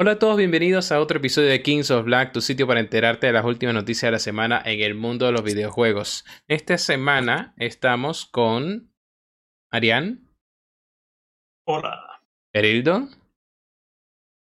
Hola 0.00 0.12
a 0.12 0.18
todos, 0.20 0.36
bienvenidos 0.36 0.92
a 0.92 1.00
otro 1.00 1.18
episodio 1.18 1.48
de 1.48 1.60
Kings 1.60 1.90
of 1.90 2.04
Black, 2.04 2.30
tu 2.30 2.40
sitio 2.40 2.68
para 2.68 2.78
enterarte 2.78 3.26
de 3.26 3.32
las 3.32 3.44
últimas 3.44 3.74
noticias 3.74 4.06
de 4.06 4.12
la 4.12 4.20
semana 4.20 4.62
en 4.64 4.80
el 4.80 4.94
mundo 4.94 5.26
de 5.26 5.32
los 5.32 5.42
videojuegos. 5.42 6.24
Esta 6.46 6.78
semana 6.78 7.52
estamos 7.56 8.24
con 8.24 8.92
Arián. 9.72 10.30
Hola. 11.66 12.22
Erildo. 12.52 13.08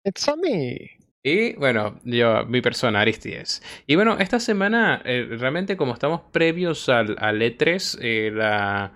It's 0.05 0.29
a 0.29 0.37
me. 0.37 0.99
Y 1.23 1.55
bueno, 1.55 1.99
yo, 2.05 2.45
mi 2.45 2.61
persona, 2.61 3.01
Aristides. 3.01 3.63
Y 3.87 3.97
bueno, 3.97 4.19
esta 4.19 4.41
semana, 4.41 5.01
eh, 5.07 5.29
realmente 5.31 5.79
como 5.79 5.95
estamos 5.95 6.21
previos 6.31 6.91
al, 6.91 7.17
al 7.21 7.41
E3, 7.41 7.99
eh, 8.03 8.31
la 8.35 8.93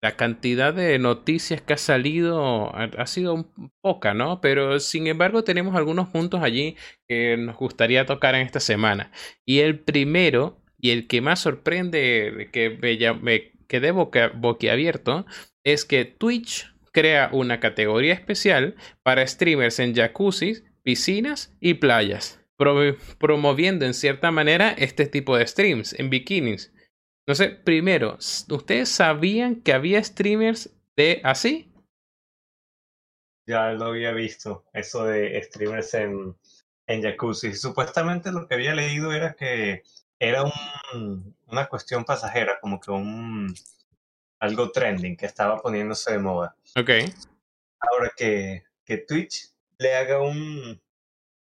la 0.00 0.16
cantidad 0.16 0.72
de 0.72 0.98
noticias 0.98 1.60
que 1.60 1.72
ha 1.72 1.78
salido 1.78 2.74
ha, 2.74 3.06
sido 3.06 3.52
poca, 3.80 4.14
¿no? 4.14 4.40
Pero 4.40 4.78
sin 4.78 5.06
embargo 5.06 5.42
tenemos 5.42 5.74
algunos 5.74 6.08
puntos 6.08 6.42
allí 6.42 6.76
que 7.08 7.36
nos 7.36 7.56
gustaría 7.56 8.06
tocar 8.06 8.34
en 8.34 8.42
esta 8.46 8.60
semana. 8.60 9.10
Y 9.44 9.58
el 9.60 9.80
primero, 9.80 10.62
y 10.78 10.90
el 10.90 11.08
que 11.08 11.20
más 11.20 11.40
sorprende, 11.40 12.48
que 12.52 12.78
me, 12.80 13.14
me 13.14 13.52
quedé 13.66 13.90
boca, 13.90 14.30
boquiabierto, 14.34 15.26
es 15.64 15.84
que 15.84 16.04
Twitch 16.04 16.72
crea 16.92 17.30
una 17.32 17.60
categoría 17.60 18.14
especial 18.14 18.76
para 19.02 19.26
streamers 19.26 19.78
en 19.80 19.94
jacuzzis, 19.94 20.64
piscinas 20.82 21.56
y 21.60 21.74
playas, 21.74 22.40
promoviendo 23.18 23.84
en 23.84 23.94
cierta 23.94 24.30
manera 24.30 24.70
este 24.70 25.06
tipo 25.06 25.36
de 25.36 25.46
streams 25.46 25.92
en 25.98 26.08
bikinis. 26.10 26.72
No 27.28 27.34
sé, 27.34 27.50
primero, 27.50 28.16
¿ustedes 28.48 28.88
sabían 28.88 29.56
que 29.56 29.74
había 29.74 30.02
streamers 30.02 30.70
de 30.96 31.20
así? 31.22 31.70
Ya 33.46 33.72
lo 33.72 33.84
había 33.84 34.12
visto, 34.12 34.64
eso 34.72 35.04
de 35.04 35.38
streamers 35.42 35.92
en, 35.92 36.34
en 36.86 37.02
jacuzzi. 37.02 37.52
Supuestamente 37.52 38.32
lo 38.32 38.48
que 38.48 38.54
había 38.54 38.74
leído 38.74 39.12
era 39.12 39.34
que 39.34 39.82
era 40.18 40.42
un, 40.42 41.36
una 41.48 41.66
cuestión 41.66 42.06
pasajera, 42.06 42.58
como 42.62 42.80
que 42.80 42.92
un 42.92 43.54
algo 44.38 44.72
trending 44.72 45.14
que 45.14 45.26
estaba 45.26 45.60
poniéndose 45.60 46.12
de 46.12 46.20
moda. 46.20 46.56
Ok. 46.76 46.90
Ahora 47.78 48.10
que, 48.16 48.64
que 48.86 48.96
Twitch 48.96 49.52
le 49.76 49.96
haga 49.96 50.22
un, 50.22 50.80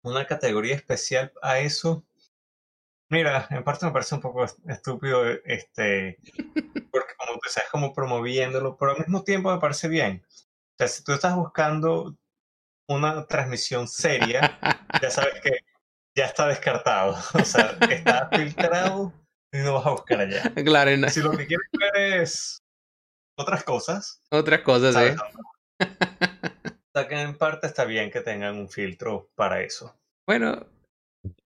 una 0.03 0.25
categoría 0.25 0.77
especial 0.77 1.33
a 1.43 1.59
eso, 1.59 2.05
Mira, 3.11 3.47
en 3.51 3.63
parte 3.63 3.87
me 3.87 3.93
parece 3.93 4.15
un 4.15 4.21
poco 4.21 4.45
estúpido, 4.45 5.25
este, 5.45 6.19
porque 6.91 7.15
como 7.17 7.39
tú 7.39 7.49
estás 7.49 7.65
como 7.71 7.93
promoviéndolo, 7.93 8.77
pero 8.77 8.93
al 8.93 8.99
mismo 8.99 9.23
tiempo 9.25 9.53
me 9.53 9.61
parece 9.61 9.89
bien. 9.89 10.25
O 10.27 10.77
sea, 10.79 10.89
si 10.89 11.05
tú 11.05 11.13
estás 11.13 11.37
buscando 11.37 12.17
una 12.89 13.27
transmisión 13.27 13.89
seria, 13.89 14.59
ya 15.03 15.11
sabes 15.11 15.41
que 15.41 15.59
ya 16.17 16.27
está 16.27 16.47
descartado. 16.47 17.17
O 17.35 17.45
sea, 17.45 17.77
está 17.91 18.29
filtrado 18.33 19.13
y 19.53 19.59
no 19.59 19.75
vas 19.75 19.87
a 19.87 19.91
buscar 19.91 20.21
allá. 20.21 20.53
Claro, 20.55 21.09
Si 21.11 21.21
lo 21.21 21.31
que 21.33 21.47
quieres 21.47 21.69
ver 21.73 22.21
es 22.21 22.59
otras 23.37 23.65
cosas. 23.65 24.23
Otras 24.31 24.61
cosas, 24.61 24.97
¿eh? 24.97 25.17
O 25.81 26.99
sea, 26.99 27.09
que 27.09 27.21
en 27.21 27.37
parte 27.37 27.67
está 27.67 27.85
bien 27.85 28.11
que 28.11 28.21
tengan 28.21 28.57
un 28.57 28.69
filtro 28.69 29.31
para 29.35 29.61
eso. 29.61 29.99
Bueno, 30.27 30.67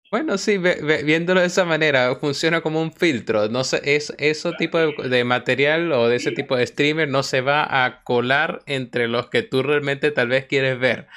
bueno, 0.10 0.38
sí, 0.38 0.58
viéndolo 0.58 1.42
de 1.42 1.48
esa 1.48 1.66
manera, 1.66 2.16
funciona 2.16 2.62
como 2.62 2.82
un 2.82 2.94
filtro. 2.94 3.50
No 3.50 3.66
sé, 3.66 3.82
es, 3.84 4.14
ese 4.18 4.54
tipo 4.54 4.78
de, 4.78 5.24
material 5.26 5.92
o 5.92 6.08
de 6.08 6.16
ese 6.16 6.32
tipo 6.32 6.56
de 6.56 6.66
streamer 6.66 7.10
no 7.10 7.24
se 7.24 7.42
va 7.42 7.86
a 7.86 8.04
colar 8.04 8.64
entre 8.68 9.10
los 9.10 9.30
que 9.30 9.44
tú 9.44 9.64
realmente 9.64 10.12
tal 10.12 10.30
vez 10.30 10.46
quieres 10.46 10.80
ver. 10.80 11.08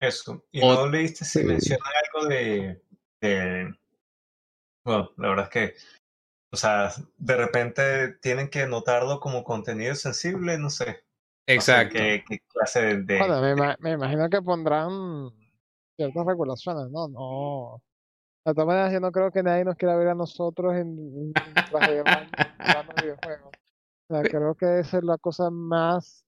Eso. 0.00 0.44
Y 0.52 0.60
no 0.60 0.86
leíste 0.86 1.24
si 1.24 1.44
menciona 1.44 1.84
algo 2.14 2.28
de, 2.28 2.82
Bueno, 4.84 5.10
la 5.16 5.28
verdad 5.28 5.44
es 5.44 5.50
que. 5.50 5.74
O 6.52 6.56
sea, 6.56 6.92
de 7.16 7.36
repente 7.36 8.08
tienen 8.20 8.48
que 8.48 8.66
notarlo 8.66 9.18
como 9.18 9.42
contenido 9.44 9.94
sensible, 9.94 10.58
no 10.58 10.68
sé. 10.68 11.04
Exacto. 11.46 11.94
qué, 11.94 12.22
clase 12.52 12.98
de. 12.98 13.18
Bueno, 13.18 13.40
me, 13.40 13.76
me 13.80 13.92
imagino 13.92 14.28
que 14.28 14.42
pondrán 14.42 15.32
ciertas 15.96 16.26
regulaciones, 16.26 16.90
¿no? 16.90 17.08
No 17.08 17.82
de 18.44 18.54
todas 18.54 18.66
maneras, 18.66 18.92
yo 18.92 19.00
no 19.00 19.10
creo 19.10 19.30
que 19.30 19.42
nadie 19.42 19.64
nos 19.64 19.76
quiera 19.76 19.96
ver 19.96 20.08
a 20.08 20.14
nosotros 20.14 20.74
en, 20.74 21.32
traje 21.70 21.92
de 21.92 22.02
videojuegos. 23.02 23.52
O 24.08 24.14
sea, 24.14 24.22
creo 24.22 24.54
que 24.54 24.80
esa 24.80 24.98
es 24.98 25.04
la 25.04 25.16
cosa 25.16 25.50
más 25.50 26.24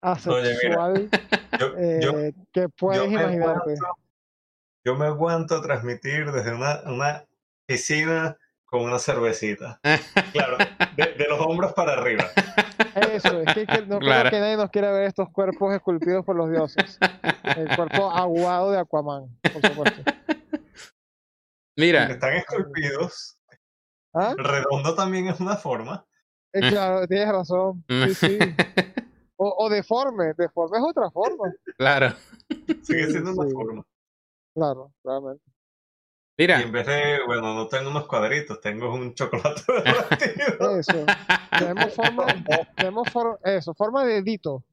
asexual 0.00 1.08
eh, 1.78 2.32
que 2.52 2.68
puedes 2.70 3.10
imaginarte. 3.10 3.74
yo 4.84 4.96
me 4.96 5.06
aguanto 5.06 5.56
a 5.56 5.62
transmitir 5.62 6.32
desde 6.32 6.54
una, 6.54 6.80
una 6.86 7.24
piscina 7.66 8.36
con 8.64 8.82
una 8.82 8.98
cervecita. 8.98 9.80
Claro, 10.32 10.56
de, 10.96 11.26
los 11.28 11.40
hombros 11.40 11.72
para 11.72 11.94
arriba. 11.94 12.24
Eso, 13.12 13.40
es 13.40 13.54
que, 13.54 13.66
no 13.86 13.98
creo 13.98 14.30
que 14.30 14.40
nadie 14.40 14.56
nos 14.56 14.70
quiera 14.70 14.92
ver 14.92 15.04
estos 15.04 15.28
cuerpos 15.30 15.74
esculpidos 15.74 16.24
por 16.24 16.36
los 16.36 16.50
dioses. 16.50 16.98
El 17.56 17.74
cuerpo 17.74 18.10
aguado 18.10 18.70
de 18.70 18.78
Aquaman, 18.78 19.28
por 19.52 19.66
supuesto. 19.66 20.02
Mira. 21.76 22.06
Están 22.06 22.34
esculpidos. 22.34 23.38
¿Ah? 24.14 24.34
Redondo 24.36 24.94
también 24.94 25.28
es 25.28 25.40
una 25.40 25.56
forma. 25.56 26.04
Eh, 26.52 26.68
claro, 26.68 27.06
tienes 27.06 27.28
razón. 27.28 27.84
Sí, 27.88 28.14
sí. 28.14 28.38
O, 29.42 29.70
deforme. 29.70 30.34
Deforme 30.36 30.78
es 30.78 30.84
otra 30.84 31.10
forma. 31.10 31.50
Claro. 31.78 32.14
Sigue 32.82 33.06
siendo 33.06 33.32
una 33.32 33.50
forma. 33.50 33.86
Claro, 34.54 34.92
claramente. 35.02 35.42
Mira. 36.36 36.60
Y 36.60 36.64
en 36.64 36.72
vez 36.72 36.86
de, 36.86 37.18
bueno, 37.26 37.54
no 37.54 37.66
tengo 37.68 37.90
unos 37.90 38.06
cuadritos, 38.06 38.60
tengo 38.60 38.92
un 38.92 39.14
chocolate 39.14 39.62
Eso. 40.78 41.06
Tenemos 41.58 41.94
forma, 41.94 42.26
tenemos 42.76 43.08
eso, 43.44 43.74
forma 43.74 44.04
de 44.04 44.14
dedito. 44.14 44.64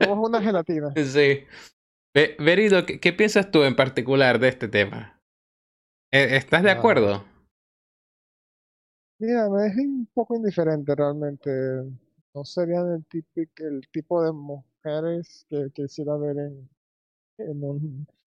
Somos 0.00 0.28
una 0.28 0.40
gelatina. 0.40 0.92
Sí. 0.96 1.44
Verido, 2.38 2.84
¿qué 2.86 3.12
piensas 3.12 3.50
tú 3.50 3.64
en 3.64 3.76
particular 3.76 4.38
de 4.38 4.48
este 4.48 4.68
tema? 4.68 5.21
Eh, 6.14 6.36
¿Estás 6.36 6.62
de 6.62 6.70
acuerdo? 6.70 7.24
Mira, 9.18 9.48
me 9.48 9.66
es 9.66 9.76
un 9.78 10.06
poco 10.12 10.36
indiferente 10.36 10.94
realmente. 10.94 11.50
No 12.34 12.44
serían 12.44 12.92
el 12.92 13.04
tipo, 13.06 13.28
el 13.56 13.88
tipo 13.90 14.22
de 14.22 14.32
mujeres 14.32 15.46
que 15.48 15.70
quisiera 15.72 16.14
ver 16.18 16.36
en, 16.36 16.68
en 17.38 17.64
un... 17.64 18.06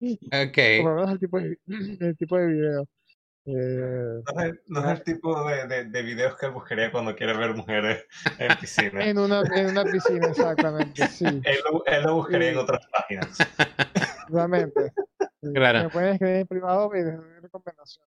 ok. 0.00 0.58
Por 0.82 0.90
lo 0.90 0.94
menos 0.96 1.12
el 1.12 1.18
tipo 1.18 1.40
de, 1.40 1.58
el 2.00 2.16
tipo 2.18 2.36
de 2.36 2.46
video. 2.46 2.88
Eh, 3.46 4.22
no, 4.66 4.90
es, 4.90 4.98
el 4.98 5.04
tipo 5.04 5.48
de, 5.48 5.68
de, 5.68 5.84
de, 5.84 6.02
videos 6.02 6.36
que 6.36 6.48
buscaría 6.48 6.90
cuando 6.90 7.14
quiere 7.14 7.34
ver 7.38 7.54
mujeres 7.54 8.04
en 8.38 8.58
piscina. 8.58 9.02
en, 9.06 9.18
una, 9.18 9.40
en 9.54 9.68
una 9.68 9.84
piscina, 9.84 10.26
exactamente, 10.26 11.06
sí. 11.06 11.24
Él 11.24 11.58
lo, 11.70 11.86
él 11.86 12.02
lo 12.02 12.16
buscaría 12.16 12.50
en 12.50 12.58
otras 12.58 12.84
páginas. 12.88 13.38
Realmente. 14.28 14.92
Claro. 15.54 15.84
Me 15.84 15.90
pueden 15.90 16.12
escribir 16.12 16.36
en 16.36 16.46
privado 16.46 16.90
y 16.94 17.02
de 17.02 17.40
recomendación. 17.40 18.04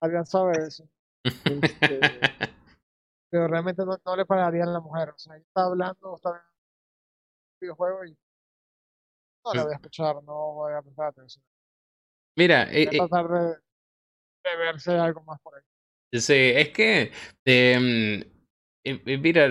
Alguien 0.00 0.26
sabe 0.26 0.52
eso. 0.66 0.88
Este, 1.24 2.00
pero 3.30 3.48
realmente 3.48 3.84
no, 3.84 3.98
no, 4.04 4.16
le 4.16 4.26
pararía 4.26 4.64
a 4.64 4.66
la 4.66 4.80
mujer. 4.80 5.10
O 5.10 5.18
sea, 5.18 5.36
está 5.36 5.64
hablando, 5.64 6.16
está 6.16 6.30
viendo 6.30 6.48
un 6.50 7.60
videojuego 7.60 8.04
y 8.04 8.18
no 9.44 9.54
la 9.54 9.64
voy 9.64 9.72
a 9.72 9.76
escuchar, 9.76 10.16
no 10.22 10.52
voy 10.54 10.72
a 10.72 10.82
prestar 10.82 11.06
atención. 11.06 11.44
Mira, 12.36 12.66
voy 12.66 12.76
a 12.76 12.80
eh, 12.80 12.96
tratar 12.98 13.28
de, 13.28 13.48
de 13.48 14.56
verse 14.56 14.98
algo 14.98 15.22
más 15.22 15.40
por 15.40 15.54
ahí. 15.56 15.62
Sí, 16.12 16.52
es 16.54 16.68
que 16.70 17.12
eh, 17.46 18.32
Mira, 18.84 19.48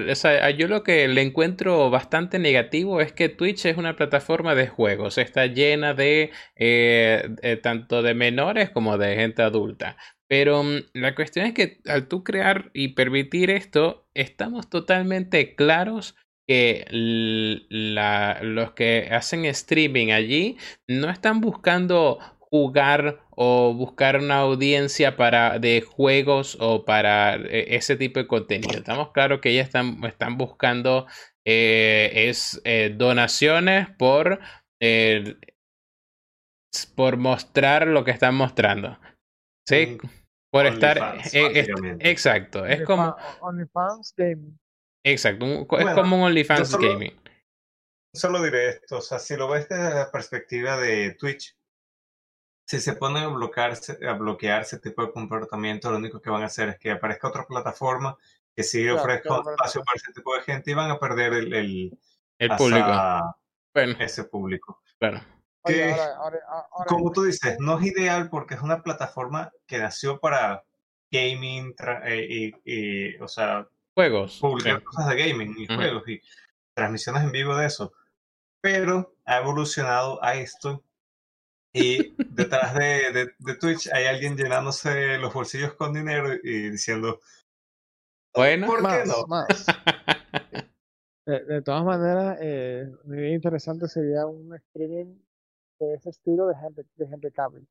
yo 0.51 0.67
lo 0.67 0.83
que 0.83 1.07
le 1.07 1.21
encuentro 1.21 1.89
bastante 1.89 2.37
negativo 2.37 2.99
es 2.99 3.13
que 3.13 3.29
Twitch 3.29 3.65
es 3.65 3.77
una 3.77 3.95
plataforma 3.95 4.55
de 4.55 4.67
juegos, 4.67 5.17
está 5.17 5.45
llena 5.45 5.93
de 5.93 6.31
eh, 6.57 7.59
tanto 7.63 8.01
de 8.01 8.13
menores 8.13 8.71
como 8.71 8.97
de 8.97 9.15
gente 9.15 9.41
adulta. 9.41 9.95
Pero 10.27 10.63
mm, 10.63 10.79
la 10.93 11.15
cuestión 11.15 11.45
es 11.45 11.53
que 11.53 11.79
al 11.85 12.07
tú 12.07 12.23
crear 12.23 12.71
y 12.73 12.89
permitir 12.89 13.49
esto, 13.51 14.07
estamos 14.13 14.69
totalmente 14.69 15.55
claros 15.55 16.15
que 16.47 16.85
los 16.89 18.71
que 18.73 19.07
hacen 19.11 19.45
streaming 19.45 20.11
allí 20.11 20.57
no 20.87 21.09
están 21.09 21.39
buscando 21.39 22.19
jugar 22.51 23.23
o 23.31 23.73
buscar 23.73 24.17
una 24.17 24.39
audiencia 24.39 25.15
para 25.15 25.57
de 25.57 25.81
juegos 25.81 26.57
o 26.59 26.83
para 26.83 27.35
eh, 27.35 27.75
ese 27.75 27.95
tipo 27.95 28.19
de 28.19 28.27
contenido. 28.27 28.77
Estamos 28.77 29.11
claros 29.13 29.39
que 29.39 29.49
ellas 29.49 29.67
están, 29.67 30.03
están 30.03 30.37
buscando 30.37 31.07
eh, 31.45 32.11
es 32.13 32.61
eh, 32.65 32.93
donaciones 32.95 33.89
por 33.97 34.39
por 36.95 37.17
mostrar 37.17 37.87
lo 37.87 38.03
que 38.03 38.11
están 38.11 38.35
mostrando. 38.35 38.99
¿Sí? 39.67 39.97
por 40.51 40.65
estar 40.65 41.17
exacto, 42.01 42.65
es 42.65 42.83
como 42.83 43.15
OnlyFans 43.39 44.13
Gaming. 44.17 44.59
Exacto, 45.05 45.45
es 45.79 45.95
como 45.95 46.17
un 46.17 46.23
OnlyFans 46.23 46.77
Gaming. 46.77 47.17
solo 48.13 48.43
diré 48.43 48.69
esto, 48.69 48.97
o 48.97 49.01
sea, 49.01 49.17
si 49.17 49.37
lo 49.37 49.47
ves 49.47 49.69
desde 49.69 49.93
la 49.93 50.11
perspectiva 50.11 50.77
de 50.77 51.13
Twitch, 51.13 51.55
si 52.71 52.79
se 52.79 52.93
ponen 52.93 53.23
a 53.23 53.27
bloquearse, 53.27 53.97
a 54.07 54.13
bloquear 54.13 54.61
ese 54.61 54.79
tipo 54.79 55.05
de 55.05 55.11
comportamiento, 55.11 55.91
lo 55.91 55.97
único 55.97 56.21
que 56.21 56.29
van 56.29 56.43
a 56.43 56.45
hacer 56.45 56.69
es 56.69 56.79
que 56.79 56.91
aparezca 56.91 57.27
otra 57.27 57.45
plataforma 57.45 58.17
que 58.55 58.63
sí 58.63 58.83
Claro, 58.83 58.99
ofrezca 59.01 59.23
claro, 59.23 59.35
un 59.39 59.43
claro. 59.43 59.55
espacio 59.55 59.83
para 59.83 59.97
ese 59.97 60.13
tipo 60.13 60.33
de 60.35 60.41
gente 60.43 60.71
y 60.71 60.73
van 60.73 60.89
a 60.89 60.97
perder 60.97 61.33
el, 61.33 61.53
el 61.53 61.99
El 62.37 62.49
público. 62.55 63.35
Bueno, 63.73 63.95
ese 63.99 64.23
público. 64.23 64.81
claro. 64.97 65.19
Oye, 65.63 65.75
que, 65.75 65.91
ahora, 65.91 66.15
ahora, 66.15 66.39
ahora, 66.71 66.85
Como 66.87 67.11
tú 67.11 67.23
dices, 67.23 67.57
no 67.59 67.77
es 67.77 67.85
ideal 67.87 68.29
porque 68.29 68.53
es 68.55 68.61
una 68.61 68.81
plataforma 68.81 69.51
que 69.67 69.77
nació 69.77 70.17
para 70.19 70.63
gaming 71.11 71.75
tra- 71.75 72.01
eh, 72.05 72.25
y, 72.29 72.53
y, 72.63 73.17
o 73.21 73.27
sea, 73.27 73.67
Juegos. 73.93 74.39
publicar 74.39 74.79
sí. 74.79 74.85
cosas 74.85 75.09
de 75.09 75.15
gaming 75.17 75.55
y 75.57 75.65
Ujú. 75.65 75.75
juegos 75.75 76.07
y 76.07 76.21
transmisiones 76.73 77.23
en 77.23 77.33
vivo 77.33 77.53
de 77.57 77.65
eso. 77.67 77.91
Pero 78.61 79.13
ha 79.25 79.37
evolucionado 79.39 80.23
a 80.23 80.35
esto 80.35 80.83
y 81.73 82.13
detrás 82.33 82.73
de, 82.75 83.11
de, 83.13 83.31
de 83.39 83.55
Twitch 83.55 83.87
hay 83.93 84.05
alguien 84.05 84.35
llenándose 84.35 85.17
los 85.17 85.33
bolsillos 85.33 85.73
con 85.75 85.93
dinero 85.93 86.33
y 86.43 86.69
diciendo, 86.69 87.19
Bueno. 88.35 88.67
¿por 88.67 88.77
qué 88.77 88.83
más, 88.83 89.07
no? 89.07 89.25
más. 89.27 89.65
De, 91.23 91.45
de 91.45 91.61
todas 91.61 91.85
maneras, 91.85 92.39
eh, 92.41 92.89
muy 93.03 93.31
interesante 93.31 93.87
sería 93.87 94.25
un 94.25 94.55
streaming 94.55 95.19
de 95.79 95.93
ese 95.93 96.09
estilo 96.09 96.47
de 96.47 96.55
gente, 96.55 96.83
de 96.95 97.07
gente 97.07 97.31
cable. 97.31 97.61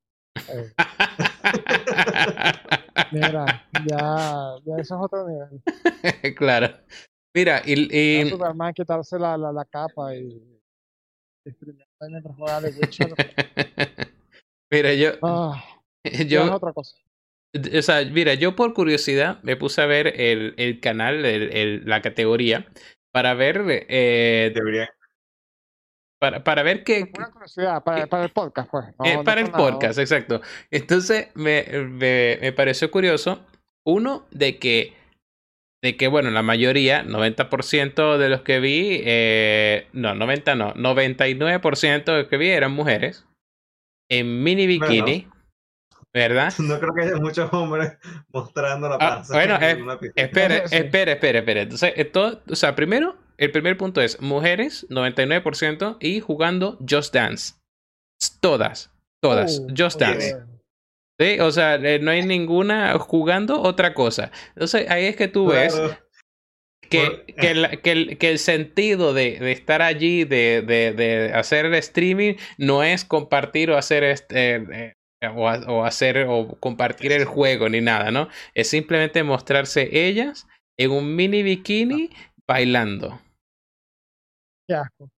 Eh, 0.49 0.73
mira, 3.13 3.65
ya, 3.87 4.55
ya 4.65 4.77
eso 4.79 4.95
es 4.95 5.01
otro 5.01 5.29
nivel. 5.29 5.61
claro. 6.37 6.69
Mira, 7.35 7.61
y, 7.67 8.21
y- 8.23 8.31
Superman 8.31 8.73
quitarse 8.73 9.19
la, 9.19 9.37
la, 9.37 9.53
la 9.53 9.65
capa 9.65 10.15
y, 10.15 10.60
de 11.45 12.75
Witcher. 12.81 13.15
mira, 14.71 14.95
yo, 14.95 15.11
Ah, 15.23 15.63
es 16.05 16.27
yo, 16.29 16.53
otra 16.55 16.73
cosa. 16.73 16.97
o 17.55 17.83
sea, 17.83 18.05
mira, 18.05 18.35
yo 18.35 18.57
por 18.57 18.75
curiosidad 18.75 19.43
me 19.43 19.57
puse 19.57 19.81
a 19.83 19.87
ver 19.87 20.21
el, 20.21 20.55
el 20.57 20.81
canal, 20.81 21.25
el, 21.25 21.53
el- 21.57 21.83
la 21.87 22.03
categoría, 22.03 22.67
para 23.13 23.35
ver, 23.35 23.65
eh, 23.89 24.53
Debería, 24.55 24.91
para, 26.19 26.45
para 26.45 26.63
ver 26.63 26.85
qué, 26.85 27.07
pura 27.07 27.31
curiosidad, 27.31 27.83
para, 27.83 28.07
para 28.07 28.25
el 28.25 28.31
podcast, 28.31 28.71
pues. 28.71 28.87
No, 28.99 29.05
Eh, 29.05 29.21
para 29.25 29.41
el 29.41 29.51
nada, 29.51 29.59
podcast, 29.59 29.99
exacto. 29.99 30.41
Entonces 30.71 31.29
me, 31.35 31.65
me, 31.89 32.39
me 32.41 32.53
pareció 32.53 32.91
curioso, 32.91 33.45
uno, 33.85 34.27
de 34.31 34.59
que, 34.59 34.95
de 35.83 35.97
que, 35.97 36.09
bueno, 36.09 36.31
la 36.31 36.43
mayoría, 36.43 37.05
90% 37.05 38.19
de 38.19 38.29
los 38.29 38.43
que 38.43 38.61
vi, 38.61 39.01
eh, 39.05 39.89
no, 39.93 40.15
90 40.15 40.55
no, 40.55 40.75
99% 40.75 42.05
de 42.13 42.19
los 42.23 42.29
que 42.29 42.37
vi 42.37 42.51
eran 42.51 42.73
mujeres 42.73 43.27
en 44.11 44.43
mini 44.43 44.67
bikini, 44.67 45.27
¿verdad? 46.13 46.53
no 46.59 46.79
creo 46.81 46.93
que 46.95 47.03
haya 47.05 47.17
muchos 47.17 47.51
hombres 47.53 47.97
mostrando 48.29 48.89
la 48.89 48.97
Ah, 48.97 48.99
panza. 48.99 49.35
bueno, 49.35 49.57
en 49.57 49.79
eh, 49.79 49.83
una 49.83 49.99
piscina. 49.99 50.23
Espere, 50.27 50.63
Sí. 50.69 50.77
espere, 50.77 51.13
espere, 51.13 51.39
espere. 51.39 51.61
Entonces, 51.63 51.93
eh, 51.97 52.05
todo, 52.05 52.43
o 52.51 52.57
sea, 52.57 52.75
primero, 52.75 53.17
el 53.39 53.51
primer 53.51 53.79
punto 53.79 54.03
es 54.03 54.21
mujeres, 54.21 54.87
99%, 54.91 55.97
y 56.01 56.21
jugando 56.21 56.77
Just 56.87 57.15
Dance. 57.15 57.55
Todas, 58.41 58.91
todas, 59.23 59.61
Uh, 59.61 59.69
Just 59.75 59.99
Dance. 59.99 60.35
bien. 60.35 60.50
Sí, 61.21 61.39
o 61.41 61.51
sea, 61.53 61.75
eh, 61.75 61.99
no 62.01 62.11
hay 62.13 62.25
ninguna 62.25 62.99
jugando 62.99 63.61
otra 63.61 63.93
cosa. 63.93 64.31
Entonces 64.55 64.89
ahí 64.91 65.05
es 65.05 65.17
que 65.17 65.29
tú 65.29 65.47
ves 65.49 65.75
Claro. 65.75 65.99
que, 66.89 67.35
que, 67.39 67.51
el, 67.51 67.81
que, 67.83 67.93
el, 67.93 68.19
que 68.19 68.31
el 68.31 68.39
sentido 68.39 69.13
de, 69.13 69.39
de 69.39 69.53
estar 69.53 69.83
allí, 69.83 70.25
de, 70.25 70.63
de, 70.63 70.93
de 70.93 71.33
hacer 71.35 71.67
el 71.67 71.75
streaming, 71.75 72.35
no 72.59 72.83
es 72.83 73.05
compartir 73.05 73.71
o 73.71 73.77
hacer 73.77 74.03
este, 74.03 74.57
eh, 74.57 74.95
eh, 75.21 75.29
o, 75.29 75.47
ha- 75.49 75.61
o 75.71 75.85
hacer 75.85 76.25
o 76.27 76.57
compartir 76.59 77.13
el 77.13 77.27
juego 77.27 77.69
ni 77.69 77.81
nada, 77.83 78.11
¿no? 78.11 78.29
Es 78.55 78.69
simplemente 78.71 79.23
mostrarse 79.23 79.91
ellas 79.93 80.49
en 80.79 80.91
un 80.91 81.15
mini 81.17 81.43
bikini 81.43 82.09
bailando. 82.49 83.21
Qué 84.67 84.75
asco. 84.75 85.11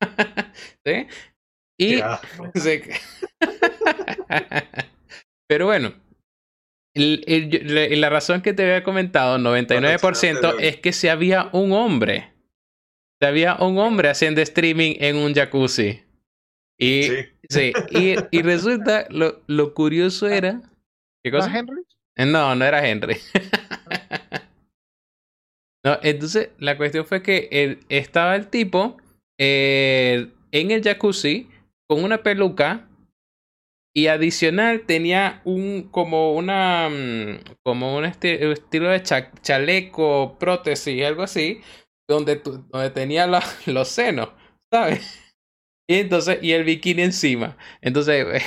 ¿Sí? 0.84 1.06
Y. 1.78 1.96
Pero 5.48 5.66
bueno, 5.66 5.94
el- 6.94 7.24
el- 7.26 8.00
la, 8.00 8.10
razón 8.10 8.42
que 8.42 8.52
te 8.52 8.64
había 8.64 8.82
comentado, 8.82 9.38
99%, 9.38 10.56
es 10.60 10.76
que 10.78 10.92
si 10.92 11.08
había 11.08 11.48
un 11.52 11.72
hombre, 11.72 12.32
si 13.20 13.26
había 13.26 13.54
un 13.56 13.78
hombre 13.78 14.10
haciendo 14.10 14.40
streaming 14.42 14.96
en 14.98 15.16
un 15.16 15.34
jacuzzi. 15.34 16.02
Y, 16.80 17.02
sí. 17.04 17.14
Sí. 17.48 17.72
y, 17.90 18.14
y 18.30 18.42
resulta, 18.42 19.06
lo, 19.10 19.42
lo 19.46 19.74
curioso 19.74 20.28
era... 20.28 20.60
¿Qué 21.24 21.30
¿No, 21.32 21.38
cosa? 21.38 21.58
Henry? 21.58 21.82
No, 22.16 22.54
no 22.54 22.64
era 22.64 22.86
Henry. 22.86 23.16
no, 25.84 25.98
entonces 26.02 26.50
la 26.58 26.76
cuestión 26.76 27.06
fue 27.06 27.22
que 27.22 27.48
él, 27.50 27.80
estaba 27.88 28.36
el 28.36 28.48
tipo 28.48 28.98
eh, 29.40 30.28
en 30.52 30.70
el 30.70 30.82
jacuzzi 30.82 31.48
con 31.88 32.04
una 32.04 32.22
peluca 32.22 32.88
y 33.96 34.06
adicional 34.08 34.82
tenía 34.86 35.40
un 35.44 35.88
como 35.90 36.34
una 36.34 36.88
mm, 36.88 37.56
como 37.64 37.96
un 37.96 38.04
esti- 38.04 38.38
estilo 38.52 38.90
de 38.90 39.02
cha- 39.02 39.32
chaleco, 39.40 40.36
prótesis, 40.38 41.02
algo 41.04 41.22
así, 41.22 41.62
donde, 42.08 42.36
tu- 42.36 42.62
donde 42.68 42.90
tenía 42.90 43.26
la- 43.26 43.42
los 43.66 43.88
senos, 43.88 44.30
¿sabes? 44.72 45.24
Y 45.90 46.00
entonces, 46.00 46.38
y 46.42 46.52
el 46.52 46.64
bikini 46.64 47.02
encima. 47.02 47.56
Entonces, 47.80 48.26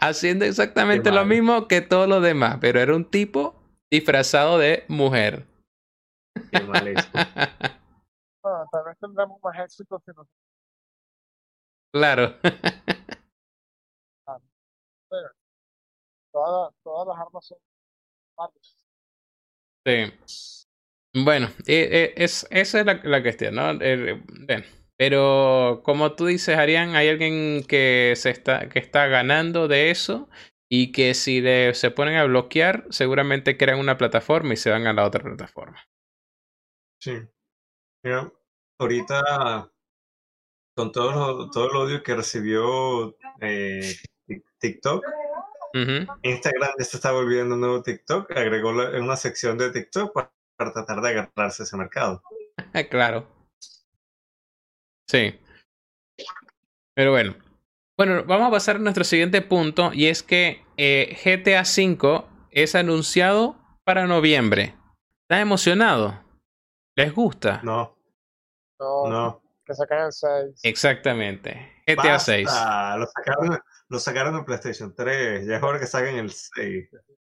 haciendo 0.00 0.46
exactamente 0.46 1.12
lo 1.12 1.24
mismo 1.26 1.68
que 1.68 1.82
todos 1.82 2.08
los 2.08 2.22
demás, 2.22 2.56
pero 2.60 2.80
era 2.80 2.96
un 2.96 3.04
tipo 3.04 3.54
disfrazado 3.92 4.58
de 4.58 4.84
mujer. 4.88 5.46
Qué 6.50 6.62
mal 6.62 6.88
hecho. 6.88 7.08
Bueno, 8.42 8.64
tal 8.72 8.84
vez 8.86 8.96
tendremos 8.98 9.38
más 9.42 9.58
éxito 9.58 10.00
si 10.02 10.12
nos 10.16 10.26
claro. 11.92 12.36
todas, 16.32 16.74
todas 16.82 17.06
las 17.08 17.18
armas 17.26 17.46
son. 17.46 17.58
Sí. 19.86 20.12
Bueno, 21.24 21.48
eh, 21.66 21.88
eh, 21.92 22.14
es, 22.16 22.46
esa 22.50 22.80
es 22.80 22.86
la, 22.86 23.00
la 23.02 23.22
cuestión, 23.22 23.56
¿no? 23.56 23.70
Eh, 23.80 24.22
bueno, 24.46 24.64
pero 24.96 25.82
como 25.84 26.12
tú 26.14 26.26
dices, 26.26 26.56
Arián, 26.56 26.94
hay 26.94 27.08
alguien 27.08 27.64
que 27.66 28.14
se 28.16 28.30
está, 28.30 28.68
que 28.68 28.78
está 28.78 29.06
ganando 29.08 29.66
de 29.66 29.90
eso 29.90 30.28
y 30.68 30.92
que 30.92 31.14
si 31.14 31.40
le- 31.40 31.74
se 31.74 31.90
ponen 31.90 32.16
a 32.16 32.24
bloquear, 32.24 32.86
seguramente 32.90 33.56
crean 33.56 33.80
una 33.80 33.98
plataforma 33.98 34.54
y 34.54 34.56
se 34.56 34.70
van 34.70 34.86
a 34.86 34.92
la 34.92 35.04
otra 35.04 35.22
plataforma. 35.24 35.80
Sí. 36.98 37.12
Mira, 38.04 38.30
ahorita, 38.78 39.72
con 40.80 40.92
todo, 40.92 41.12
lo- 41.12 41.50
todo 41.50 41.70
el 41.70 41.76
odio 41.76 42.02
que 42.02 42.16
recibió 42.16 43.16
eh, 43.40 43.94
Tik- 44.26 44.44
TikTok. 44.58 45.04
Instagram 46.22 46.70
ya 46.78 46.84
se 46.84 46.96
está 46.96 47.12
volviendo 47.12 47.54
un 47.54 47.60
nuevo 47.60 47.82
TikTok, 47.82 48.30
agregó 48.32 48.72
la- 48.72 48.98
una 49.00 49.16
sección 49.16 49.56
de 49.58 49.70
TikTok 49.70 50.12
para, 50.12 50.32
para 50.56 50.72
tratar 50.72 51.00
de 51.00 51.08
agarrarse 51.10 51.62
ese 51.64 51.76
mercado. 51.76 52.22
claro. 52.90 53.26
Sí. 55.08 55.38
Pero 56.94 57.10
bueno. 57.12 57.34
Bueno, 57.96 58.24
vamos 58.24 58.48
a 58.48 58.50
pasar 58.50 58.76
a 58.76 58.78
nuestro 58.78 59.04
siguiente 59.04 59.42
punto 59.42 59.92
y 59.92 60.06
es 60.06 60.22
que 60.22 60.64
eh, 60.76 61.16
GTA 61.22 61.62
V 61.62 62.24
es 62.50 62.74
anunciado 62.74 63.56
para 63.84 64.06
noviembre. 64.06 64.74
¿Están 65.22 65.40
emocionados? 65.42 66.14
¿Les 66.96 67.12
gusta? 67.14 67.60
No, 67.62 67.96
No, 68.78 69.08
no. 69.08 69.42
Que 69.70 69.74
sacan 69.76 70.06
el 70.06 70.12
6. 70.12 70.60
Exactamente. 70.64 71.82
GTA 71.86 71.94
Basta, 71.96 72.18
6. 72.18 72.48
Lo 72.98 73.06
sacaron, 73.06 73.58
lo 73.88 73.98
sacaron 73.98 74.34
en 74.36 74.44
PlayStation 74.44 74.94
3, 74.94 75.46
ya 75.46 75.56
es 75.56 75.62
hora 75.62 75.78
que 75.78 75.86
saquen 75.86 76.16
el 76.16 76.30
6. 76.30 76.88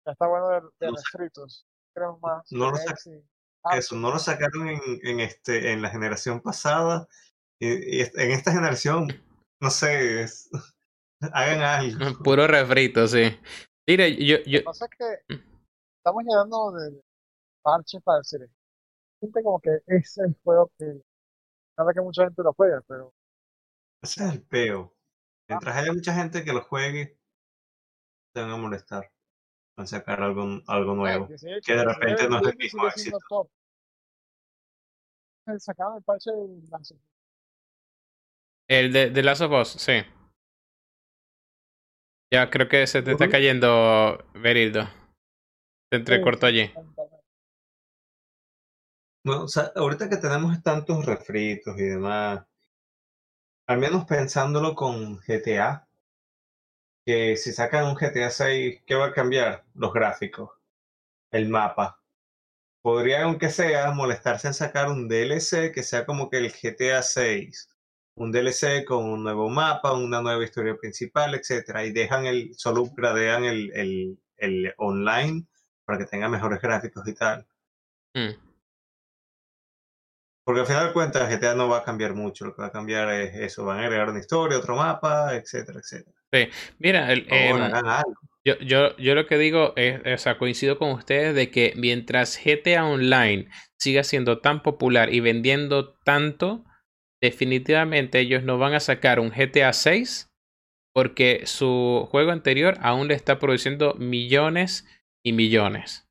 Ya 0.05 0.11
está 0.11 0.27
bueno 0.27 0.49
de, 0.49 0.61
de 0.79 0.91
No 0.91 0.97
refritos. 0.97 1.65
Queremos 1.93 2.19
más. 2.21 2.51
No 2.51 2.71
lo 2.71 2.77
Racing. 2.77 3.21
Ah, 3.63 3.77
Eso, 3.77 3.95
no 3.95 4.11
lo 4.11 4.19
sacaron 4.19 4.67
en, 4.67 4.81
en, 5.03 5.19
este, 5.21 5.71
en 5.71 5.81
la 5.81 5.89
generación 5.89 6.41
pasada. 6.41 7.07
Y, 7.59 7.99
y 7.99 8.01
en 8.01 8.31
esta 8.31 8.51
generación, 8.51 9.07
no 9.61 9.69
sé, 9.69 10.23
es- 10.23 10.49
hagan 11.21 11.61
algo. 11.61 11.97
Puro 12.23 12.47
refrito, 12.47 13.07
sí. 13.07 13.39
Mire, 13.87 14.15
yo, 14.15 14.37
yo, 14.45 14.57
Lo 14.57 14.59
que 14.59 14.63
pasa 14.63 14.85
es 14.85 14.91
que 14.97 15.35
estamos 15.97 16.23
llenando 16.23 16.71
de 16.71 17.01
parches 17.61 18.01
para 18.03 18.17
el 18.17 18.25
cine. 18.25 18.47
Siente 19.19 19.43
como 19.43 19.59
que 19.61 19.77
es 19.87 20.17
el 20.17 20.35
juego 20.43 20.69
que. 20.77 21.01
Nada 21.77 21.93
que 21.93 22.01
mucha 22.01 22.23
gente 22.23 22.43
lo 22.43 22.53
juega, 22.53 22.81
pero 22.87 23.13
Ese 24.01 24.25
es 24.25 24.33
el 24.33 24.43
peo. 24.43 24.95
Mientras 25.49 25.75
haya 25.75 25.91
mucha 25.91 26.13
gente 26.13 26.43
que 26.43 26.53
lo 26.53 26.61
juegue, 26.61 27.17
se 28.33 28.41
van 28.41 28.51
a 28.51 28.57
molestar. 28.57 29.11
Van 29.75 29.85
a 29.85 29.87
sacar 29.87 30.21
algo, 30.21 30.61
algo 30.67 30.95
nuevo. 30.95 31.25
Ay, 31.25 31.29
18, 31.29 31.61
que 31.65 31.73
de 31.73 31.85
repente 31.85 32.29
no 32.29 32.37
es 32.37 32.47
el 32.47 32.57
19 32.57 32.57
mismo 32.57 32.87
éxito. 32.87 33.17
top. 33.27 33.49
sacaron 35.57 35.97
el 35.97 36.03
parche 36.03 36.31
del 36.31 36.69
Last 36.69 36.91
of 36.91 36.97
Us. 36.97 37.03
El 38.69 38.93
de, 38.93 39.09
de 39.09 39.23
Last 39.23 39.41
of 39.41 39.51
Us, 39.51 39.69
sí. 39.69 40.03
Ya 42.31 42.49
creo 42.49 42.67
que 42.67 42.87
se 42.87 43.01
te 43.03 43.11
está 43.11 43.29
cayendo, 43.29 44.25
Berildo. 44.33 44.85
Se 45.91 45.97
entrecortó 45.97 46.47
allí. 46.47 46.71
Bueno, 49.23 49.43
o 49.43 49.47
sea, 49.47 49.71
ahorita 49.75 50.09
que 50.09 50.17
tenemos 50.17 50.61
tantos 50.63 51.05
refritos 51.05 51.77
y 51.79 51.83
demás, 51.83 52.45
al 53.67 53.77
menos 53.77 54.05
pensándolo 54.05 54.75
con 54.75 55.17
GTA, 55.19 55.87
que 57.05 57.37
si 57.37 57.51
sacan 57.53 57.85
un 57.85 57.95
GTA 57.95 58.29
6, 58.29 58.81
¿qué 58.85 58.95
va 58.95 59.07
a 59.07 59.13
cambiar? 59.13 59.65
Los 59.75 59.93
gráficos, 59.93 60.51
el 61.31 61.49
mapa. 61.49 62.01
Podría, 62.81 63.23
aunque 63.23 63.49
sea, 63.49 63.91
molestarse 63.91 64.47
en 64.47 64.53
sacar 64.53 64.89
un 64.89 65.07
DLC 65.07 65.71
que 65.73 65.83
sea 65.83 66.05
como 66.05 66.29
que 66.29 66.37
el 66.37 66.51
GTA 66.51 67.01
6, 67.01 67.69
un 68.15 68.31
DLC 68.31 68.85
con 68.85 69.05
un 69.05 69.23
nuevo 69.23 69.49
mapa, 69.49 69.93
una 69.93 70.21
nueva 70.21 70.43
historia 70.43 70.75
principal, 70.77 71.35
etcétera, 71.35 71.85
y 71.85 71.91
dejan 71.93 72.25
el, 72.25 72.53
solo 72.57 72.83
upgradean 72.83 73.45
el, 73.45 73.71
el, 73.73 74.19
el 74.37 74.73
online 74.77 75.47
para 75.85 75.99
que 75.99 76.05
tenga 76.05 76.29
mejores 76.29 76.61
gráficos 76.61 77.07
y 77.07 77.13
tal. 77.13 77.47
Mm. 78.15 78.42
Porque 80.45 80.61
al 80.61 80.67
final 80.67 80.87
de 80.87 80.93
cuentas 80.93 81.29
GTA 81.29 81.55
no 81.55 81.69
va 81.69 81.79
a 81.79 81.83
cambiar 81.83 82.15
mucho, 82.15 82.45
lo 82.45 82.55
que 82.55 82.61
va 82.61 82.67
a 82.67 82.71
cambiar 82.71 83.09
es 83.13 83.35
eso, 83.35 83.63
van 83.63 83.79
a 83.79 83.83
agregar 83.83 84.09
una 84.09 84.19
historia, 84.19 84.57
otro 84.57 84.75
mapa, 84.75 85.35
etcétera, 85.35 85.79
etcétera. 85.79 86.15
Mira, 86.79 87.11
el, 87.11 87.27
algo. 87.31 88.13
Yo, 88.45 88.57
yo, 88.59 88.95
yo 88.97 89.15
lo 89.15 89.25
que 89.25 89.37
digo 89.37 89.73
es, 89.77 90.01
o 90.05 90.17
sea, 90.17 90.37
coincido 90.37 90.77
con 90.77 90.91
ustedes 90.91 91.33
de 91.33 91.49
que 91.49 91.73
mientras 91.77 92.37
GTA 92.43 92.85
Online 92.85 93.47
siga 93.79 94.03
siendo 94.03 94.39
tan 94.39 94.63
popular 94.63 95.13
y 95.13 95.21
vendiendo 95.21 95.93
tanto, 96.03 96.65
definitivamente 97.21 98.19
ellos 98.19 98.43
no 98.43 98.57
van 98.57 98.73
a 98.73 98.81
sacar 98.81 99.21
un 99.21 99.29
GTA 99.29 99.71
6 99.71 100.29
porque 100.93 101.43
su 101.45 102.07
juego 102.11 102.31
anterior 102.31 102.77
aún 102.81 103.07
le 103.07 103.15
está 103.15 103.39
produciendo 103.39 103.95
millones 103.95 104.85
y 105.23 105.31
millones. 105.33 106.07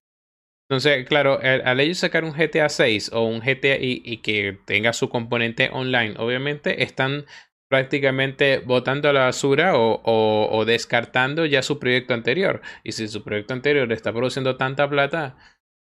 Entonces, 0.72 1.06
claro, 1.06 1.38
al, 1.42 1.80
ellos 1.80 1.98
sacar 1.98 2.24
un 2.24 2.32
GTA 2.32 2.70
6 2.70 3.10
o 3.12 3.26
un 3.26 3.40
GTA 3.40 3.76
y, 3.76 4.00
y 4.06 4.22
que 4.22 4.58
tenga 4.64 4.94
su 4.94 5.10
componente 5.10 5.68
online, 5.70 6.14
obviamente 6.16 6.82
están 6.82 7.26
prácticamente 7.68 8.56
botando 8.56 9.10
a 9.10 9.12
la 9.12 9.24
basura 9.24 9.72
o, 9.74 10.64
descartando 10.64 11.44
ya 11.44 11.62
su 11.62 11.78
proyecto 11.78 12.14
anterior. 12.14 12.62
Y 12.84 12.92
si 12.92 13.06
su 13.06 13.22
proyecto 13.22 13.52
anterior 13.52 13.92
está 13.92 14.14
produciendo 14.14 14.56
tanta 14.56 14.88
plata, 14.88 15.36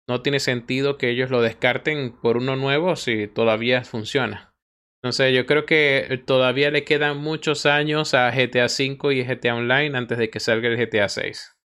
no 0.08 0.22
tiene 0.22 0.40
sentido 0.40 0.96
que 0.96 1.10
ellos 1.10 1.28
lo 1.28 1.42
descarten 1.42 2.12
por 2.12 2.38
uno 2.38 2.56
nuevo 2.56 2.96
si 2.96 3.26
todavía 3.26 3.84
funciona. 3.84 4.54
Entonces 5.02 5.34
yo 5.34 5.44
creo 5.44 5.66
que 5.66 6.22
todavía 6.24 6.70
le 6.70 6.84
quedan 6.84 7.18
muchos 7.18 7.66
años 7.66 8.14
a 8.14 8.30
GTA 8.30 8.64
V 8.64 9.14
y 9.14 9.24
GTA 9.24 9.56
Online 9.56 9.98
antes 9.98 10.16
de 10.16 10.30
que 10.30 10.40
salga 10.40 10.68
el 10.68 10.78
GTA 10.78 11.10
6. 11.10 11.59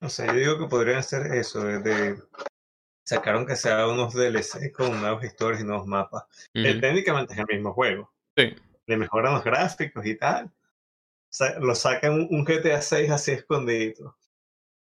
O 0.00 0.08
sea, 0.08 0.26
yo 0.26 0.34
digo 0.34 0.58
que 0.58 0.66
podrían 0.66 0.98
hacer 0.98 1.32
eso, 1.32 1.64
de, 1.64 1.78
de 1.80 2.22
sacar 3.06 3.36
aunque 3.36 3.56
sea 3.56 3.86
unos 3.86 4.14
DLC 4.14 4.72
con 4.72 5.00
nuevas 5.00 5.24
historias 5.24 5.62
y 5.62 5.64
nuevos 5.64 5.86
mapas. 5.86 6.24
Eh, 6.54 6.70
Ujú. 6.72 6.80
técnicamente 6.80 7.32
es 7.34 7.38
el 7.38 7.46
mismo 7.48 7.72
juego. 7.72 8.12
Sí. 8.36 8.54
Le 8.86 8.96
mejoran 8.96 9.34
los 9.34 9.44
gráficos 9.44 10.04
y 10.06 10.16
tal. 10.16 10.46
O 10.46 10.50
sea, 11.30 11.58
lo 11.58 11.74
sacan 11.74 12.26
un, 12.30 12.44
GTA 12.46 12.80
6 12.80 13.10
así 13.10 13.32
escondidito. 13.32 14.16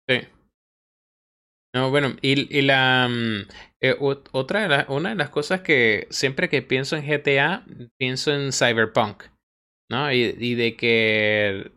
Sí. 0.07 0.21
No, 1.74 1.89
bueno, 1.89 2.15
y, 2.21 2.57
y 2.57 2.62
la 2.62 3.07
mm, 3.09 3.47
eh, 3.81 3.95
ot- 4.00 4.29
otra 4.31 4.62
de 4.62 4.69
la- 4.69 4.85
una 4.89 5.09
de 5.09 5.15
las 5.15 5.29
cosas 5.29 5.62
que 5.62 6.07
siempre 6.09 6.47
que 6.50 6.62
pienso 6.62 6.95
en 6.95 7.03
GTA, 7.05 7.65
pienso 7.97 8.33
en 8.33 8.53
Cyberpunk, 8.53 9.24
¿no? 9.89 10.12
Y, 10.12 10.35
y 10.39 10.55
de 10.55 10.75
que 10.77 11.71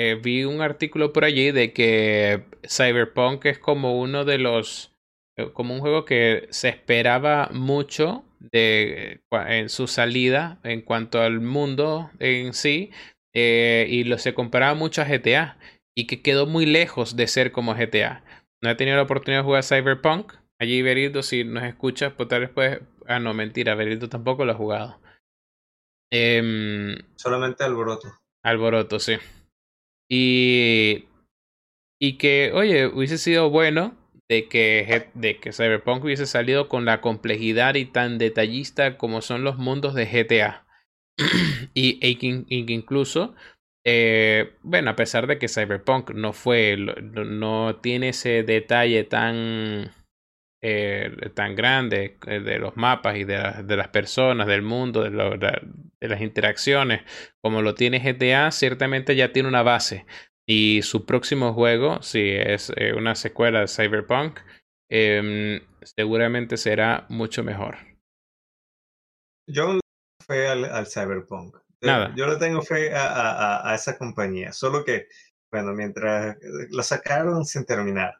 eh, 0.00 0.14
vi 0.22 0.44
un 0.44 0.62
artículo 0.62 1.12
por 1.12 1.24
allí 1.24 1.50
de 1.52 1.74
que 1.74 2.44
Cyberpunk 2.66 3.44
es 3.46 3.58
como 3.58 4.00
uno 4.00 4.24
de 4.24 4.38
los, 4.38 4.94
eh, 5.36 5.50
como 5.52 5.74
un 5.74 5.80
juego 5.80 6.06
que 6.06 6.48
se 6.50 6.70
esperaba 6.70 7.50
mucho 7.52 8.24
de 8.40 9.20
cua- 9.30 9.50
en 9.58 9.68
su 9.68 9.86
salida 9.86 10.58
en 10.64 10.80
cuanto 10.80 11.20
al 11.20 11.40
mundo 11.40 12.10
en 12.18 12.54
sí, 12.54 12.90
eh, 13.34 13.86
y 13.90 14.04
lo 14.04 14.16
se 14.18 14.32
comparaba 14.34 14.74
mucho 14.74 15.02
a 15.02 15.06
GTA 15.06 15.58
y 15.94 16.06
que 16.06 16.22
quedó 16.22 16.46
muy 16.46 16.64
lejos 16.66 17.16
de 17.16 17.26
ser 17.26 17.52
como 17.52 17.74
GTA. 17.74 18.24
No 18.62 18.70
he 18.70 18.74
tenido 18.76 18.96
la 18.96 19.02
oportunidad 19.02 19.40
de 19.40 19.44
jugar 19.44 19.64
Cyberpunk. 19.64 20.32
Allí 20.58 20.82
Berildo, 20.82 21.22
si 21.22 21.44
nos 21.44 21.64
escuchas, 21.64 22.12
pues 22.14 22.28
tal 22.28 22.40
vez 22.40 22.50
puedes... 22.50 22.80
Ah, 23.06 23.18
no, 23.18 23.34
mentira, 23.34 23.74
Berildo 23.74 24.08
tampoco 24.08 24.44
lo 24.46 24.52
ha 24.52 24.56
jugado. 24.56 25.00
Em, 26.12 26.96
Solamente 27.16 27.64
alboroto. 27.64 28.08
Alboroto, 28.42 28.98
sí. 28.98 29.16
Y, 30.10 31.04
y 32.00 32.18
que, 32.18 32.50
oye, 32.52 32.86
hubiese 32.86 33.16
sido 33.16 33.48
bueno 33.48 33.96
de 34.28 34.48
que, 34.48 35.08
de 35.14 35.38
que 35.38 35.52
Cyberpunk 35.52 36.04
hubiese 36.04 36.26
salido 36.26 36.68
con 36.68 36.84
la 36.84 37.00
complejidad 37.00 37.74
y 37.76 37.84
tan 37.84 38.18
detallista 38.18 38.98
como 38.98 39.22
son 39.22 39.44
los 39.44 39.56
mundos 39.56 39.94
de 39.94 40.06
GTA. 40.06 40.66
y, 41.74 41.98
e 42.04 42.18
y 42.20 42.72
incluso, 42.72 43.34
eh, 43.84 44.56
bueno, 44.62 44.90
a 44.90 44.96
pesar 44.96 45.26
de 45.26 45.38
que 45.38 45.48
Cyberpunk 45.48 46.10
no 46.10 46.32
fue, 46.32 46.76
no, 46.76 47.24
no 47.24 47.76
tiene 47.76 48.08
ese 48.08 48.42
detalle 48.42 49.04
tan, 49.04 49.92
eh, 50.62 51.10
tan 51.34 51.54
grande 51.56 52.18
eh, 52.26 52.40
de 52.40 52.58
los 52.58 52.76
mapas 52.76 53.16
y 53.16 53.24
de, 53.24 53.38
la- 53.38 53.62
de 53.62 53.76
las 53.76 53.88
personas, 53.88 54.46
del 54.46 54.62
mundo, 54.62 55.02
de, 55.02 55.10
las 56.08 56.20
interacciones, 56.20 57.02
como 57.40 57.62
lo 57.62 57.74
tiene 57.74 58.00
GTA, 58.00 58.50
ciertamente 58.50 59.16
ya 59.16 59.32
tiene 59.32 59.48
una 59.48 59.62
base. 59.62 60.06
Y 60.46 60.82
su 60.82 61.06
próximo 61.06 61.54
juego, 61.54 62.02
si 62.02 62.30
es 62.30 62.72
eh, 62.76 62.92
una 62.94 63.14
secuela 63.14 63.60
de 63.60 63.68
Cyberpunk, 63.68 64.40
em, 64.88 65.60
seguramente 65.82 66.56
será 66.56 67.06
mucho 67.08 67.44
mejor. 67.44 67.76
Yo 69.46 69.66
no 69.66 69.74
le 69.74 69.80
tengo 69.80 70.26
fe 70.26 70.48
al, 70.48 70.64
al 70.64 70.86
Cyberpunk. 70.86 71.56
Nada. 71.82 72.14
Yo 72.16 72.26
le 72.26 72.36
tengo 72.36 72.62
fe 72.62 72.94
a, 72.94 73.06
a- 73.06 73.70
a- 73.70 73.74
esa 73.74 73.96
compañía. 73.98 74.52
Solo 74.52 74.84
que, 74.84 75.08
bueno, 75.50 75.72
mientras 75.72 76.36
lo 76.70 76.82
sacaron 76.82 77.44
sin 77.44 77.64
terminar. 77.64 78.14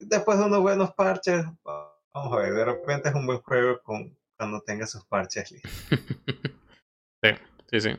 Después 0.00 0.38
de 0.38 0.44
unos 0.46 0.60
buenos 0.60 0.92
parches, 0.94 1.44
vamos 1.62 2.32
a 2.32 2.36
ver, 2.36 2.54
de 2.54 2.64
repente 2.64 3.10
es 3.10 3.14
un 3.14 3.26
buen 3.26 3.40
juego 3.40 3.80
con, 3.82 4.16
cuando 4.36 4.60
tenga 4.62 4.86
sus 4.86 5.04
parches 5.04 5.52
listos. 5.52 5.70
sí, 7.22 7.30
sí, 7.70 7.80
sí. 7.80 7.90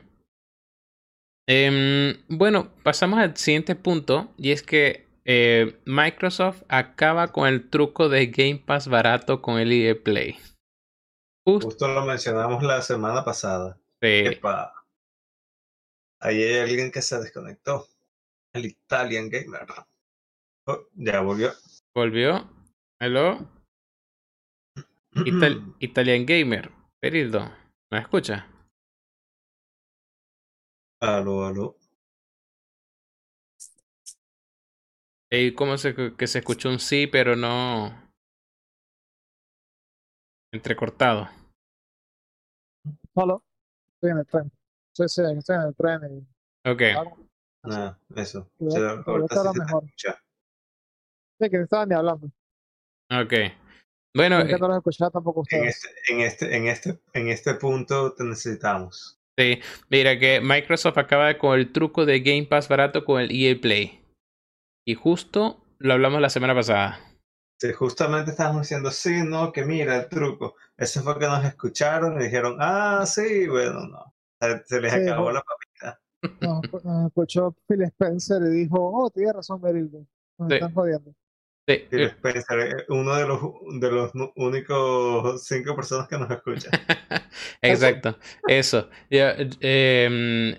Em, 1.48 2.16
bueno, 2.28 2.70
pasamos 2.82 3.18
al 3.18 3.36
siguiente 3.36 3.74
punto 3.74 4.32
y 4.36 4.52
es 4.52 4.62
que 4.62 5.06
eh, 5.24 5.80
Microsoft 5.84 6.62
acaba 6.68 7.28
con 7.28 7.46
el 7.46 7.68
truco 7.70 8.08
de 8.08 8.26
Game 8.26 8.62
Pass 8.64 8.88
barato 8.88 9.40
con 9.40 9.58
el 9.58 9.72
EA 9.72 9.94
Play. 10.02 10.38
Justo, 11.44 11.68
Justo 11.68 11.88
lo 11.88 12.04
mencionamos 12.04 12.62
la 12.62 12.82
semana 12.82 13.24
pasada. 13.24 13.78
Epa. 14.00 14.72
Ahí 16.20 16.42
hay 16.42 16.58
alguien 16.60 16.90
que 16.90 17.02
se 17.02 17.18
desconectó. 17.20 17.86
El 18.52 18.66
Italian 18.66 19.28
Gamer. 19.28 19.66
Oh, 20.66 20.86
ya 20.94 21.20
volvió. 21.20 21.52
Volvió. 21.94 22.48
Hello, 23.00 23.38
Ital- 25.14 25.74
Italian 25.80 26.24
Gamer. 26.26 26.70
Perildo, 27.00 27.50
¿me 27.90 27.98
escucha? 27.98 28.48
aló, 31.00 31.44
aló. 31.46 31.76
Y 35.32 35.52
como 35.54 35.76
se, 35.78 35.94
que 36.16 36.26
se 36.26 36.38
escuchó 36.40 36.68
un 36.68 36.78
sí, 36.78 37.06
pero 37.08 37.34
no. 37.34 38.12
Entrecortado. 40.52 41.28
Solo. 43.14 43.42
Estoy 43.94 44.10
en 44.10 44.18
el 44.18 44.26
tren. 44.26 44.52
Sí, 44.94 45.04
sí, 45.08 45.22
estoy 45.36 45.56
en 45.56 45.62
el 45.62 45.74
tren 45.74 46.00
y 46.18 46.68
Ok, 46.70 46.82
Ah, 47.64 47.98
eso. 48.14 48.48
Pero- 48.58 48.70
Se- 48.70 48.78
pero 49.04 49.16
ahorita 49.16 49.52
se 49.52 49.58
mejor. 49.58 49.84
escucha. 49.84 50.22
Sí, 51.42 51.50
que 51.50 51.58
no 51.58 51.64
estaban 51.64 51.88
ni 51.88 51.94
hablando. 51.94 52.26
ok. 53.10 53.32
Bueno, 54.14 54.40
eh, 54.40 54.56
no 54.60 54.68
los 54.68 54.76
escuchaba 54.76 55.10
tampoco 55.10 55.42
En 55.50 55.64
este, 55.64 55.88
en 56.10 56.20
este, 56.20 56.56
en 56.56 56.66
este, 56.68 57.00
en 57.14 57.28
este 57.28 57.54
punto 57.54 58.12
te 58.14 58.24
necesitamos. 58.24 59.18
sí, 59.38 59.58
mira 59.88 60.18
que 60.18 60.40
Microsoft 60.42 60.98
acaba 60.98 61.38
con 61.38 61.58
el 61.58 61.72
truco 61.72 62.04
de 62.04 62.20
Game 62.20 62.44
Pass 62.44 62.68
barato 62.68 63.04
con 63.04 63.20
el 63.20 63.30
EA 63.32 63.58
Play. 63.60 64.04
Y 64.86 64.94
justo 64.94 65.64
lo 65.78 65.94
hablamos 65.94 66.20
la 66.20 66.28
semana 66.30 66.54
pasada. 66.54 67.00
Sí, 67.60 67.72
justamente 67.72 68.32
estábamos 68.32 68.62
diciendo, 68.62 68.90
sí, 68.90 69.22
no, 69.24 69.50
que 69.52 69.64
mira 69.64 69.96
el 69.96 70.08
truco. 70.08 70.56
Ese 70.76 71.00
fue 71.00 71.18
que 71.18 71.26
nos 71.26 71.44
escucharon 71.44 72.20
y 72.20 72.24
dijeron, 72.24 72.56
ah, 72.60 73.04
sí, 73.06 73.46
bueno, 73.48 73.86
no. 73.86 74.14
Se, 74.40 74.62
se 74.66 74.80
les 74.80 74.92
Sí, 74.92 75.00
acabó 75.00 75.28
no. 75.32 75.34
la 75.34 75.42
papita. 75.42 76.00
Nos, 76.40 76.84
nos 76.84 77.06
escuchó 77.06 77.56
Phil 77.68 77.82
Spencer 77.82 78.42
y 78.42 78.50
dijo, 78.64 78.76
oh, 78.78 79.08
tienes 79.10 79.34
razón, 79.34 79.60
Merildo. 79.62 80.04
Nos 80.38 80.48
Sí. 80.48 80.54
están 80.56 80.74
jodiendo. 80.74 81.14
Sí, 81.68 81.74
eh, 81.92 82.06
Spencer, 82.06 82.58
eh, 82.60 82.84
uno 82.88 83.14
de 83.14 83.26
los, 83.26 83.40
de 83.80 83.90
los 83.90 84.10
únicos 84.34 85.46
cinco 85.46 85.76
personas 85.76 86.08
que 86.08 86.18
nos 86.18 86.30
escuchan. 86.30 86.72
Exacto, 87.62 88.18
eso. 88.46 88.90
Em, 89.10 90.56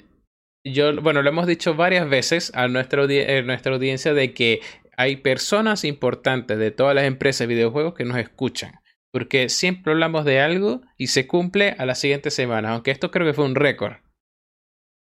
yo, 0.63 1.01
bueno, 1.01 1.21
lo 1.21 1.29
hemos 1.29 1.47
dicho 1.47 1.75
varias 1.75 2.09
veces 2.09 2.51
a 2.55 2.67
nuestra, 2.69 3.03
audi- 3.03 3.25
eh, 3.27 3.43
nuestra 3.43 3.73
audiencia 3.73 4.13
de 4.13 4.33
que 4.33 4.61
hay 4.95 5.17
personas 5.17 5.83
importantes 5.83 6.57
de 6.57 6.71
todas 6.71 6.95
las 6.95 7.05
empresas 7.05 7.39
de 7.47 7.53
videojuegos 7.53 7.95
que 7.95 8.05
nos 8.05 8.17
escuchan. 8.17 8.73
Porque 9.11 9.49
siempre 9.49 9.91
hablamos 9.93 10.25
de 10.25 10.39
algo 10.39 10.81
y 10.97 11.07
se 11.07 11.27
cumple 11.27 11.75
a 11.77 11.85
la 11.85 11.95
siguiente 11.95 12.31
semana. 12.31 12.71
Aunque 12.71 12.91
esto 12.91 13.11
creo 13.11 13.27
que 13.27 13.33
fue 13.33 13.45
un 13.45 13.55
récord. 13.55 13.97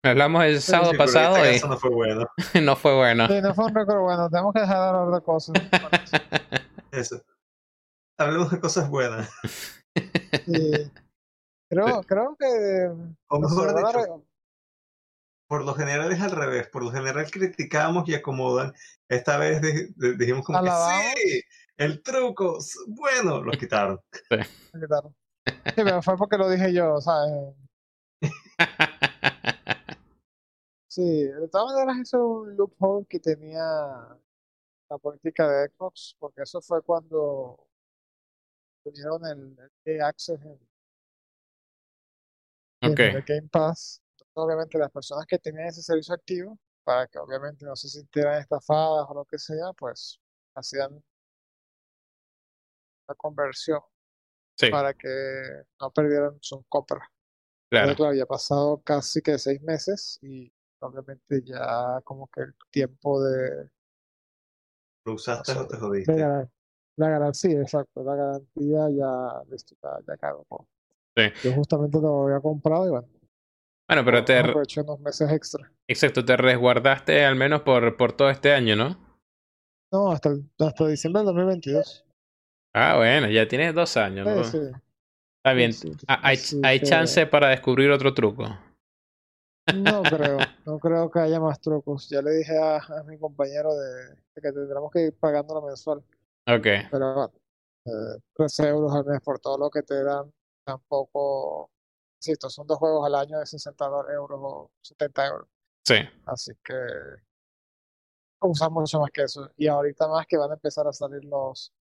Hablamos 0.04 0.44
el 0.46 0.62
sábado 0.62 0.90
Sí, 0.90 0.96
en 0.96 0.98
pasado 0.98 1.38
este 1.38 1.66
y 1.66 1.70
no 1.70 1.78
fue 1.78 1.90
bueno. 1.92 2.26
no 2.64 2.76
fue 2.76 2.96
bueno. 2.96 3.28
Sí, 3.28 3.42
no 3.42 3.54
fue 3.54 3.66
un 3.66 3.76
récord 3.76 4.00
bueno, 4.02 4.30
tenemos 4.30 4.54
que 4.54 4.62
dejar 4.62 4.78
de 4.78 4.84
hablar 5.00 5.20
de 5.20 5.26
cosas. 5.26 5.56
Eso. 6.92 7.22
Hablemos 8.18 8.52
de 8.52 8.60
cosas 8.60 8.90
buenas. 8.90 9.30
Sí. 10.46 10.92
Creo, 11.70 12.02
creo 12.04 12.36
que 12.38 12.90
O 13.28 13.40
mejor 13.40 13.76
dicho, 13.76 13.92
re- 13.94 14.24
por 15.48 15.64
lo 15.66 15.74
general 15.74 16.12
es 16.12 16.22
al 16.22 16.32
revés. 16.32 16.68
Por 16.68 16.84
lo 16.84 16.92
general 16.92 17.30
criticamos 17.30 18.08
y 18.10 18.16
acomodan. 18.16 18.74
Esta 19.08 19.38
vez 19.38 19.62
di- 19.62 19.88
di- 19.96 20.18
dijimos 20.18 20.44
como 20.46 20.62
que 20.62 20.70
Alabamos. 20.70 21.04
sí, 21.16 21.42
el 21.78 22.02
truco, 22.04 22.58
bueno, 22.88 23.42
lo 23.44 23.52
quitaron. 23.52 24.00
me 24.30 24.46
quitaron. 24.82 25.16
Sí, 25.46 25.74
pero 25.76 26.02
fue 26.02 26.18
porque 26.18 26.38
lo 26.38 26.50
dije 26.50 26.74
yo, 26.74 27.00
¿sabes? 27.02 27.32
Sí, 30.92 31.24
de 31.24 31.48
todas 31.48 31.74
maneras 31.74 32.00
eso 32.02 32.18
es 32.18 32.50
un 32.50 32.58
loophole 32.58 33.06
que 33.08 33.18
tenía 33.18 33.64
la 34.90 34.98
política 35.02 35.50
de 35.50 35.70
Xbox, 35.70 36.18
porque 36.20 36.42
eso 36.42 36.60
fue 36.60 36.82
cuando 36.82 37.66
tuvieron 38.84 39.26
el, 39.26 39.58
el 39.86 39.96
EA 39.96 40.08
Access 40.10 40.42
en, 40.42 40.60
en 42.82 43.00
el 43.16 43.24
Game 43.24 43.48
Pass. 43.50 44.02
Entonces, 44.20 44.34
obviamente 44.34 44.78
las 44.78 44.92
personas 44.92 45.26
que 45.26 45.40
tenían 45.40 45.68
ese 45.68 45.82
servicio 45.82 46.14
activo, 46.14 46.60
para 46.84 47.08
que 47.08 47.20
obviamente 47.20 47.64
no 47.64 47.78
se 47.78 47.88
sintieran 47.88 48.42
estafadas 48.42 49.08
o 49.08 49.14
lo 49.14 49.24
que 49.24 49.40
sea, 49.40 49.72
pues 49.78 50.20
hacían 50.56 51.02
la 53.08 53.16
conversión 53.16 53.80
sí, 54.58 54.70
para 54.70 54.94
que 54.94 55.08
no 55.80 55.90
perdieran 55.90 56.38
sus 56.42 56.66
compras. 56.68 57.08
Pero 57.70 57.84
claro. 57.84 57.96
claro, 57.96 58.14
ya 58.14 58.24
ha 58.24 58.28
pasado 58.28 58.82
casi 58.84 59.22
que 59.22 59.40
seis 59.40 59.62
meses 59.62 60.20
y 60.22 60.52
obviamente 60.82 61.42
ya 61.44 62.02
como 62.04 62.28
que 62.28 62.42
el 62.42 62.56
tiempo 62.72 63.24
de, 63.24 63.70
Lo 65.06 65.14
usaste 65.14 65.54
o 65.54 65.68
te 65.68 65.78
jodiste. 65.78 66.14
la 66.98 67.10
garantía, 67.10 67.62
exacto, 67.62 68.04
la 68.04 68.16
garantía 68.16 68.90
ya, 68.90 69.44
listo, 69.50 69.76
ya, 69.82 70.16
ya. 70.22 70.34
Sí. 71.16 71.24
Yo 71.44 71.54
justamente 71.54 72.00
lo 72.00 72.24
había 72.28 72.40
comprado 72.40 72.88
y 72.88 72.90
bueno, 72.92 73.08
Bueno, 73.88 74.06
pero 74.06 74.24
te, 74.26 74.40
aproveché 74.40 74.82
unos 74.82 75.00
meses 75.00 75.32
extra. 75.32 75.72
exacto, 75.88 76.24
te 76.26 76.38
resguardaste 76.38 77.26
al 77.26 77.36
menos 77.36 77.62
por, 77.62 77.98
por 77.98 78.14
todo 78.14 78.30
este 78.30 78.54
año, 78.54 78.76
¿no? 78.76 78.98
No, 79.92 80.12
hasta, 80.12 80.30
el- 80.30 80.50
hasta 80.60 80.88
diciembre 80.88 81.20
del 81.20 81.28
2022. 81.28 82.06
Ah, 82.74 82.96
bueno, 82.98 83.30
ya 83.30 83.48
tienes 83.48 83.74
dos 83.76 83.98
años, 83.98 84.26
¿no? 84.26 84.42
Sí, 84.44 84.58
sí, 84.60 84.60
Está 85.38 85.54
sí, 85.56 85.58
bien. 85.58 85.72
sí, 85.74 85.92
Ah, 86.08 86.20
Hay, 86.24 86.38
hay 86.64 86.80
que 86.80 86.86
chance 86.86 87.26
para 87.28 87.50
descubrir 87.50 87.92
otro 87.92 88.14
truco. 88.14 88.58
No 89.74 90.04
creo, 90.04 90.40
no 90.66 90.80
creo 90.80 91.10
que 91.12 91.20
haya 91.20 91.40
más 91.40 91.60
trucos. 91.60 92.10
Ya 92.10 92.22
le 92.22 92.32
dije 92.32 92.58
a, 92.58 92.78
a 92.78 93.04
mi 93.04 93.18
compañero 93.18 93.74
de, 93.76 94.10
de 94.16 94.42
que 94.42 94.52
tendremos 94.52 94.92
que 94.92 95.02
ir 95.08 95.18
pagando 95.20 95.56
la 95.60 95.66
mensual. 95.68 96.00
Ok, 96.48 96.68
Pero 96.92 97.14
bueno, 97.14 97.32
eh, 97.86 98.22
13 98.36 98.68
euros 98.70 98.94
al 98.96 99.06
mes 99.06 99.20
por 99.22 99.40
todo 99.40 99.58
lo 99.58 99.70
que 99.70 99.82
te 99.84 100.04
dan, 100.04 100.32
tampoco, 100.64 101.70
insisto, 102.18 102.50
son 102.50 102.68
dos 102.68 102.78
juegos 102.78 103.06
al 103.06 103.16
año 103.16 103.40
de 103.40 103.46
60 103.46 103.86
do- 103.88 104.10
euros 104.10 104.40
o 104.42 104.72
70 104.82 105.28
euros. 105.28 105.48
sí, 105.86 105.96
Así 106.26 106.52
que 106.64 106.74
usan 108.42 108.74
mucho 108.74 109.00
más 109.00 109.12
que 109.12 109.24
eso. 109.24 109.50
Y 109.58 109.68
ahorita 109.68 110.08
más 110.08 110.26
que 110.28 110.38
van 110.38 110.52
a 110.52 110.56
empezar 110.56 110.88
a 110.88 110.94
salir 110.94 111.24
los, 111.26 111.72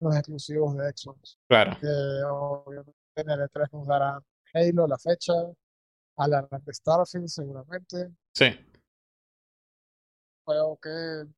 los 0.00 0.16
exclusivos 0.16 0.76
de 0.76 0.92
Xbox. 0.94 1.38
claro. 1.48 1.76
Que 1.80 1.86
obviamente 2.28 2.92
en 3.16 3.30
el 3.30 3.40
E3 3.42 3.72
nos 3.72 3.86
darán 3.86 4.24
Halo, 4.52 4.86
la 4.86 4.98
fecha, 4.98 5.32
a 6.16 6.28
la 6.28 6.42
de 6.42 6.74
Starfield 6.74 7.28
seguramente. 7.28 8.10
Sí, 8.36 8.46
Juego 10.44 10.78
que 10.82 10.90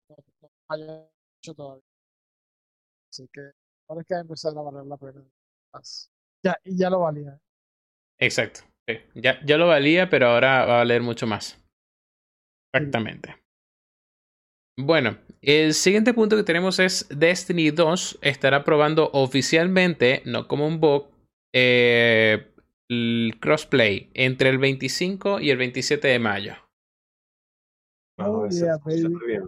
no, 0.09 0.17
no 0.43 0.51
haya 0.69 1.09
hecho 1.39 1.55
todavía. 1.55 1.83
Así 3.11 3.29
que 3.33 3.41
ahora 3.89 4.03
es 4.03 4.07
que 4.07 4.15
va 4.15 4.19
a 4.19 4.23
empezar 4.23 4.53
a 4.57 4.63
valer 4.63 4.87
la 4.87 4.97
pena. 4.97 5.25
Ya, 6.43 6.57
y 6.65 6.77
ya 6.77 6.91
lo 6.91 7.01
valía. 7.01 7.39
exacto. 8.19 8.61
sí. 8.89 8.97
Ya, 9.15 9.39
ya 9.45 9.57
lo 9.57 9.69
valía, 9.69 10.09
pero 10.09 10.29
ahora 10.29 10.65
va 10.65 10.75
a 10.75 10.79
valer 10.79 11.03
mucho 11.03 11.27
más. 11.27 11.63
Exactamente. 12.75 13.37
Bueno, 14.79 15.19
el 15.41 15.73
siguiente 15.73 16.13
punto 16.13 16.37
que 16.37 16.43
tenemos 16.43 16.79
es 16.79 17.07
Destiny 17.09 17.71
2 17.71 18.19
estará 18.21 18.65
probando 18.65 19.11
oficialmente, 19.13 20.23
no 20.27 20.47
como 20.49 20.67
un 20.67 20.81
bug, 20.81 21.09
eh, 21.55 22.53
el 22.89 23.39
crossplay 23.41 24.11
entre 24.15 24.51
el 24.51 24.59
25 24.59 25.41
y 25.41 25.51
el 25.51 25.59
27 25.59 26.09
de 26.09 26.19
mayo. 26.19 26.55
Vamos 28.19 28.61
a 28.63 28.65
ver 28.65 28.81
Oh, 28.85 28.91
yeah, 28.91 29.27
bien. 29.27 29.47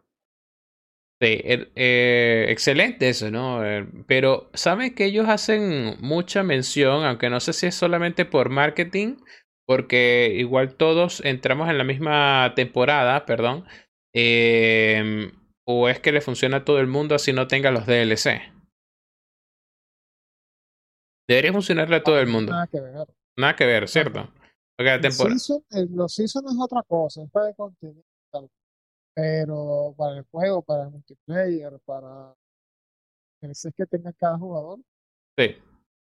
Sí, 1.21 1.41
eh, 1.43 2.47
excelente 2.49 3.09
eso, 3.09 3.31
¿no? 3.31 3.65
Eh, 3.65 3.89
pero 4.07 4.51
¿sabes 4.55 4.95
que 4.95 5.07
ellos 5.07 5.29
hacen 5.29 5.97
mucha 6.01 6.45
mención, 6.45 7.05
aunque 7.05 7.29
no 7.29 7.41
sé 7.41 7.53
si 7.53 7.67
es 7.67 7.75
solamente 7.75 8.25
por 8.25 8.51
marketing, 8.51 9.17
porque 9.67 10.33
igual 10.37 10.77
todos 10.77 11.21
entramos 11.25 11.69
en 11.71 11.79
la 11.79 11.83
misma 11.83 12.53
temporada, 12.55 13.27
perdón, 13.27 13.65
em, 14.15 15.33
o 15.67 15.89
es 15.89 15.99
que 15.99 16.13
le 16.13 16.21
funciona 16.21 16.59
a 16.59 16.65
todo 16.65 16.79
el 16.79 16.87
mundo 16.87 17.17
así 17.17 17.33
no 17.33 17.49
tenga 17.49 17.73
los 17.73 17.85
DLC? 17.87 18.53
Debería 21.29 21.53
funcionarle 21.53 21.97
a 21.97 22.03
todo 22.03 22.21
el 22.21 22.29
mundo. 22.29 22.53
Nada 22.53 22.69
que 22.69 22.81
ver. 22.81 23.07
Nada 23.39 23.55
que 23.57 23.65
ver, 23.67 23.89
¿cierto? 23.89 24.21
Porque 24.77 24.91
la 24.91 24.95
El 24.97 25.01
temporada... 25.03 25.39
season, 25.39 25.65
el- 25.71 25.95
los 25.95 26.13
seasons 26.13 26.53
es 26.53 26.59
otra 26.61 26.83
cosa, 26.83 27.23
es 27.23 27.31
para 27.31 27.49
el 27.49 27.57
contenido. 27.57 28.03
Pero 29.15 29.95
para 29.97 30.19
el 30.19 30.25
juego, 30.31 30.63
para 30.63 30.85
el 30.85 30.91
multiplayer, 30.91 31.79
para 31.85 32.35
el 33.41 33.55
set 33.55 33.75
que 33.75 33.87
tenga 33.87 34.13
cada 34.13 34.39
jugador, 34.39 34.81
Sí, 35.37 35.45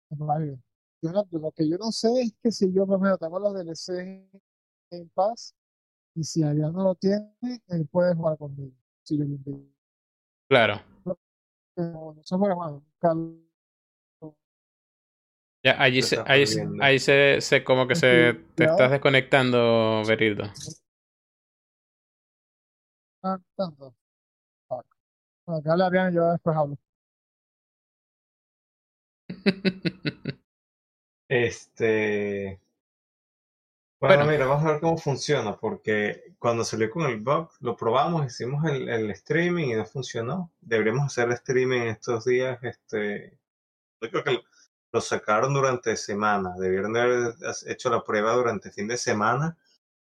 es 0.09 0.17
válido. 0.17 0.57
Yo 1.01 1.11
no- 1.11 1.25
lo 1.31 1.51
que 1.51 1.67
yo 1.69 1.77
no 1.77 1.91
sé 1.91 2.09
es 2.21 2.33
que 2.43 2.51
si 2.51 2.71
yo, 2.73 2.85
por 2.85 2.97
ejemplo, 2.99 3.17
tengo 3.17 3.39
los 3.39 3.53
DLC 3.53 4.29
en 4.91 5.09
paz 5.09 5.55
y 6.15 6.23
si 6.23 6.43
Adrián 6.43 6.73
no 6.73 6.83
lo 6.83 6.95
tiene, 6.95 7.33
él 7.67 7.87
puede 7.87 8.13
jugar 8.13 8.37
conmigo. 8.37 8.75
Si 9.03 9.17
yo 9.17 9.23
lo 9.23 9.29
invito. 9.31 9.73
claro. 10.49 10.81
Pero 11.73 12.13
no 12.29 12.37
juega 12.37 12.55
más. 12.55 12.71
nunca 12.73 13.13
lo- 13.13 13.50
Ya, 15.63 15.75
allí 15.81 16.01
se, 16.01 16.17
ahí, 16.25 16.43
ahí 16.79 16.99
se, 16.99 17.39
se 17.41 17.63
como 17.63 17.87
que 17.87 17.95
se 17.95 18.33
te 18.55 18.65
estás 18.65 18.89
desconectando, 18.91 20.03
Berildo. 20.07 20.45
ah, 23.23 23.39
tanto. 23.55 23.95
Que 25.63 25.69
hable 25.69 25.83
Adrián 25.83 26.11
y 26.11 26.15
yo 26.15 26.31
después 26.31 26.55
hablo. 26.57 26.77
Este. 31.29 32.59
Bueno, 34.01 34.25
Bueno, 34.25 34.31
mira, 34.31 34.45
vamos 34.47 34.65
a 34.65 34.71
ver 34.73 34.81
cómo 34.81 34.97
funciona, 34.97 35.57
porque 35.57 36.33
cuando 36.39 36.63
salió 36.65 36.89
con 36.89 37.03
el 37.05 37.21
bug, 37.21 37.51
lo 37.59 37.77
probamos, 37.77 38.25
hicimos 38.25 38.65
el, 38.65 38.89
el 38.89 39.11
streaming 39.11 39.67
y 39.69 39.73
no 39.75 39.85
funcionó. 39.85 40.51
Deberíamos 40.59 41.05
hacer 41.05 41.31
streaming 41.31 41.81
estos 41.81 42.25
días. 42.25 42.59
Este, 42.63 43.37
yo 44.01 44.09
creo 44.09 44.23
que 44.23 44.39
lo, 44.91 45.01
sacaron 45.01 45.53
durante 45.53 45.95
semana. 45.97 46.53
Debieron 46.57 46.93
de 46.93 47.01
haber 47.01 47.33
hecho 47.67 47.89
la 47.89 48.03
prueba 48.03 48.33
durante 48.33 48.71
fin 48.71 48.87
de 48.87 48.97
semana 48.97 49.57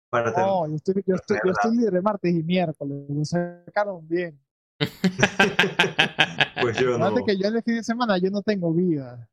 para 0.09 0.31
No, 0.31 0.67
yo 0.67 0.75
estoy, 0.75 1.03
yo 1.05 1.15
estoy, 1.15 1.37
yo 1.37 1.51
la- 1.51 1.51
estoy 1.53 1.77
libre 1.77 2.01
martes 2.01 2.33
y 2.33 2.43
miércoles. 2.43 3.05
Lo 3.09 3.25
sacaron 3.25 4.07
bien. 4.07 4.39
Pues 6.61 6.77
yo 6.77 6.97
no. 6.97 7.23
Que 7.25 7.37
yo 7.37 7.47
en 7.47 7.55
el 7.57 7.63
fin 7.63 7.75
de 7.75 7.83
semana 7.83 8.17
yo 8.17 8.29
no 8.29 8.41
tengo 8.41 8.73
vida. 8.73 9.29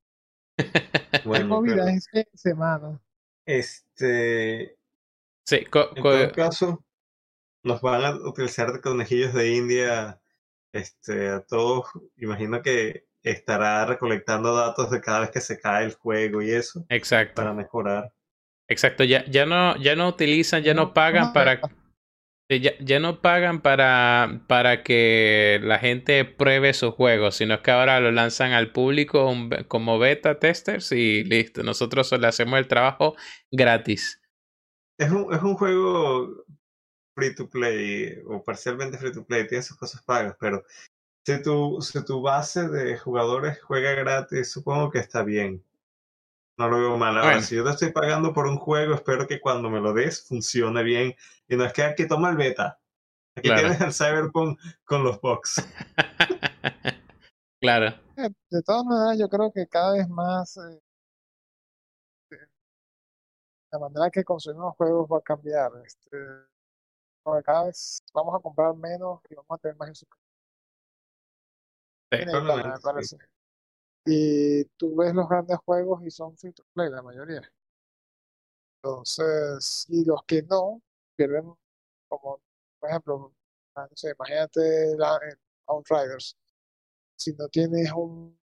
Bueno, 1.24 1.44
Tengo 1.44 1.62
vida 1.62 1.74
pero 1.84 1.88
es 1.88 2.08
en 2.12 2.26
semana. 2.36 3.00
este, 3.46 4.76
Sí, 5.44 5.64
co- 5.66 5.90
en 5.94 6.02
co- 6.02 6.10
todo 6.10 6.32
caso, 6.32 6.84
nos 7.62 7.80
van 7.80 8.04
a 8.04 8.10
utilizar 8.16 8.72
de 8.72 8.80
conejillos 8.80 9.32
de 9.34 9.54
India, 9.54 10.20
este, 10.72 11.28
a 11.28 11.40
todos. 11.40 11.86
Imagino 12.16 12.60
que 12.62 13.06
estará 13.22 13.84
recolectando 13.86 14.54
datos 14.54 14.90
de 14.90 15.00
cada 15.00 15.20
vez 15.20 15.30
que 15.30 15.40
se 15.40 15.60
cae 15.60 15.84
el 15.84 15.94
juego 15.94 16.42
y 16.42 16.50
eso 16.50 16.86
exacto, 16.88 17.34
para 17.34 17.52
mejorar. 17.52 18.12
exacto. 18.68 19.04
Ya, 19.04 19.24
ya 19.26 19.46
no, 19.46 19.76
ya 19.76 19.96
no 19.96 20.08
utilizan, 20.08 20.62
ya 20.62 20.74
no 20.74 20.86
No, 20.86 20.94
pagan 20.94 21.32
para, 21.32 21.60
Ya, 22.50 22.72
ya, 22.80 23.00
no 23.00 23.22
pagan 23.22 23.62
para, 23.62 24.42
para 24.46 24.82
que 24.82 25.58
la 25.62 25.78
gente 25.78 26.24
pruebe 26.26 26.74
sus 26.74 26.94
juegos, 26.94 27.36
sino 27.36 27.62
que 27.62 27.70
ahora 27.70 28.00
lo 28.00 28.12
lanzan 28.12 28.52
al 28.52 28.72
público 28.72 29.34
como 29.68 29.98
beta 29.98 30.38
testers 30.38 30.92
y 30.92 31.24
listo. 31.24 31.62
Nosotros 31.62 32.12
le 32.12 32.26
hacemos 32.26 32.58
el 32.58 32.68
trabajo 32.68 33.16
gratis. 33.50 34.20
Es 34.98 35.10
un, 35.10 35.32
es 35.34 35.42
un 35.42 35.54
juego 35.54 36.44
free 37.14 37.34
to 37.34 37.48
play 37.50 38.16
o 38.26 38.42
parcialmente 38.44 38.98
free 38.98 39.12
to 39.12 39.24
play, 39.26 39.46
tiene 39.46 39.62
sus 39.62 39.76
cosas 39.76 40.02
pagas, 40.04 40.36
pero 40.40 40.64
si 41.24 41.42
tu, 41.42 41.80
si 41.80 42.04
tu 42.04 42.20
base 42.20 42.68
de 42.68 42.98
jugadores 42.98 43.62
juega 43.62 43.92
gratis, 43.92 44.50
supongo 44.50 44.90
que 44.90 44.98
está 44.98 45.22
bien. 45.22 45.64
No 46.58 46.68
lo 46.68 46.78
veo 46.78 46.98
mal. 46.98 47.16
Ahora, 47.16 47.40
si 47.40 47.56
yo 47.56 47.64
te 47.64 47.70
estoy 47.70 47.92
pagando 47.92 48.32
por 48.32 48.46
un 48.46 48.58
juego, 48.58 48.94
espero 48.94 49.26
que 49.26 49.40
cuando 49.40 49.70
me 49.70 49.80
lo 49.80 49.92
des 49.92 50.26
funcione 50.26 50.82
bien. 50.82 51.14
Y 51.48 51.56
no 51.56 51.64
es 51.64 51.72
que 51.72 51.82
aquí 51.82 52.06
toma 52.06 52.30
el 52.30 52.36
beta. 52.36 52.78
Aquí 53.36 53.48
tienes 53.48 53.80
el 53.80 53.92
Cyberpunk 53.92 54.60
con 54.84 55.02
los 55.02 55.20
box. 55.20 55.66
claro. 57.60 57.94
Eh, 58.16 58.28
de 58.50 58.62
todas 58.62 58.84
maneras, 58.84 59.18
yo 59.18 59.28
creo 59.28 59.50
que 59.50 59.66
cada 59.66 59.94
vez 59.94 60.08
más 60.08 60.58
eh, 60.58 60.80
la 63.70 63.78
manera 63.78 64.10
que 64.10 64.22
consumimos 64.22 64.76
juegos 64.76 65.08
va 65.10 65.18
a 65.18 65.22
cambiar. 65.22 65.72
Este, 65.84 66.18
cada 67.44 67.64
vez 67.64 68.02
vamos 68.12 68.34
a 68.34 68.40
comprar 68.40 68.74
menos 68.74 69.20
y 69.30 69.34
vamos 69.34 69.50
a 69.50 69.58
tener 69.58 69.76
más 69.78 69.88
en 69.88 69.94
su 69.94 70.06
y 74.04 74.64
tú 74.76 74.96
ves 74.96 75.14
los 75.14 75.28
grandes 75.28 75.58
juegos 75.58 76.02
y 76.04 76.10
son 76.10 76.36
free 76.36 76.52
to 76.52 76.64
play, 76.74 76.90
la 76.90 77.02
mayoría. 77.02 77.42
Entonces, 78.82 79.86
y 79.88 80.04
los 80.04 80.22
que 80.24 80.42
no, 80.42 80.82
pierden, 81.16 81.54
como 82.08 82.40
por 82.80 82.90
ejemplo, 82.90 83.32
ah, 83.76 83.86
no 83.88 83.96
sé, 83.96 84.10
imagínate 84.10 84.96
la, 84.96 85.18
Outriders. 85.68 86.36
Si 87.16 87.32
no 87.34 87.48
tienes 87.48 87.92
un, 87.92 88.36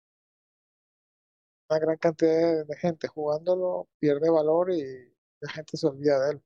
una 1.70 1.78
gran 1.80 1.96
cantidad 1.96 2.66
de 2.66 2.76
gente 2.76 3.08
jugándolo, 3.08 3.88
pierde 3.98 4.28
valor 4.28 4.70
y 4.70 5.10
la 5.40 5.50
gente 5.50 5.76
se 5.76 5.86
olvida 5.86 6.20
de 6.26 6.32
él. 6.32 6.42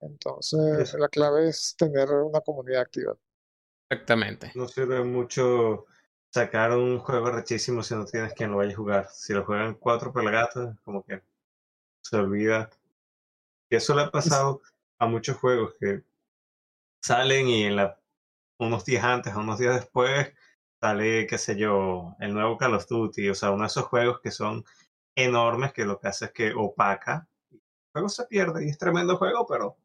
Entonces, 0.00 0.94
la 0.94 1.08
clave 1.08 1.48
es 1.48 1.74
tener 1.76 2.10
una 2.10 2.40
comunidad 2.40 2.82
activa. 2.82 3.16
Exactamente. 3.90 4.52
No 4.54 4.66
sirve 4.66 5.02
mucho 5.04 5.86
sacar 6.36 6.72
un 6.72 6.98
juego 6.98 7.30
rechísimo 7.30 7.82
si 7.82 7.94
no 7.94 8.04
tienes 8.04 8.34
quien 8.34 8.50
lo 8.50 8.58
vaya 8.58 8.72
a 8.72 8.76
jugar. 8.76 9.08
Si 9.10 9.32
lo 9.32 9.42
juegan 9.42 9.74
cuatro 9.74 10.12
pelagatos, 10.12 10.76
como 10.84 11.02
que 11.02 11.22
se 12.02 12.16
olvida. 12.16 12.68
Y 13.70 13.76
eso 13.76 13.94
le 13.94 14.02
ha 14.02 14.10
pasado 14.10 14.60
a 14.98 15.06
muchos 15.06 15.38
juegos 15.38 15.74
que 15.80 16.02
salen 17.00 17.48
y 17.48 17.64
en 17.64 17.76
la, 17.76 17.98
unos 18.58 18.84
días 18.84 19.02
antes 19.02 19.34
o 19.34 19.40
unos 19.40 19.58
días 19.58 19.76
después 19.76 20.30
sale, 20.78 21.26
qué 21.26 21.38
sé 21.38 21.56
yo, 21.56 22.14
el 22.20 22.34
nuevo 22.34 22.58
Call 22.58 22.74
of 22.74 22.86
Duty. 22.86 23.30
O 23.30 23.34
sea, 23.34 23.50
uno 23.50 23.62
de 23.62 23.68
esos 23.68 23.84
juegos 23.84 24.20
que 24.20 24.30
son 24.30 24.62
enormes 25.14 25.72
que 25.72 25.86
lo 25.86 25.98
que 25.98 26.08
hace 26.08 26.26
es 26.26 26.32
que 26.32 26.52
opaca. 26.52 27.26
El 27.50 27.60
juego 27.92 28.08
se 28.10 28.26
pierde 28.26 28.66
y 28.66 28.68
es 28.68 28.76
tremendo 28.76 29.16
juego, 29.16 29.46
pero 29.46 29.78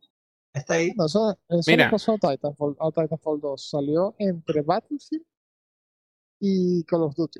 está 0.54 0.74
ahí. 0.74 0.92
No, 0.98 1.06
eso, 1.06 1.32
eso 1.48 1.72
Mira. 1.72 1.90
pasó 1.90 2.16
a 2.16 2.18
Titanfall, 2.18 2.76
a 2.78 2.92
Titanfall 2.92 3.40
2. 3.40 3.70
Salió 3.70 4.16
entre 4.18 4.62
Battlefield 4.64 5.31
y 6.41 6.84
Call 6.84 7.04
of 7.04 7.15
Duty. 7.15 7.39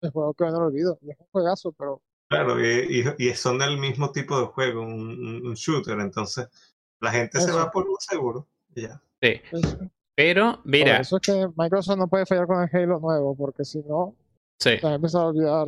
El 0.00 0.10
juego 0.10 0.34
que 0.34 0.44
no 0.46 0.60
lo 0.60 0.66
olvido, 0.66 0.98
es 1.02 1.18
un 1.18 1.26
juegazo, 1.30 1.72
pero... 1.72 2.02
Claro, 2.28 2.64
y, 2.64 3.04
y, 3.18 3.34
son 3.34 3.58
del 3.58 3.78
mismo 3.78 4.12
tipo 4.12 4.40
de 4.40 4.46
juego, 4.46 4.82
un, 4.82 5.46
un 5.46 5.54
shooter, 5.54 5.98
entonces 5.98 6.48
la 7.00 7.10
gente 7.10 7.40
se 7.40 7.50
va 7.50 7.70
por 7.70 7.88
un 7.88 7.96
seguro. 7.98 8.46
Ya. 8.74 9.02
Sí. 9.20 9.40
Pero, 10.14 10.60
mira. 10.64 10.92
Por 10.92 11.00
eso 11.00 11.16
es 11.16 11.22
que 11.22 11.48
Microsoft 11.56 11.98
no 11.98 12.08
puede 12.08 12.26
fallar 12.26 12.46
con 12.46 12.62
el 12.62 12.68
Halo 12.72 13.00
nuevo, 13.00 13.34
porque 13.36 13.64
si 13.64 13.78
no, 13.80 14.14
sí. 14.58 14.78
se 14.78 14.86
va 14.86 14.92
a 14.92 14.94
empezar 14.94 15.22
a 15.22 15.26
olvidar 15.26 15.66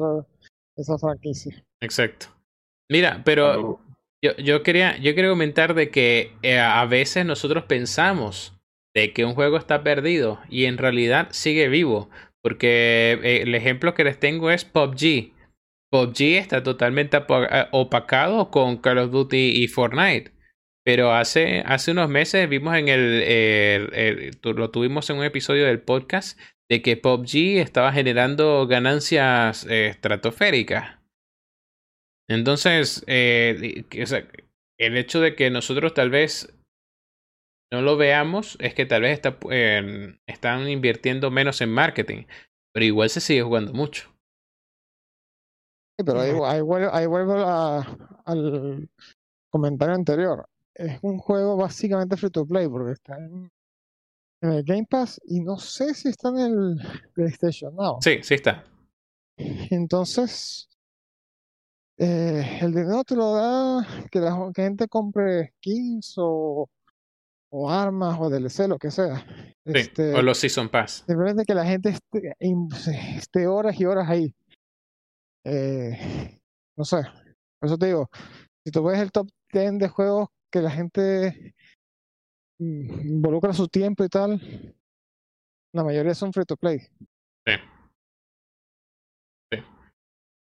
esa 0.76 0.98
franquicia. 0.98 1.64
Exacto. 1.80 2.26
Mira, 2.88 3.22
pero 3.24 3.80
yo, 4.22 4.36
yo, 4.36 4.62
quería, 4.62 4.96
yo 4.98 5.14
quería 5.14 5.30
comentar 5.30 5.74
de 5.74 5.90
que 5.90 6.36
eh, 6.42 6.60
a 6.60 6.84
veces 6.86 7.26
nosotros 7.26 7.64
pensamos 7.64 8.54
de 8.94 9.12
que 9.12 9.24
un 9.24 9.34
juego 9.34 9.56
está 9.56 9.82
perdido 9.82 10.40
y 10.48 10.66
en 10.66 10.78
realidad 10.78 11.28
sigue 11.30 11.68
vivo. 11.68 12.10
Porque 12.42 13.18
eh, 13.22 13.42
el 13.42 13.54
ejemplo 13.54 13.94
que 13.94 14.04
les 14.04 14.18
tengo 14.18 14.50
es 14.50 14.64
PUBG. 14.64 15.32
PUBG 15.90 16.38
está 16.38 16.62
totalmente 16.62 17.18
eh, 17.18 17.66
opacado 17.70 18.50
con 18.50 18.78
Call 18.78 18.98
of 18.98 19.10
Duty 19.10 19.62
y 19.62 19.68
Fortnite. 19.68 20.32
Pero 20.84 21.12
hace, 21.12 21.62
hace 21.64 21.92
unos 21.92 22.08
meses 22.08 22.48
vimos 22.48 22.76
en 22.76 22.88
el, 22.88 24.36
lo 24.42 24.70
tuvimos 24.70 25.08
en 25.10 25.18
un 25.18 25.24
episodio 25.24 25.66
del 25.66 25.80
podcast 25.80 26.38
de 26.68 26.82
que 26.82 26.96
PUBG 26.96 27.60
estaba 27.60 27.92
generando 27.92 28.66
ganancias 28.66 29.64
eh, 29.66 29.88
estratosféricas. 29.88 30.98
Entonces, 32.28 33.04
el 33.06 33.86
hecho 34.78 35.20
de 35.20 35.36
que 35.36 35.50
nosotros 35.50 35.94
tal 35.94 36.10
vez 36.10 36.52
no 37.72 37.80
lo 37.80 37.96
veamos 37.96 38.58
es 38.60 38.74
que 38.74 38.84
tal 38.84 39.00
vez 39.00 39.14
está, 39.14 39.38
están 40.26 40.68
invirtiendo 40.68 41.30
menos 41.30 41.62
en 41.62 41.70
marketing, 41.70 42.24
pero 42.70 42.84
igual 42.84 43.08
se 43.08 43.22
sigue 43.22 43.42
jugando 43.42 43.72
mucho. 43.72 44.10
Sí, 45.98 46.04
pero 46.04 46.20
ahí, 46.20 46.60
vuelvo, 46.60 47.34
al 48.26 48.90
comentario 49.50 49.94
anterior. 49.94 50.46
Es 50.74 50.98
un 51.02 51.18
juego 51.18 51.56
básicamente 51.56 52.16
free 52.18 52.30
to 52.30 52.46
play 52.46 52.68
porque 52.68 52.92
está 52.92 53.16
en, 53.16 53.50
el 54.42 54.62
Game 54.64 54.86
Pass 54.88 55.18
y 55.24 55.40
no 55.40 55.56
sé 55.56 55.94
si 55.94 56.08
está 56.08 56.28
en 56.28 56.38
el 56.38 56.80
PlayStation 57.14 57.74
Now. 57.74 57.98
Sí, 58.02 58.18
sí 58.22 58.34
está. 58.34 58.64
Entonces, 59.38 60.68
eh, 61.96 62.58
el 62.60 62.74
dinero 62.74 63.02
te 63.04 63.16
lo 63.16 63.32
da 63.32 63.86
que 64.10 64.20
la 64.20 64.50
gente 64.54 64.88
compre 64.88 65.54
skins 65.56 66.14
o 66.18 66.68
o 67.54 67.70
armas 67.70 68.18
o 68.18 68.30
DLC, 68.30 68.66
lo 68.66 68.78
que 68.78 68.90
sea. 68.90 69.24
Este, 69.64 70.14
o 70.14 70.22
los 70.22 70.38
Season 70.38 70.68
Pass. 70.68 71.04
Simplemente 71.06 71.44
que 71.44 71.54
la 71.54 71.66
gente 71.66 71.90
esté, 71.90 72.34
esté 73.16 73.46
horas 73.46 73.78
y 73.78 73.84
horas 73.84 74.08
ahí. 74.08 74.34
Eh, 75.44 76.40
no 76.76 76.84
sé, 76.84 77.02
por 77.60 77.68
eso 77.68 77.76
te 77.76 77.86
digo, 77.86 78.08
si 78.64 78.72
tú 78.72 78.82
ves 78.84 79.00
el 79.00 79.12
top 79.12 79.28
10 79.52 79.78
de 79.78 79.88
juegos 79.88 80.28
que 80.50 80.62
la 80.62 80.70
gente 80.70 81.54
involucra 82.58 83.52
su 83.52 83.68
tiempo 83.68 84.04
y 84.04 84.08
tal, 84.08 84.40
la 85.74 85.84
mayoría 85.84 86.14
son 86.14 86.32
free 86.32 86.44
to 86.44 86.56
play. 86.56 86.80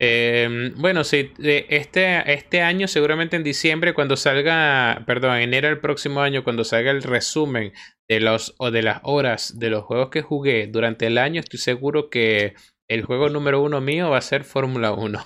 Eh, 0.04 0.72
bueno, 0.78 1.04
sí, 1.04 1.32
este, 1.38 2.32
este 2.32 2.60
año, 2.60 2.88
seguramente 2.88 3.36
en 3.36 3.44
diciembre, 3.44 3.94
cuando 3.94 4.16
salga, 4.16 5.04
perdón, 5.06 5.36
en 5.36 5.42
enero 5.42 5.68
del 5.68 5.78
próximo 5.78 6.22
año, 6.22 6.42
cuando 6.42 6.64
salga 6.64 6.90
el 6.90 7.04
resumen 7.04 7.72
de 8.08 8.18
los 8.18 8.52
o 8.58 8.72
de 8.72 8.82
las 8.82 8.98
horas 9.04 9.60
de 9.60 9.70
los 9.70 9.84
juegos 9.84 10.10
que 10.10 10.22
jugué 10.22 10.66
durante 10.66 11.06
el 11.06 11.18
año, 11.18 11.38
estoy 11.38 11.60
seguro 11.60 12.10
que 12.10 12.54
el 12.88 13.04
juego 13.04 13.28
número 13.28 13.62
uno 13.62 13.80
mío 13.80 14.10
va 14.10 14.18
a 14.18 14.22
ser 14.22 14.42
Fórmula 14.42 14.90
1. 14.90 15.24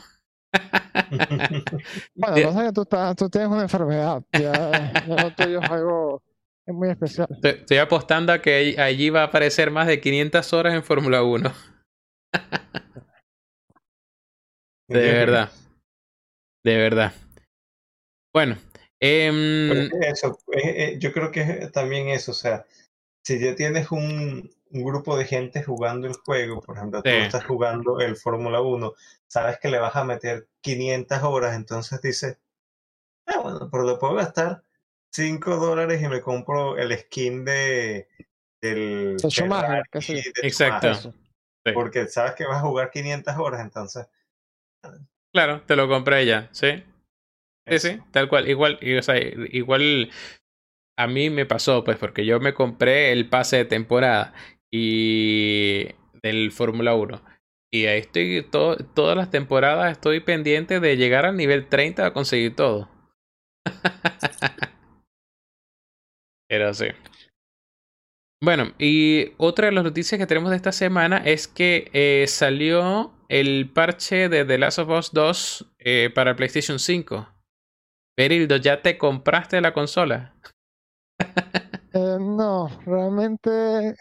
bueno, 2.14 2.36
no 2.36 2.52
sé 2.52 2.66
que 2.66 2.72
tú, 2.74 2.82
estás, 2.82 3.16
tú 3.16 3.30
tienes 3.30 3.48
una 3.48 3.62
enfermedad. 3.62 4.22
Ya, 4.30 5.02
ya 5.08 5.34
tuyo 5.34 5.62
juego 5.62 6.22
es 6.66 6.74
muy 6.74 6.90
especial. 6.90 7.28
Estoy, 7.30 7.52
estoy 7.52 7.78
apostando 7.78 8.30
a 8.30 8.42
que 8.42 8.76
allí 8.78 9.08
va 9.08 9.22
a 9.22 9.26
aparecer 9.28 9.70
más 9.70 9.86
de 9.86 10.02
500 10.02 10.52
horas 10.52 10.74
en 10.74 10.82
Fórmula 10.82 11.22
1. 11.22 11.50
De 14.88 15.00
verdad. 15.00 15.50
De 16.64 16.76
verdad. 16.76 17.12
Bueno. 18.32 18.56
Eh, 18.98 19.90
eso, 20.02 20.38
yo 20.98 21.12
creo 21.12 21.30
que 21.30 21.40
es 21.42 21.72
también 21.72 22.08
eso, 22.08 22.30
o 22.30 22.34
sea, 22.34 22.64
si 23.22 23.38
ya 23.38 23.54
tienes 23.54 23.90
un, 23.90 24.50
un 24.70 24.84
grupo 24.84 25.16
de 25.16 25.26
gente 25.26 25.62
jugando 25.62 26.06
el 26.06 26.14
juego, 26.14 26.60
por 26.60 26.76
ejemplo, 26.76 27.02
tú 27.02 27.08
estás 27.10 27.44
jugando 27.44 28.00
el 28.00 28.16
Fórmula 28.16 28.60
1, 28.60 28.94
sabes 29.26 29.58
que 29.58 29.68
le 29.68 29.78
vas 29.78 29.94
a 29.96 30.04
meter 30.04 30.48
500 30.62 31.22
horas, 31.22 31.56
entonces 31.56 32.00
dices, 32.00 32.38
ah, 33.26 33.40
bueno, 33.42 33.68
pero 33.70 33.84
lo 33.84 33.98
puedo 33.98 34.14
gastar 34.14 34.62
5 35.12 35.56
dólares 35.56 36.02
y 36.02 36.08
me 36.08 36.20
compro 36.20 36.76
el 36.76 36.96
skin 36.98 37.44
de 37.44 38.08
del... 38.62 39.16
Exacto. 40.42 41.12
Porque 41.74 42.06
sabes 42.06 42.34
que 42.34 42.46
vas 42.46 42.58
a 42.58 42.66
jugar 42.66 42.90
500 42.90 43.36
horas, 43.36 43.60
entonces 43.60 44.06
Claro, 45.32 45.62
te 45.66 45.76
lo 45.76 45.88
compré 45.88 46.24
ya, 46.26 46.48
¿sí? 46.52 46.82
Sí, 47.66 47.78
sí, 47.80 47.98
tal 48.12 48.28
cual. 48.28 48.48
Igual, 48.48 48.78
o 48.98 49.02
sea, 49.02 49.16
igual 49.18 50.10
a 50.98 51.06
mí 51.06 51.30
me 51.30 51.46
pasó, 51.46 51.84
pues, 51.84 51.98
porque 51.98 52.26
yo 52.26 52.40
me 52.40 52.54
compré 52.54 53.12
el 53.12 53.28
pase 53.28 53.58
de 53.58 53.64
temporada 53.66 54.34
y 54.70 55.88
del 56.22 56.52
Fórmula 56.52 56.94
1. 56.94 57.22
Y 57.72 57.86
ahí 57.86 58.00
estoy, 58.00 58.46
todas 58.50 59.16
las 59.16 59.30
temporadas 59.30 59.92
estoy 59.92 60.20
pendiente 60.20 60.80
de 60.80 60.96
llegar 60.96 61.26
al 61.26 61.36
nivel 61.36 61.68
30 61.68 62.06
a 62.06 62.12
conseguir 62.14 62.56
todo. 62.56 62.90
Pero 66.48 66.72
sí. 66.74 66.86
Bueno, 68.46 68.66
y 68.78 69.32
otra 69.38 69.66
de 69.66 69.72
las 69.72 69.82
noticias 69.82 70.20
que 70.20 70.26
tenemos 70.28 70.50
de 70.50 70.56
esta 70.56 70.70
semana 70.70 71.16
es 71.16 71.48
que 71.48 71.90
eh, 71.92 72.26
salió 72.28 73.10
el 73.28 73.68
parche 73.72 74.28
de 74.28 74.44
The 74.44 74.56
Last 74.56 74.78
of 74.78 74.88
Us 74.88 75.12
2 75.12 75.74
eh, 75.80 76.12
para 76.14 76.36
PlayStation 76.36 76.78
5. 76.78 77.28
Perildo, 78.14 78.54
¿ya 78.58 78.82
te 78.82 78.98
compraste 78.98 79.60
la 79.60 79.72
consola? 79.72 80.32
Eh, 81.92 82.18
no, 82.20 82.68
realmente, 82.84 83.96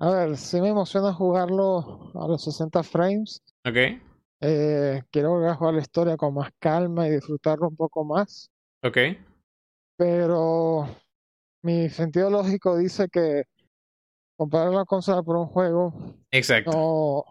a 0.00 0.10
ver, 0.10 0.36
sí 0.36 0.60
me 0.60 0.68
emociona 0.68 1.14
jugarlo 1.14 2.10
a 2.14 2.28
los 2.28 2.44
60 2.44 2.82
frames. 2.82 3.40
Ok. 3.64 3.76
Eh, 4.42 5.02
quiero 5.10 5.30
volver 5.30 5.48
a 5.48 5.54
jugar 5.54 5.74
la 5.74 5.80
historia 5.80 6.16
con 6.18 6.34
más 6.34 6.50
calma 6.58 7.06
y 7.06 7.12
disfrutarlo 7.12 7.68
un 7.68 7.76
poco 7.76 8.04
más. 8.04 8.50
Ok. 8.82 8.98
Pero 9.96 10.88
mi 11.62 11.88
sentido 11.88 12.28
lógico 12.28 12.76
dice 12.76 13.08
que 13.08 13.44
comprar 14.38 14.70
la 14.70 14.84
consola 14.84 15.22
por 15.22 15.36
un 15.36 15.46
juego 15.48 15.92
Exacto. 16.30 16.70
no, 16.70 17.24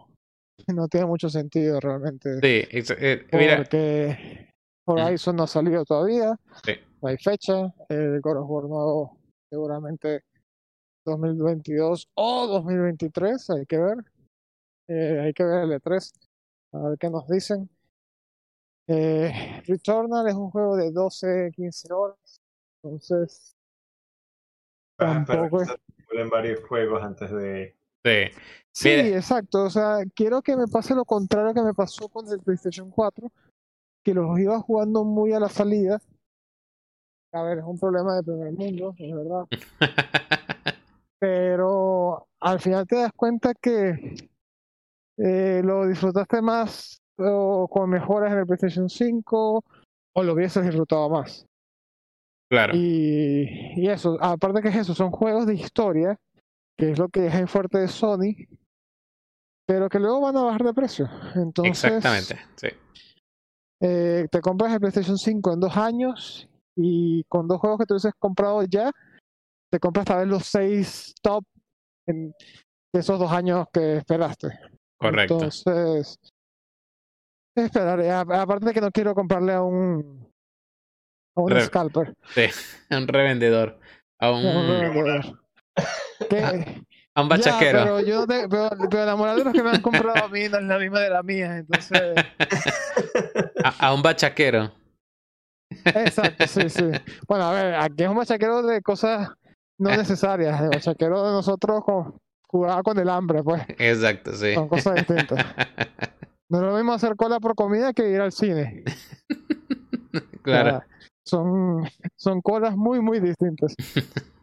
no 0.76 0.88
tiene 0.88 1.06
mucho 1.06 1.28
sentido 1.30 1.80
realmente. 1.80 2.38
Sí, 2.40 2.68
eh, 2.98 3.26
mira. 3.32 3.56
Porque 3.56 4.44
Mm. 4.86 4.90
Horizon 4.92 5.36
no 5.36 5.42
ha 5.42 5.46
salido 5.46 5.84
todavía, 5.84 6.34
Sí. 6.64 6.72
no 7.02 7.08
hay 7.08 7.18
fecha. 7.18 7.74
El 7.90 8.20
God 8.22 8.38
of 8.38 8.48
War 8.48 8.64
nuevo 8.64 9.18
seguramente 9.50 10.22
2022 11.04 12.08
o 12.14 12.46
2023, 12.46 13.50
hay 13.50 13.66
que 13.66 13.76
ver. 13.78 13.96
Eh, 14.88 15.20
hay 15.20 15.32
que 15.34 15.44
ver 15.44 15.64
el 15.64 15.72
E3, 15.72 16.10
a 16.72 16.78
ver 16.88 16.98
qué 16.98 17.10
nos 17.10 17.26
dicen. 17.28 17.68
Eh, 18.88 19.62
Returnal 19.66 20.26
es 20.28 20.34
un 20.34 20.50
juego 20.50 20.74
de 20.76 20.90
12, 20.90 21.50
15 21.54 21.92
horas, 21.92 22.16
entonces 22.82 23.54
Ah, 24.98 25.22
tampoco 25.26 25.60
es 25.62 25.68
circulen 26.08 26.30
varios 26.30 26.60
juegos 26.64 27.02
antes 27.02 27.30
de. 27.30 27.76
Sí. 28.04 28.38
Sí, 28.72 28.88
Mira. 28.90 29.16
exacto. 29.16 29.64
O 29.64 29.70
sea, 29.70 29.98
quiero 30.14 30.40
que 30.42 30.56
me 30.56 30.68
pase 30.68 30.94
lo 30.94 31.04
contrario 31.04 31.52
que 31.52 31.62
me 31.62 31.74
pasó 31.74 32.08
con 32.08 32.28
el 32.30 32.38
PlayStation 32.40 32.90
4, 32.90 33.30
que 34.04 34.14
los 34.14 34.38
iba 34.38 34.58
jugando 34.60 35.04
muy 35.04 35.32
a 35.32 35.40
la 35.40 35.48
salida. 35.48 36.00
A 37.32 37.42
ver, 37.42 37.58
es 37.58 37.64
un 37.64 37.78
problema 37.78 38.16
de 38.16 38.22
primer 38.22 38.52
mundo, 38.52 38.94
es 38.96 39.14
verdad. 39.14 39.46
Pero 41.18 42.28
al 42.40 42.60
final 42.60 42.86
te 42.86 42.96
das 42.96 43.12
cuenta 43.14 43.52
que 43.54 44.14
eh, 45.16 45.60
lo 45.64 45.86
disfrutaste 45.86 46.40
más 46.40 47.02
o 47.16 47.66
con 47.68 47.90
mejoras 47.90 48.32
en 48.32 48.38
el 48.38 48.46
PlayStation 48.46 48.88
5 48.88 49.64
o 50.12 50.22
lo 50.22 50.32
hubieses 50.32 50.64
disfrutado 50.64 51.10
más. 51.10 51.47
Claro. 52.50 52.74
Y, 52.76 53.72
y 53.76 53.88
eso, 53.88 54.16
aparte 54.20 54.62
que 54.62 54.68
es 54.68 54.76
eso, 54.76 54.94
son 54.94 55.10
juegos 55.10 55.46
de 55.46 55.54
historia, 55.54 56.18
que 56.76 56.92
es 56.92 56.98
lo 56.98 57.08
que 57.08 57.26
es 57.26 57.34
el 57.34 57.48
fuerte 57.48 57.78
de 57.78 57.88
Sony, 57.88 58.46
pero 59.66 59.88
que 59.88 59.98
luego 59.98 60.20
van 60.20 60.36
a 60.36 60.42
bajar 60.42 60.64
de 60.64 60.74
precio. 60.74 61.08
Entonces, 61.34 61.84
Exactamente. 61.84 62.38
Sí. 62.56 62.68
eh, 63.82 64.26
te 64.30 64.40
compras 64.40 64.72
el 64.72 64.80
PlayStation 64.80 65.18
5 65.18 65.52
en 65.52 65.60
dos 65.60 65.76
años 65.76 66.48
y 66.76 67.24
con 67.24 67.48
dos 67.48 67.60
juegos 67.60 67.80
que 67.80 67.86
tú 67.86 67.94
hubieses 67.94 68.14
comprado 68.18 68.62
ya, 68.64 68.90
te 69.70 69.78
compras 69.78 70.06
tal 70.06 70.20
vez 70.20 70.28
los 70.28 70.46
seis 70.46 71.14
top 71.20 71.44
en 72.06 72.32
de 72.94 73.00
esos 73.00 73.18
dos 73.18 73.30
años 73.30 73.66
que 73.72 73.98
esperaste. 73.98 74.48
Correcto. 74.98 75.34
Entonces, 75.34 76.18
esperaré. 77.54 78.10
Aparte 78.10 78.66
de 78.66 78.72
que 78.72 78.80
no 78.80 78.90
quiero 78.90 79.14
comprarle 79.14 79.52
a 79.52 79.62
un 79.62 80.27
a 81.38 81.44
un 81.44 81.50
Re- 81.50 81.62
scalper. 81.66 82.14
Sí. 82.34 82.44
A 82.90 82.96
un 82.98 83.08
revendedor. 83.08 83.78
A 84.20 84.30
un, 84.32 84.46
a 84.46 84.50
un 84.58 84.68
revendedor. 84.68 85.40
Que- 86.28 86.84
a 87.14 87.22
un 87.22 87.28
Ya, 87.30 87.36
bachaquero. 87.36 87.78
pero 87.82 88.00
yo 88.00 88.20
no 88.20 88.26
te- 88.26 88.48
pero, 88.48 88.70
pero 88.90 89.04
la 89.06 89.16
moral 89.16 89.38
de 89.38 89.44
los 89.44 89.52
que 89.52 89.62
me 89.62 89.70
han 89.70 89.80
comprado 89.80 90.24
a 90.24 90.28
mí 90.28 90.48
no 90.48 90.58
es 90.58 90.64
la 90.64 90.78
misma 90.78 91.00
de 91.00 91.10
la 91.10 91.22
mía, 91.22 91.56
entonces, 91.58 92.14
A, 93.64 93.86
a 93.88 93.94
un 93.94 94.02
bachaquero. 94.02 94.72
exacto, 95.84 96.46
sí, 96.46 96.68
sí. 96.68 96.84
Bueno, 97.26 97.44
a 97.44 97.52
ver, 97.52 97.74
aquí 97.74 98.02
es 98.04 98.08
un 98.08 98.16
machaquero 98.16 98.62
de 98.62 98.82
cosas 98.82 99.30
no 99.78 99.90
necesarias, 99.90 100.60
el 100.60 100.68
machaquero 100.70 101.24
de 101.24 101.30
nosotros 101.32 101.82
con, 101.84 102.18
jugaba 102.48 102.82
con 102.82 102.98
el 102.98 103.08
hambre, 103.08 103.42
pues, 103.42 103.62
Exacto, 103.78 104.32
sí. 104.34 104.54
son 104.54 104.68
cosas 104.68 104.94
distintas. 104.96 105.44
No 106.48 106.58
es 106.58 106.64
lo 106.64 106.74
mismo 106.76 106.92
hacer 106.92 107.14
cola 107.16 107.38
por 107.40 107.54
comida 107.54 107.92
que 107.92 108.08
ir 108.10 108.20
al 108.20 108.32
cine. 108.32 108.84
O 110.16 110.42
claro. 110.42 110.82
Son, 111.28 111.88
son 112.16 112.40
colas 112.40 112.76
muy, 112.76 113.00
muy 113.00 113.20
distintas. 113.20 113.74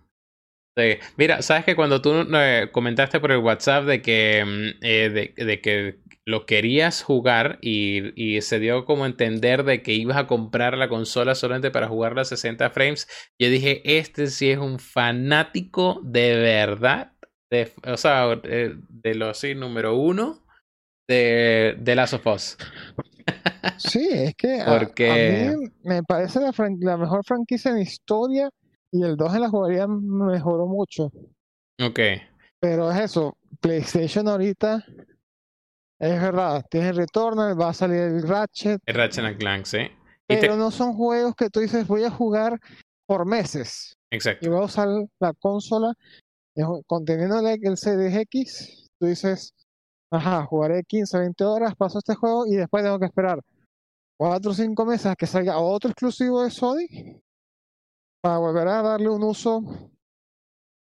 Sí. 0.77 0.97
Mira, 1.15 1.41
sabes 1.41 1.63
que 1.63 1.73
cuando 1.73 2.01
tú 2.01 2.11
eh, 2.35 2.67
comentaste 2.73 3.21
por 3.21 3.31
el 3.31 3.37
WhatsApp 3.37 3.85
de 3.85 4.01
que, 4.01 4.43
mm, 4.43 4.83
eh, 4.83 5.33
de, 5.37 5.45
de 5.45 5.61
que 5.61 5.99
lo 6.25 6.45
querías 6.45 7.03
jugar 7.03 7.59
y, 7.61 8.41
se 8.41 8.59
dio 8.59 8.85
como 8.85 9.05
entender 9.05 9.63
de 9.63 9.83
que 9.83 9.93
ibas 9.93 10.17
a 10.17 10.27
comprar 10.27 10.77
la 10.77 10.89
consola 10.89 11.35
solamente 11.35 11.71
para 11.71 11.87
jugar 11.87 12.17
a 12.17 12.25
60 12.25 12.69
frames, 12.71 13.07
yo 13.39 13.49
dije, 13.49 13.97
este 13.97 14.27
sí 14.27 14.49
es 14.49 14.57
un 14.57 14.79
fanático 14.79 16.01
de 16.03 16.35
verdad, 16.35 17.13
de, 17.51 17.71
o 17.85 17.97
sea, 17.97 18.41
eh, 18.43 18.75
de 18.89 19.15
los 19.15 19.37
sí, 19.37 19.53
número 19.53 19.95
uno 19.95 20.43
de, 21.07 21.75
de 21.79 21.95
Last 21.95 22.15
of 22.15 22.27
Us. 22.27 22.57
Sí, 23.77 24.07
es 24.11 24.35
que 24.35 24.61
a, 24.61 24.79
mí 24.79 25.69
me 25.83 26.03
parece 26.03 26.39
la, 26.39 26.97
mejor 26.97 27.23
franquicia 27.25 27.71
en 27.71 27.79
historia 27.79 28.49
y 28.91 29.03
el 29.03 29.17
2 29.17 29.35
en 29.35 29.41
la 29.41 29.49
jugabilidad 29.49 29.87
mejoró 29.87 30.65
mucho. 30.65 31.11
Ok, 31.81 31.99
Pero 32.59 32.91
es 32.91 32.99
eso, 32.99 33.37
PlayStation 33.59 34.27
ahorita 34.27 34.83
es 35.99 36.21
verdad, 36.21 36.65
tiene 36.69 36.89
el 36.89 36.95
Returnal, 36.95 37.59
va 37.59 37.69
a 37.69 37.73
salir 37.73 37.97
el 37.97 38.27
Ratchet, 38.27 38.81
el 38.85 38.95
Ratchet 38.95 39.25
and 39.25 39.37
Clank, 39.37 39.65
sí. 39.65 39.77
Y 40.27 40.35
te- 40.35 40.39
pero 40.39 40.55
no 40.55 40.71
son 40.71 40.93
juegos 40.93 41.35
que 41.35 41.49
tú 41.49 41.59
dices 41.59 41.85
voy 41.87 42.03
a 42.03 42.09
jugar 42.09 42.59
por 43.05 43.25
meses 43.25 43.95
y 44.11 44.15
Exacto, 44.15 44.49
voy 44.49 44.61
a 44.61 44.65
usar 44.65 44.87
la 45.19 45.33
consola 45.33 45.93
conteniendo 46.87 47.39
el 47.39 47.59
el 47.61 47.77
Series 47.77 48.15
X, 48.15 48.89
tú 48.97 49.07
dices, 49.07 49.53
ajá, 50.11 50.45
jugaré 50.45 50.83
15, 50.83 51.17
20 51.19 51.43
horas, 51.43 51.75
paso 51.75 51.99
este 51.99 52.15
juego 52.15 52.45
y 52.45 52.55
después 52.55 52.83
tengo 52.83 52.99
que 52.99 53.05
esperar 53.05 53.39
4 54.17 54.51
o 54.51 54.53
5 54.53 54.85
meses 54.85 55.07
a 55.07 55.15
que 55.15 55.27
salga 55.27 55.57
otro 55.59 55.89
exclusivo 55.89 56.43
de 56.43 56.51
Sony 56.51 56.87
para 58.21 58.37
volver 58.37 58.67
a 58.67 58.81
darle 58.81 59.09
un 59.09 59.23
uso 59.23 59.61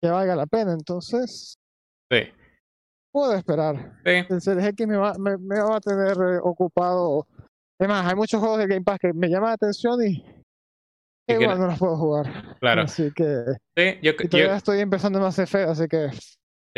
que 0.01 0.09
valga 0.11 0.37
la 0.37 0.47
pena. 0.47 0.73
Entonces, 0.73 1.57
sí, 2.11 2.19
puedo 3.13 3.35
esperar. 3.35 3.99
sí. 4.05 4.13
El 4.29 4.41
Series 4.41 4.67
X 4.69 4.87
me 4.87 4.97
va, 4.97 5.15
me, 5.19 5.37
me 5.39 5.61
va 5.61 5.77
a 5.77 5.81
tener 5.81 6.17
eh, 6.17 6.39
ocupado. 6.43 7.27
Es 7.81 7.89
más, 7.89 8.07
hay 8.07 8.15
muchos 8.15 8.41
juegos 8.41 8.59
de 8.59 8.67
Game 8.69 8.85
Pass 8.85 8.99
que 9.01 9.13
me 9.13 9.29
llaman 9.29 9.51
la 9.51 9.55
atención 9.55 10.03
y, 10.07 10.25
igual 11.29 11.59
no- 11.59 11.67
los 11.67 11.79
puedo 11.79 11.97
jugar. 11.97 12.57
Claro. 12.61 12.83
Así 12.83 13.11
que, 13.13 13.25
Sí, 13.77 13.99
yo, 14.03 14.13
y 14.13 14.23
yo, 14.23 14.29
todavía 14.31 14.57
estoy 14.57 14.81
empezando 14.81 15.21
Mass 15.21 15.39
Effect, 15.39 15.69
así 15.69 15.89
que 15.89 16.09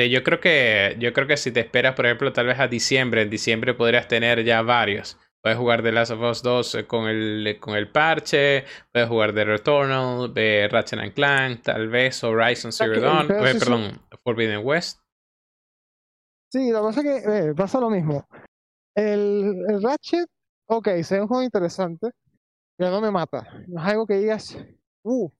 yo 0.06 0.22
creo 0.22 0.38
que 0.38 0.96
yo 1.00 1.12
creo 1.12 1.26
que 1.26 1.36
si 1.36 1.50
te 1.50 1.60
esperas, 1.60 1.94
por 1.94 2.06
ejemplo, 2.06 2.32
tal 2.32 2.46
vez 2.46 2.60
a 2.60 2.68
diciembre, 2.68 3.22
en 3.22 3.30
diciembre 3.30 3.74
podrías 3.74 4.06
tener 4.06 4.44
ya 4.44 4.62
varios. 4.62 5.18
Puedes 5.42 5.58
jugar 5.58 5.82
The 5.82 5.92
Last 5.92 6.12
of 6.12 6.20
Us 6.20 6.42
2 6.42 6.74
eh, 6.74 6.86
con 6.86 7.08
el, 7.08 7.58
con 7.60 7.76
el 7.76 7.90
parche, 7.90 8.64
puedes 8.92 9.08
jugar 9.08 9.32
The 9.32 9.44
Returnal, 9.44 10.32
de 10.34 10.68
Ratchet 10.70 10.98
and 10.98 11.14
Clank, 11.14 11.62
tal 11.62 11.88
vez 11.88 12.22
Horizon 12.22 12.72
Zero 12.72 13.00
Dawn, 13.00 13.26
eh, 13.26 13.54
perdón, 13.58 14.00
Forbidden 14.24 14.64
West. 14.64 15.00
Sí, 16.50 16.70
lo 16.70 16.80
que 16.80 16.86
pasa 16.86 17.00
es 17.00 17.06
que 17.06 17.48
eh, 17.50 17.54
pasa 17.54 17.78
lo 17.78 17.90
mismo. 17.90 18.26
El, 18.96 19.64
el 19.68 19.82
Ratchet, 19.82 20.28
ok, 20.66 20.88
se 21.02 21.16
ve 21.16 21.22
un 21.22 21.28
juego 21.28 21.42
interesante, 21.42 22.10
pero 22.76 22.90
no 22.90 23.00
me 23.00 23.10
mata. 23.10 23.46
No 23.68 23.80
es 23.80 23.88
algo 23.88 24.06
que 24.06 24.14
digas, 24.14 24.58
uh, 25.04 25.30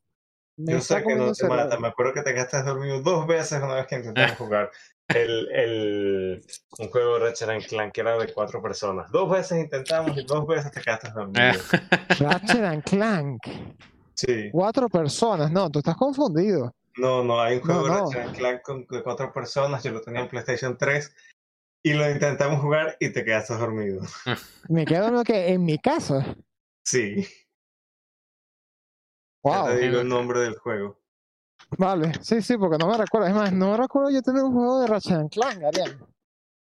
me 0.59 0.73
Yo 0.73 0.79
está 0.79 0.99
sé 0.99 1.05
que 1.07 1.15
no 1.15 1.33
te 1.33 1.49
mata. 1.49 1.79
Me 1.79 1.89
acuerdo 1.89 2.13
que 2.13 2.23
te 2.23 2.35
quedaste 2.35 2.63
dormido 2.63 3.01
dos 3.01 3.27
veces 3.27 3.63
una 3.63 3.77
vez 3.77 3.87
que 3.87 3.97
intentamos 3.97 4.37
jugar 4.37 4.71
el, 5.09 5.49
el, 5.53 6.45
un 6.79 6.91
juego 6.91 7.15
de 7.19 7.27
Ratchet 7.27 7.49
and 7.49 7.67
Clank 7.67 7.93
que 7.93 8.01
era 8.03 8.19
de 8.19 8.33
cuatro 8.33 8.61
personas. 8.61 9.11
Dos 9.11 9.31
veces 9.31 9.59
intentamos 9.59 10.17
y 10.19 10.25
dos 10.25 10.47
veces 10.47 10.71
te 10.73 10.81
quedaste 10.83 11.11
dormido. 11.11 11.39
Ratchet 12.21 12.65
and 12.65 12.83
Clank, 12.85 13.43
Sí. 14.15 14.51
cuatro 14.53 14.89
personas, 14.89 15.51
no, 15.51 15.71
tú 15.71 15.79
estás 15.79 15.97
confundido. 15.97 16.75
No, 16.97 17.23
no, 17.23 17.41
hay 17.41 17.57
un 17.59 17.63
juego 17.63 17.87
No, 17.87 17.87
de 17.87 17.91
no. 17.91 18.05
Ratchet 18.11 18.21
and 18.27 18.37
Clank 18.37 18.63
con, 18.63 18.87
de 18.91 19.03
cuatro 19.03 19.33
personas. 19.33 19.83
Yo 19.85 19.93
lo 19.93 20.01
tenía 20.01 20.21
en 20.23 20.29
PlayStation 20.29 20.77
3 20.77 21.15
y 21.85 21.93
lo 21.95 22.11
intentamos 22.11 22.61
jugar 22.61 22.97
y 22.99 23.11
te 23.11 23.25
quedaste 23.25 23.55
dormido. 23.55 24.03
Me 24.69 24.85
quedo 24.85 25.11
lo 25.13 25.23
que 25.23 25.53
en 25.53 25.65
mi 25.65 25.79
casa. 25.79 26.35
Sí. 26.85 27.25
Wow, 29.43 29.55
Ya 29.55 29.65
te 29.67 29.79
digo 29.79 30.01
el 30.01 30.09
nombre 30.09 30.41
del 30.41 30.57
juego. 30.59 30.99
vale, 31.79 32.13
sí, 32.23 32.43
sí, 32.43 32.57
porque 32.57 32.79
no 32.79 32.89
me 32.89 32.97
recuerdo. 32.97 33.29
Es 33.29 33.35
más, 33.35 33.53
no 33.53 33.71
me 33.73 33.77
recuerdo 33.77 34.11
yo 34.11 34.23
tener 34.23 34.43
un 34.43 34.53
juego 34.53 34.81
de 34.81 34.87
Ratchet 34.87 35.13
and 35.13 35.31
Clank, 35.31 35.63
Ariel. 35.63 35.99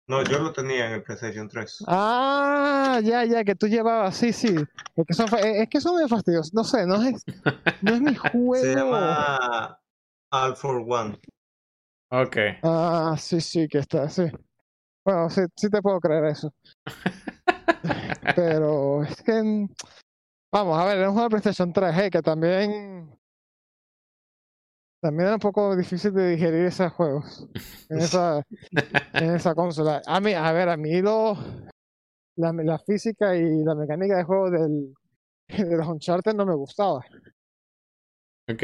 No, 0.10 0.24
yo 0.24 0.40
lo 0.40 0.54
tenía 0.54 0.88
en 0.88 0.94
el 0.94 1.04
PlayStation 1.04 1.50
3. 1.50 1.84
Ah, 1.86 3.02
ya, 3.04 3.26
ya, 3.26 3.44
que 3.44 3.56
tú 3.56 3.68
llevabas, 3.68 4.16
sí, 4.16 4.32
sí. 4.32 4.56
Es 4.96 5.06
que 5.06 5.14
son, 5.14 5.28
es 5.38 5.68
que 5.70 5.82
son 5.82 5.96
medio 5.96 6.08
fastidiosos. 6.08 6.54
No 6.54 6.64
sé, 6.64 6.86
no 6.86 6.96
es, 7.04 7.26
no 7.82 7.94
es 7.94 8.02
mi 8.02 8.16
juego. 8.16 8.56
Se 8.56 8.74
llama 8.74 9.78
All 10.32 10.56
for 10.56 10.78
One. 10.88 11.20
Ok. 12.10 12.38
Ah, 12.64 13.16
sí, 13.20 13.42
sí, 13.42 13.68
que 13.68 13.80
está, 13.80 14.08
sí. 14.10 14.24
Bueno, 15.04 15.30
sí, 15.30 15.42
sí 15.58 15.70
te 15.70 15.82
puedo 15.82 16.00
creer 16.00 16.24
eso. 16.26 16.54
Pero 18.36 19.04
es 19.04 19.22
que, 19.24 19.68
vamos 20.58 20.80
a 20.80 20.86
ver, 20.86 21.00
es 21.00 21.08
un 21.08 21.14
juego 21.14 21.26
de 21.30 21.30
PlayStation 21.30 21.72
3, 21.74 21.92
hey, 21.96 22.10
que 22.10 22.22
también, 22.22 23.16
también 25.02 25.28
es 25.30 25.34
un 25.36 25.40
poco 25.40 25.76
difícil 25.76 26.14
de 26.14 26.32
digerir 26.32 26.66
esos 26.66 26.92
juegos 26.94 27.48
en 27.90 28.00
esa, 28.00 28.42
en 29.14 29.36
esa 29.36 29.54
consola. 29.56 30.02
A 30.06 30.20
mí, 30.20 30.34
a 30.34 30.52
ver, 30.52 30.70
a 30.70 30.78
mí 30.78 31.02
lo, 31.02 31.36
la, 32.38 32.52
la 32.54 32.80
física 32.80 33.36
y 33.36 33.64
la 33.64 33.76
mecánica 33.76 34.18
de 34.18 34.24
juego 34.24 34.50
del, 34.50 34.94
de 35.48 35.78
los 35.78 35.88
Uncharted 35.88 36.34
no 36.34 36.46
me 36.46 36.56
gustaba. 36.56 37.06
ok. 38.50 38.64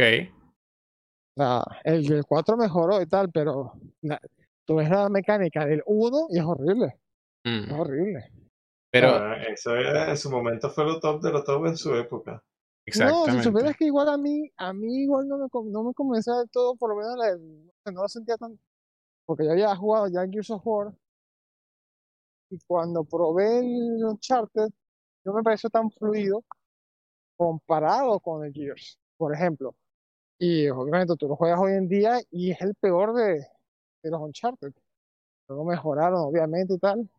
Sea, 1.36 1.63
el 1.84 2.06
del 2.06 2.25
4 2.25 2.58
mejoró 2.58 3.01
y 3.01 3.08
tal, 3.08 3.32
pero 3.32 3.73
la- 4.01 4.21
tú 4.65 4.75
ves 4.75 4.89
la 4.89 5.10
mecánica 5.10 5.65
del 5.65 5.82
1 5.86 6.27
y 6.29 6.38
es 6.39 6.45
horrible, 6.45 6.99
es 7.43 7.67
Mm. 7.67 7.71
horrible. 7.79 8.32
Pero, 8.93 9.08
Ah, 9.10 9.38
eso 9.51 9.75
era, 9.75 10.12
en 10.12 10.17
su 10.17 10.29
momento 10.29 10.69
fue 10.69 10.86
lo 10.86 10.99
top 10.99 11.19
de 11.23 11.32
lo 11.32 11.43
top 11.43 11.65
en 11.65 11.75
su 11.75 11.95
época. 11.95 12.43
No, 12.86 12.91
si 12.91 12.93
supieras 12.93 13.38
exactamente. 13.38 13.77
que 13.79 13.86
igual 13.86 14.08
a 14.10 14.17
mí, 14.17 14.51
a 14.56 14.71
mí 14.71 15.03
igual 15.03 15.27
no 15.27 15.39
me, 15.39 15.47
no 15.71 15.84
me 15.84 15.93
convencía 15.95 16.36
del 16.36 16.49
todo, 16.51 16.75
por 16.75 16.91
lo 16.91 16.97
menos 16.97 17.17
la, 17.17 17.91
no 17.91 18.01
lo 18.03 18.08
sentía 18.08 18.38
tan, 18.38 18.60
porque 19.25 19.45
yo 19.45 19.51
había 19.51 19.75
jugado 19.75 20.10
ya 20.10 20.27
Gears 20.29 20.51
of 20.51 20.62
War, 20.63 20.93
y 22.51 22.60
cuando 22.67 23.03
probé 23.03 23.62
el 23.62 24.06
Uncharted, 24.06 24.69
no 25.25 25.34
me 25.34 25.41
pareció 25.41 25.71
tan 25.71 25.89
fluido 25.89 26.43
comparado 27.36 28.19
con 28.19 28.45
el 28.45 28.53
Gears, 28.53 28.99
por 29.17 29.34
ejemplo. 29.34 29.75
Y 30.38 30.69
obviamente 30.69 31.15
tú 31.15 31.27
lo 31.27 31.36
juegas 31.36 31.60
hoy 31.60 31.71
en 31.71 31.88
día 31.88 32.19
y 32.29 32.51
es 32.51 32.62
el 32.62 32.75
peor 32.75 33.15
de, 33.15 33.47
de 34.03 34.12
los 34.12 34.21
Uncharted. 34.21 34.71
Luego 35.47 35.65
mejoraron, 35.65 36.19
obviamente, 36.19 36.75
y 36.75 36.77
tal, 36.77 37.10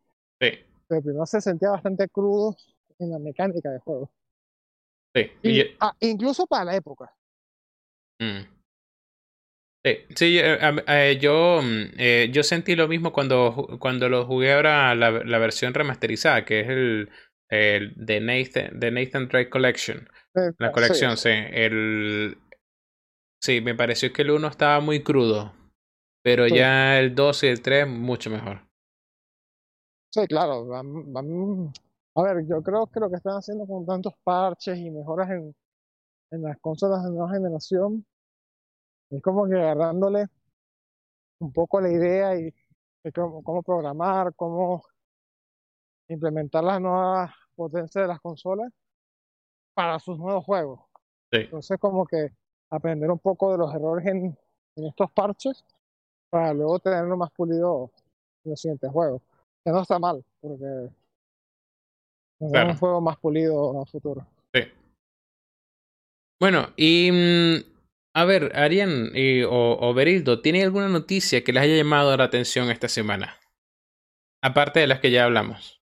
Sí, 0.40 0.50
pero 0.88 1.02
primero 1.02 1.26
se 1.26 1.40
sentía 1.40 1.70
bastante 1.70 2.08
crudo 2.08 2.56
en 2.98 3.10
la 3.10 3.18
mecánica 3.18 3.70
de 3.70 3.78
juego. 3.80 4.10
sí. 5.14 5.30
Y, 5.42 5.50
Y 5.50 5.58
yo- 5.58 5.64
ah, 5.80 5.94
incluso 6.00 6.46
para 6.46 6.64
la 6.66 6.76
época. 6.76 7.12
Mm. 8.20 8.46
Sí, 9.86 9.98
sí, 10.16 10.38
eh, 10.38 10.58
eh, 10.88 11.18
yo, 11.20 11.60
mm, 11.62 11.82
eh, 11.98 12.28
yo 12.32 12.42
sentí 12.42 12.74
lo 12.74 12.88
mismo 12.88 13.12
cuando, 13.12 13.76
cuando 13.78 14.08
lo 14.08 14.24
jugué 14.24 14.54
ahora 14.54 14.94
la, 14.94 15.10
la 15.10 15.38
versión 15.38 15.74
remasterizada, 15.74 16.44
que 16.46 16.60
es 16.60 16.68
el, 16.68 17.10
el 17.50 17.92
de 17.96 18.20
Nathan, 18.20 18.80
de 18.80 18.90
Nathan 18.90 19.28
Drake 19.28 19.50
Collection. 19.50 20.08
La 20.58 20.68
sí, 20.68 20.72
colección, 20.72 21.16
sí. 21.18 21.28
El, 21.28 22.38
sí, 23.42 23.60
me 23.60 23.74
pareció 23.74 24.10
que 24.12 24.22
el 24.22 24.30
1 24.30 24.48
estaba 24.48 24.80
muy 24.80 25.02
crudo, 25.02 25.52
pero 26.22 26.48
Sí. 26.48 26.54
ya 26.54 26.98
el 26.98 27.14
2 27.14 27.42
y 27.44 27.48
el 27.48 27.60
3 27.60 27.86
mucho 27.86 28.30
mejor. 28.30 28.62
Sí, 30.14 30.26
claro. 30.28 30.64
van- 30.66 31.12
van- 31.12 31.72
a 32.14 32.22
ver, 32.22 32.46
yo 32.46 32.62
creo 32.62 32.86
que 32.86 33.00
lo 33.00 33.10
que 33.10 33.16
están 33.16 33.36
haciendo 33.38 33.66
con 33.66 33.84
tantos 33.84 34.14
parches 34.22 34.78
y 34.78 34.88
mejoras 34.88 35.28
en, 35.30 35.52
en 36.30 36.42
las 36.42 36.58
consolas 36.60 37.02
de 37.04 37.10
nueva 37.10 37.30
generación 37.32 38.06
es 39.10 39.20
como 39.22 39.48
que 39.48 39.54
agarrándole 39.56 40.26
un 41.40 41.52
poco 41.52 41.80
la 41.80 41.90
idea 41.90 42.36
y 42.38 42.54
cómo, 43.12 43.42
cómo 43.42 43.64
programar, 43.64 44.32
cómo 44.36 44.84
implementar 46.06 46.62
las 46.62 46.80
nuevas 46.80 47.32
potencias 47.56 48.04
de 48.04 48.08
las 48.08 48.20
consolas 48.20 48.70
para 49.74 49.98
sus 49.98 50.16
nuevos 50.16 50.44
juegos. 50.44 50.78
Sí, 51.32 51.38
Entonces, 51.38 51.76
como 51.80 52.06
que 52.06 52.30
aprender 52.70 53.10
un 53.10 53.18
poco 53.18 53.50
de 53.50 53.58
los 53.58 53.74
errores 53.74 54.06
en, 54.06 54.38
en 54.76 54.86
estos 54.86 55.10
parches 55.10 55.64
para 56.30 56.54
luego 56.54 56.78
tenerlo 56.78 57.16
más 57.16 57.32
pulido 57.32 57.90
en 58.44 58.52
los 58.52 58.60
siguientes 58.60 58.92
juegos. 58.92 59.20
Que 59.64 59.70
no 59.70 59.80
está 59.82 59.98
mal, 59.98 60.22
porque 60.40 60.90
Claro. 62.40 62.70
un 62.70 62.76
juego 62.76 63.00
más 63.00 63.16
pulido 63.18 63.80
a 63.80 63.86
futuro. 63.86 64.26
sí. 64.52 64.60
Bueno, 66.40 66.68
y 66.76 67.10
mm, 67.10 67.64
a 68.14 68.24
ver, 68.26 68.54
Arián 68.56 69.10
y- 69.14 69.42
o, 69.44 69.78
o 69.80 69.94
Berildo, 69.94 70.42
¿tiene 70.42 70.62
alguna 70.62 70.88
noticia 70.88 71.42
que 71.42 71.52
les 71.52 71.62
haya 71.62 71.76
llamado 71.76 72.14
la 72.16 72.24
atención 72.24 72.70
esta 72.70 72.88
semana? 72.88 73.38
Aparte 74.42 74.80
de 74.80 74.86
las 74.86 75.00
que 75.00 75.10
ya 75.10 75.24
hablamos. 75.24 75.80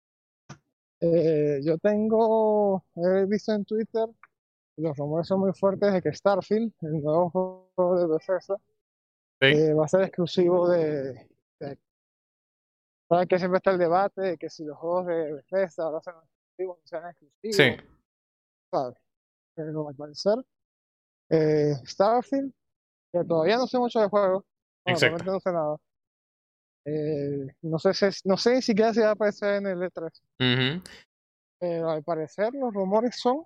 Eh, 1.01 1.61
yo 1.65 1.79
tengo, 1.79 2.85
he 2.95 3.25
visto 3.27 3.53
en 3.53 3.65
Twitter, 3.65 4.07
los 4.77 4.97
rumores 4.97 5.27
son 5.27 5.41
muy 5.41 5.53
fuertes 5.53 5.93
de 5.93 6.01
que 6.01 6.13
Starfield, 6.15 6.73
el 6.83 7.03
nuevo 7.03 7.73
juego 7.75 7.99
de 7.99 8.07
Bethesda, 8.07 8.57
Sí, 9.41 9.49
eh, 9.49 9.75
va 9.75 9.87
a 9.87 9.89
ser 9.89 10.03
exclusivo 10.03 10.69
de, 10.69 11.27
Saben 13.13 13.29
que 13.29 13.39
siempre 13.39 13.59
está 13.59 13.73
el 13.73 13.79
debate 13.79 14.23
de 14.23 14.39
que 14.39 14.49
si 14.49 14.65
los 14.65 14.79
juegos 14.79 15.05
de 15.05 15.35
Bethesda 15.35 15.85
ahora 15.85 16.01
son 16.01 16.15
exclusivos, 16.15 16.79
no 16.79 16.87
sean 16.87 17.11
exclusivos, 17.11 17.57
sí, 17.57 17.87
¿sabes? 18.71 18.97
Pero 19.55 19.87
al 19.87 19.95
parecer, 19.95 20.35
eh, 21.29 21.75
Starfield, 21.85 22.55
que 23.13 23.23
todavía 23.25 23.59
no 23.59 23.67
sé 23.67 23.79
mucho 23.79 24.01
de 24.01 24.09
juego, 24.09 24.47
bueno, 24.87 24.99
realmente 24.99 25.31
no 25.31 25.41
sé 25.41 25.53
nada. 25.53 25.77
Eh, 26.87 27.55
no 27.61 27.79
sé 27.79 27.93
si, 27.93 28.07
no 28.27 28.39
sé 28.39 28.55
ni 28.55 28.63
siquiera 28.63 28.95
si 28.95 29.01
va 29.01 29.09
a 29.09 29.13
aparecer 29.13 29.57
en 29.57 29.67
el 29.67 29.83
E3, 29.83 30.11
ujú, 30.41 30.83
pero 31.59 31.91
al 31.91 32.03
parecer 32.03 32.55
los 32.55 32.73
rumores 32.73 33.21
son 33.21 33.45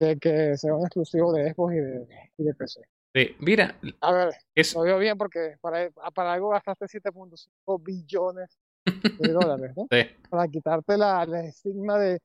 de 0.00 0.18
que 0.18 0.56
será 0.56 0.74
un 0.74 0.84
exclusivo 0.84 1.32
de 1.32 1.54
Xbox 1.54 1.74
y 1.74 1.78
de, 1.78 2.32
y 2.38 2.42
de 2.42 2.54
PC. 2.54 2.80
Sí. 3.16 3.36
Mira, 3.40 3.74
A 4.00 4.12
ver, 4.12 4.34
es, 4.54 4.74
lo 4.74 4.82
veo 4.82 4.98
bien 4.98 5.16
porque 5.16 5.56
para, 5.60 5.90
para 6.14 6.32
algo 6.34 6.50
gastaste 6.50 6.86
7.5 6.86 7.82
billones 7.82 8.58
de 8.84 9.32
dólares, 9.32 9.72
¿no? 9.76 9.86
sí, 9.90 10.02
Para 10.28 10.46
quitarte 10.48 10.96
la, 10.96 11.24
la 11.26 11.40
estigma 11.44 11.98
de 11.98 12.20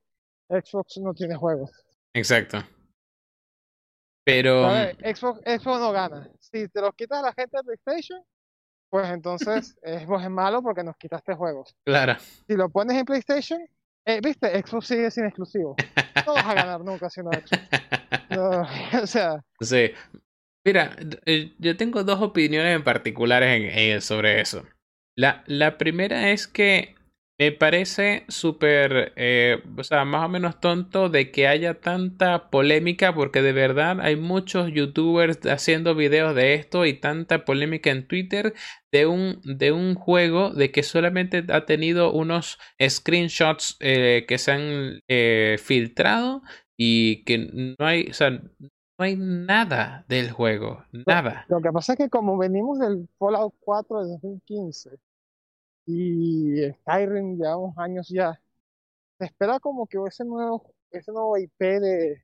Xbox 0.49 0.97
no 0.97 1.13
tiene 1.13 1.35
juegos. 1.35 1.71
exacto. 2.13 2.57
Pero, 4.23 4.65
A 4.65 4.73
ver, 4.73 5.15
Xbox, 5.15 5.39
Xbox 5.45 5.79
no 5.79 5.91
gana. 5.91 6.29
Si 6.39 6.67
te 6.67 6.79
los 6.81 6.93
quitas 6.93 7.19
a 7.19 7.21
la 7.23 7.33
gente 7.33 7.57
de 7.57 7.63
PlayStation, 7.63 8.21
pues 8.89 9.09
entonces 9.09 9.75
Xbox 9.83 10.23
es 10.25 10.29
malo 10.29 10.61
porque 10.61 10.83
nos 10.83 10.95
quitaste 10.97 11.33
juegos. 11.33 11.75
claro. 11.85 12.15
Si 12.19 12.55
lo 12.55 12.69
pones 12.69 12.97
en 12.97 13.05
PlayStation, 13.05 13.59
eh, 14.05 14.19
viste, 14.21 14.47
Xbox 14.61 14.87
sigue 14.87 15.09
sin 15.09 15.25
exclusivo. 15.25 15.75
No 16.27 16.33
vas 16.33 16.45
a 16.45 16.53
ganar 16.53 16.81
nunca 16.81 17.09
siendo 17.09 17.31
Xbox. 17.31 17.51
No, 18.31 18.61
o 19.03 19.07
sea, 19.07 19.43
Sí. 19.59 19.91
Mira, 20.63 20.95
eh, 21.25 21.53
yo 21.59 21.75
tengo 21.77 22.03
dos 22.03 22.21
opiniones 22.21 22.75
en 22.75 22.83
particulares 22.83 23.49
en- 23.75 24.01
sobre 24.01 24.41
eso. 24.41 24.65
La, 25.15 25.43
la 25.47 25.77
primera 25.77 26.31
es 26.31 26.47
que 26.47 26.95
me 27.39 27.51
parece 27.51 28.25
súper, 28.27 29.13
eh, 29.15 29.63
o 29.75 29.83
sea, 29.83 30.05
más 30.05 30.23
o 30.25 30.29
menos 30.29 30.59
tonto 30.61 31.09
de 31.09 31.31
que 31.31 31.47
haya 31.47 31.81
tanta 31.81 32.51
polémica 32.51 33.15
porque 33.15 33.41
de 33.41 33.51
verdad 33.51 33.99
hay 34.01 34.15
muchos 34.15 34.71
youtubers 34.71 35.39
haciendo 35.47 35.95
videos 35.95 36.35
de 36.35 36.53
esto 36.53 36.85
y 36.85 36.93
tanta 36.93 37.43
polémica 37.43 37.89
en 37.89 38.07
Twitter 38.07 38.53
de 38.91 39.07
un, 39.07 39.41
de 39.43 39.71
un 39.71 39.95
juego 39.95 40.51
de 40.51 40.71
que 40.71 40.83
solamente 40.83 41.43
ha 41.49 41.65
tenido 41.65 42.13
unos 42.13 42.59
screenshots 42.87 43.77
eh, 43.79 44.25
que 44.27 44.37
se 44.37 44.51
han 44.51 44.99
eh, 45.07 45.57
filtrado 45.63 46.43
y 46.77 47.23
que 47.23 47.39
no 47.79 47.85
hay, 47.87 48.07
o 48.11 48.13
sea, 48.13 48.39
no 49.01 49.05
hay 49.05 49.15
nada 49.17 50.05
del 50.07 50.29
juego, 50.29 50.85
nada. 50.91 51.45
lo 51.49 51.59
que 51.59 51.71
pasa 51.71 51.93
es 51.93 51.97
que 51.97 52.09
como 52.09 52.37
venimos 52.37 52.77
del 52.77 53.09
Fallout 53.17 53.55
4 53.61 54.03
de 54.03 54.11
2015 54.11 54.91
y 55.87 56.71
Skyrim 56.71 57.35
llevamos 57.35 57.75
años 57.79 58.07
ya, 58.09 58.39
se 59.17 59.25
espera 59.25 59.59
como 59.59 59.87
que 59.87 59.97
ese 60.07 60.23
nuevo, 60.23 60.71
ese 60.91 61.11
nuevo 61.11 61.35
IP 61.35 61.59
de, 61.59 62.23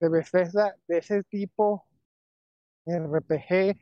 de 0.00 0.08
Bethesda, 0.08 0.74
de 0.88 0.98
ese 0.98 1.22
tipo 1.22 1.86
RPG 2.86 3.78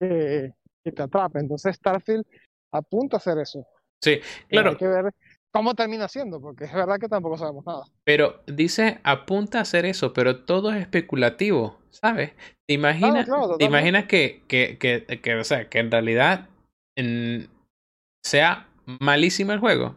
que, 0.00 0.54
que 0.82 0.92
te 0.92 1.02
atrape. 1.02 1.38
Entonces 1.38 1.76
Starfield 1.76 2.26
apunta 2.72 3.16
a 3.16 3.18
hacer 3.18 3.38
eso. 3.38 3.64
Sí, 4.00 4.18
claro, 4.48 4.70
Hay 4.70 4.76
que 4.76 4.88
ver 4.88 5.14
cómo 5.56 5.74
termina 5.74 6.08
siendo, 6.08 6.40
porque 6.40 6.64
es 6.64 6.72
verdad 6.72 6.98
que 6.98 7.08
tampoco 7.08 7.38
sabemos 7.38 7.64
nada. 7.66 7.84
pero 8.04 8.42
dice 8.46 9.00
apunta 9.02 9.58
a 9.58 9.62
hacer 9.62 9.84
eso, 9.86 10.12
pero 10.12 10.44
todo 10.44 10.72
es 10.72 10.80
especulativo, 10.80 11.78
¿sabes? 11.90 12.32
¿Te 12.68 12.74
imaginas, 12.74 13.24
claro, 13.26 13.42
te 13.58 13.64
totalmente. 13.64 13.64
imaginas 13.64 14.04
que, 14.06 14.42
que, 14.48 14.78
que, 14.78 15.20
que, 15.20 15.34
o 15.34 15.44
sea, 15.44 15.68
que 15.68 15.78
en 15.78 15.90
realidad 15.90 16.48
en- 16.96 17.48
sea 18.24 18.68
malísimo 19.00 19.52
el 19.52 19.60
juego? 19.60 19.96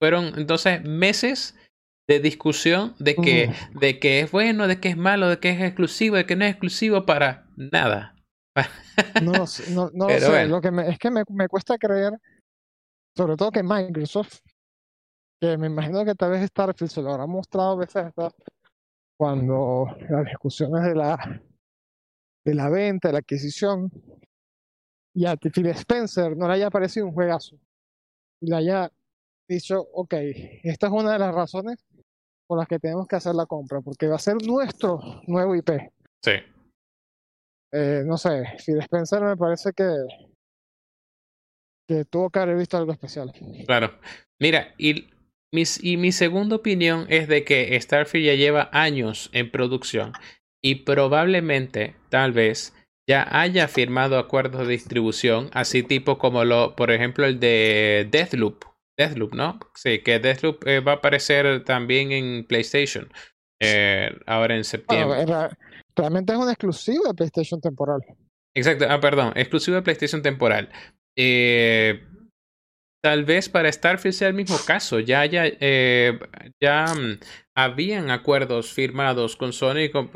Fueron 0.00 0.32
entonces 0.36 0.84
meses 0.84 1.56
de 2.08 2.20
discusión 2.20 2.94
de 2.98 3.16
que, 3.16 3.50
de 3.74 3.98
que 3.98 4.20
es 4.20 4.30
bueno, 4.30 4.68
de 4.68 4.78
que 4.80 4.88
es 4.90 4.96
malo, 4.96 5.28
de 5.28 5.38
que 5.38 5.50
es 5.50 5.60
exclusivo, 5.60 6.16
de 6.16 6.26
que 6.26 6.36
no 6.36 6.44
es 6.44 6.50
exclusivo 6.52 7.06
para 7.06 7.46
nada. 7.56 8.14
No 9.22 9.32
no, 9.32 9.90
no 9.92 10.08
lo 10.08 10.20
sé. 10.20 10.28
bueno. 10.28 10.56
Lo 10.56 10.60
que 10.60 10.70
me, 10.70 10.88
es 10.88 10.98
que 10.98 11.10
me, 11.10 11.22
me 11.30 11.48
cuesta 11.48 11.76
creer, 11.78 12.12
sobre 13.16 13.36
todo 13.36 13.50
que 13.50 13.62
Microsoft, 13.62 14.38
que 15.40 15.58
me 15.58 15.66
imagino 15.66 16.04
que 16.04 16.14
tal 16.14 16.30
vez 16.30 16.48
Starfield 16.48 16.90
se 16.90 17.02
lo 17.02 17.10
habrá 17.10 17.26
mostrado 17.26 17.72
a 17.72 17.76
Bethesda 17.76 18.30
cuando 19.18 19.86
las 20.08 20.24
discusiones 20.24 20.82
de 20.84 20.94
la 20.94 21.42
de 22.46 22.54
la 22.54 22.70
venta, 22.70 23.08
de 23.08 23.12
la 23.12 23.18
adquisición, 23.18 23.90
y 25.12 25.26
a 25.26 25.36
Phil 25.36 25.66
Spencer 25.66 26.36
no 26.36 26.46
le 26.46 26.54
haya 26.54 26.70
parecido 26.70 27.06
un 27.06 27.12
juegazo, 27.12 27.58
y 28.40 28.48
le 28.48 28.56
haya 28.56 28.92
dicho, 29.48 29.80
ok, 29.92 30.14
esta 30.62 30.86
es 30.86 30.92
una 30.92 31.14
de 31.14 31.18
las 31.18 31.34
razones 31.34 31.84
por 32.46 32.58
las 32.58 32.68
que 32.68 32.78
tenemos 32.78 33.08
que 33.08 33.16
hacer 33.16 33.34
la 33.34 33.46
compra, 33.46 33.80
porque 33.80 34.06
va 34.06 34.14
a 34.14 34.20
ser 34.20 34.36
nuestro 34.46 35.00
nuevo 35.26 35.56
IP. 35.56 35.70
Sí. 36.24 36.32
Eh, 37.72 38.04
no 38.06 38.16
sé, 38.16 38.44
Phil 38.64 38.78
Spencer 38.78 39.22
me 39.22 39.36
parece 39.36 39.72
que, 39.72 39.92
que 41.88 42.04
tuvo 42.04 42.30
que 42.30 42.38
haber 42.38 42.56
visto 42.56 42.76
algo 42.76 42.92
especial. 42.92 43.32
Claro. 43.66 43.98
Mira, 44.38 44.72
y 44.78 45.08
mis, 45.52 45.82
y 45.82 45.96
mi 45.96 46.12
segunda 46.12 46.56
opinión 46.56 47.06
es 47.08 47.28
de 47.28 47.44
que 47.44 47.78
Starfield 47.80 48.26
ya 48.26 48.34
lleva 48.34 48.70
años 48.72 49.30
en 49.32 49.50
producción 49.50 50.12
y 50.62 50.76
probablemente, 50.76 51.94
tal 52.08 52.32
vez, 52.32 52.74
ya 53.08 53.26
haya 53.30 53.68
firmado 53.68 54.18
acuerdos 54.18 54.66
de 54.66 54.72
distribución, 54.72 55.48
así 55.52 55.82
tipo 55.82 56.18
como 56.18 56.44
lo, 56.44 56.74
por 56.74 56.90
ejemplo, 56.90 57.24
el 57.24 57.38
de 57.38 58.08
Deathloop. 58.10 58.64
Deathloop, 58.98 59.34
¿no? 59.34 59.60
Sí, 59.74 60.00
que 60.00 60.18
Deathloop 60.18 60.66
eh, 60.66 60.80
va 60.80 60.92
a 60.92 60.94
aparecer 60.96 61.64
también 61.64 62.12
en 62.12 62.46
PlayStation 62.46 63.12
eh, 63.60 64.10
ahora 64.26 64.56
en 64.56 64.64
septiembre. 64.64 65.24
Bueno, 65.24 65.48
realmente 65.94 66.32
es 66.32 66.38
un 66.38 66.48
exclusivo 66.48 67.08
de 67.08 67.14
PlayStation 67.14 67.60
temporal. 67.60 68.00
Exacto, 68.54 68.86
ah, 68.88 69.00
perdón, 69.00 69.32
exclusivo 69.36 69.76
de 69.76 69.82
PlayStation 69.82 70.22
temporal. 70.22 70.70
Eh, 71.14 72.02
tal 73.06 73.24
vez 73.24 73.48
para 73.48 73.70
Starfield 73.70 74.14
sea 74.14 74.26
el 74.26 74.34
mismo 74.34 74.56
caso. 74.66 74.98
Ya, 74.98 75.24
ya, 75.26 75.44
eh, 75.46 76.18
ya 76.60 76.86
mm, 76.92 77.20
habían 77.54 78.10
acuerdos 78.10 78.72
firmados 78.72 79.36
con 79.36 79.52
Sony, 79.52 79.90
con, 79.92 80.10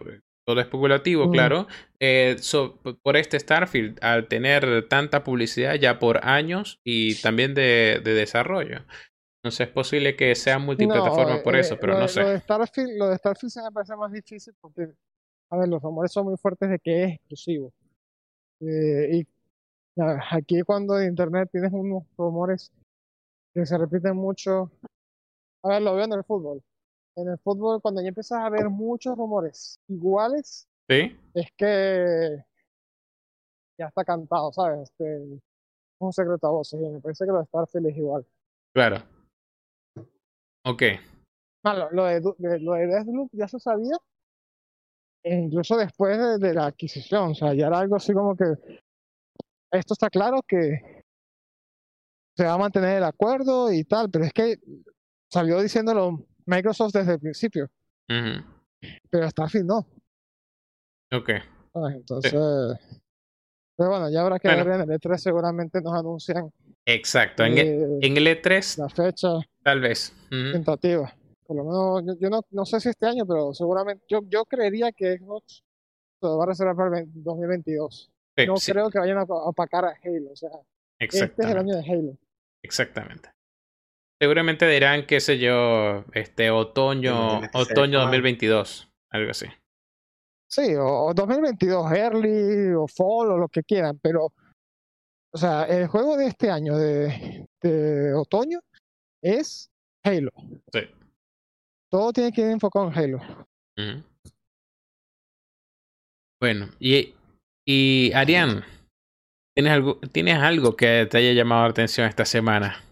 todo 0.44 0.60
especulativo, 0.60 1.28
Mm. 1.28 1.30
claro, 1.30 1.68
eh, 2.00 2.34
so- 2.40 2.80
por 3.04 3.16
este 3.16 3.38
Starfield, 3.38 4.02
al 4.02 4.26
tener 4.26 4.88
tanta 4.88 5.22
publicidad 5.22 5.76
ya 5.76 6.00
por 6.00 6.26
años 6.26 6.80
y 6.82 7.14
también 7.22 7.54
de, 7.54 8.00
de 8.02 8.14
desarrollo. 8.14 8.78
Entonces 9.40 9.68
es 9.68 9.72
posible 9.72 10.16
que 10.16 10.34
sea 10.34 10.58
multiplataforma 10.58 11.36
No, 11.36 11.42
por 11.44 11.54
eh, 11.54 11.60
eso, 11.60 11.76
pero 11.80 11.94
no 11.94 12.00
de- 12.02 12.08
sé. 12.08 12.22
Lo 12.22 12.28
de 12.30 12.40
Starfield, 12.40 12.98
lo 12.98 13.08
de 13.08 13.16
Starfield 13.18 13.52
se 13.52 13.62
me 13.62 13.70
parece 13.70 13.94
más 13.94 14.10
difícil 14.10 14.52
porque, 14.60 14.88
a 15.50 15.56
ver, 15.58 15.68
los 15.68 15.80
rumores 15.80 16.10
son 16.10 16.24
muy 16.24 16.36
fuertes 16.36 16.68
de 16.68 16.78
que 16.80 17.04
es 17.04 17.12
exclusivo. 17.14 17.72
Eh, 18.60 19.10
y 19.12 19.26
aquí 20.30 20.62
cuando 20.62 20.98
en 20.98 21.10
internet 21.10 21.48
tienes 21.52 21.70
unos 21.72 22.02
rumores 22.18 22.72
que 23.54 23.66
se 23.66 23.78
repiten 23.78 24.16
mucho, 24.16 24.70
a 25.62 25.68
ver, 25.68 25.82
lo 25.82 25.94
veo 25.94 26.04
en 26.04 26.12
el 26.12 26.24
fútbol. 26.24 26.62
En 27.16 27.28
el 27.28 27.38
fútbol, 27.38 27.82
cuando 27.82 28.00
ya 28.00 28.08
empiezas 28.08 28.38
a 28.38 28.48
ver 28.48 28.68
muchos 28.70 29.16
rumores 29.16 29.80
iguales, 29.88 30.68
¿Sí? 30.88 31.18
es 31.34 31.52
que 31.56 32.44
ya 33.78 33.86
está 33.86 34.04
cantado, 34.04 34.52
¿sabes? 34.52 34.90
Este, 34.90 35.34
es 35.34 35.40
un 35.98 36.12
secreto 36.12 36.46
a 36.46 36.50
voces. 36.50 36.80
Y 36.80 36.88
me 36.88 37.00
parece 37.00 37.24
que 37.24 37.32
lo 37.32 37.38
de 37.38 37.46
Starfield 37.46 37.86
es 37.88 37.96
igual. 37.96 38.26
Claro. 38.72 39.02
Ok. 40.64 40.82
Ah, 41.64 41.74
lo, 41.74 41.90
lo 41.90 42.04
de, 42.04 42.20
lo 42.60 42.72
de 42.72 42.86
Deathloop 42.86 43.30
ya 43.32 43.48
se 43.48 43.58
sabía, 43.58 43.96
e 45.22 45.34
incluso 45.34 45.76
después 45.76 46.16
de, 46.16 46.38
de 46.38 46.54
la 46.54 46.66
adquisición, 46.66 47.32
o 47.32 47.34
sea, 47.34 47.52
ya 47.52 47.66
era 47.66 47.80
algo 47.80 47.96
así 47.96 48.14
como 48.14 48.34
que 48.34 48.44
esto 49.72 49.92
está 49.92 50.08
claro 50.08 50.40
que 50.42 50.99
se 52.40 52.46
va 52.46 52.54
a 52.54 52.58
mantener 52.58 52.96
el 52.96 53.04
acuerdo 53.04 53.70
y 53.70 53.84
tal, 53.84 54.08
pero 54.10 54.24
es 54.24 54.32
que 54.32 54.56
salió 55.30 55.60
diciéndolo 55.60 56.24
Microsoft 56.46 56.94
desde 56.94 57.12
el 57.12 57.20
principio, 57.20 57.68
pero 59.10 59.28
Starfield 59.30 59.66
no, 59.66 59.86
Ok. 61.12 61.28
Entonces, 61.94 62.32
pero 63.76 63.90
bueno, 63.90 64.08
ya 64.10 64.22
habrá 64.22 64.38
que 64.38 64.48
Bueno. 64.48 64.64
ver 64.64 64.80
en 64.80 64.90
el 64.90 64.98
E3 64.98 65.18
seguramente 65.18 65.82
nos 65.82 65.92
anuncian 65.92 66.50
Exacto. 66.86 67.44
En, 67.44 67.58
el- 67.58 67.66
eh, 67.68 67.98
en 68.00 68.16
el 68.16 68.26
E3, 68.26 68.78
la 68.78 68.88
fecha 68.88 69.28
tal 69.62 69.80
vez. 69.80 70.14
Tentativa. 70.30 71.14
Por 71.46 71.56
lo 71.58 71.64
menos, 71.64 72.04
yo, 72.06 72.18
yo 72.20 72.30
no, 72.30 72.40
no 72.52 72.64
sé 72.64 72.80
si 72.80 72.88
este 72.88 73.04
año, 73.06 73.26
pero 73.26 73.52
seguramente, 73.52 74.02
yo, 74.08 74.20
yo 74.28 74.46
creería 74.46 74.92
que 74.92 75.18
Xbox 75.18 75.62
lo 76.22 76.38
va 76.38 76.44
a 76.44 76.46
reservar 76.46 76.74
para 76.74 77.00
el 77.00 77.06
20- 77.06 77.10
2022. 77.22 78.10
Sí, 78.38 78.46
No 78.46 78.56
sí, 78.56 78.72
creo 78.72 78.88
que 78.88 78.98
vayan 78.98 79.18
a 79.18 79.24
opacar 79.24 79.84
a 79.84 79.90
Halo, 80.02 80.30
o 80.32 80.36
sea, 80.36 80.50
este 80.98 81.24
es 81.24 81.48
el 81.50 81.58
año 81.58 81.76
de 81.76 81.82
Halo. 81.92 82.16
Exactamente. 82.62 83.30
Seguramente 84.20 84.68
dirán, 84.68 85.06
qué 85.06 85.18
sé 85.20 85.38
yo, 85.38 86.04
este 86.12 86.50
otoño, 86.50 87.40
otoño 87.54 88.00
Juan. 88.00 88.10
2022, 88.10 88.92
algo 89.10 89.30
así. 89.30 89.46
Sí, 90.46 90.74
o, 90.74 91.06
o 91.06 91.14
2022, 91.14 91.92
early, 91.92 92.74
o 92.74 92.86
fall, 92.86 93.30
o 93.30 93.38
lo 93.38 93.48
que 93.48 93.62
quieran, 93.62 93.98
pero, 94.02 94.26
o 95.32 95.38
sea, 95.38 95.64
el 95.64 95.86
juego 95.86 96.16
de 96.16 96.26
este 96.26 96.50
año 96.50 96.76
de, 96.76 97.46
de 97.62 98.12
otoño 98.14 98.60
es 99.22 99.70
Halo. 100.04 100.32
Sí. 100.72 100.80
Todo 101.90 102.12
tiene 102.12 102.32
que 102.32 102.42
ir 102.42 102.48
enfocado 102.48 102.88
en 102.88 102.98
Halo. 102.98 103.20
Bueno, 106.40 106.68
y, 106.78 107.14
y 107.66 108.12
Arián, 108.12 108.64
¿tienes 109.54 109.72
algo, 109.72 110.00
¿tienes 110.12 110.38
algo 110.38 110.74
que 110.76 111.06
te 111.10 111.18
haya 111.18 111.32
llamado 111.32 111.62
la 111.64 111.70
atención 111.70 112.08
esta 112.08 112.24
semana? 112.24 112.82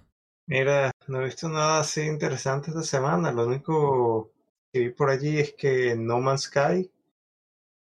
Mira, 0.49 0.91
no 1.07 1.21
he 1.21 1.27
visto 1.27 1.49
nada 1.49 1.79
así 1.79 2.01
interesante 2.01 2.71
esta 2.71 2.83
semana. 2.83 3.31
Lo 3.31 3.47
único 3.47 4.33
que 4.73 4.81
vi 4.81 4.91
por 4.91 5.11
allí 5.11 5.39
es 5.39 5.55
que 5.55 5.93
en 5.93 6.07
No 6.07 6.19
Man's 6.21 6.43
Sky 6.43 6.91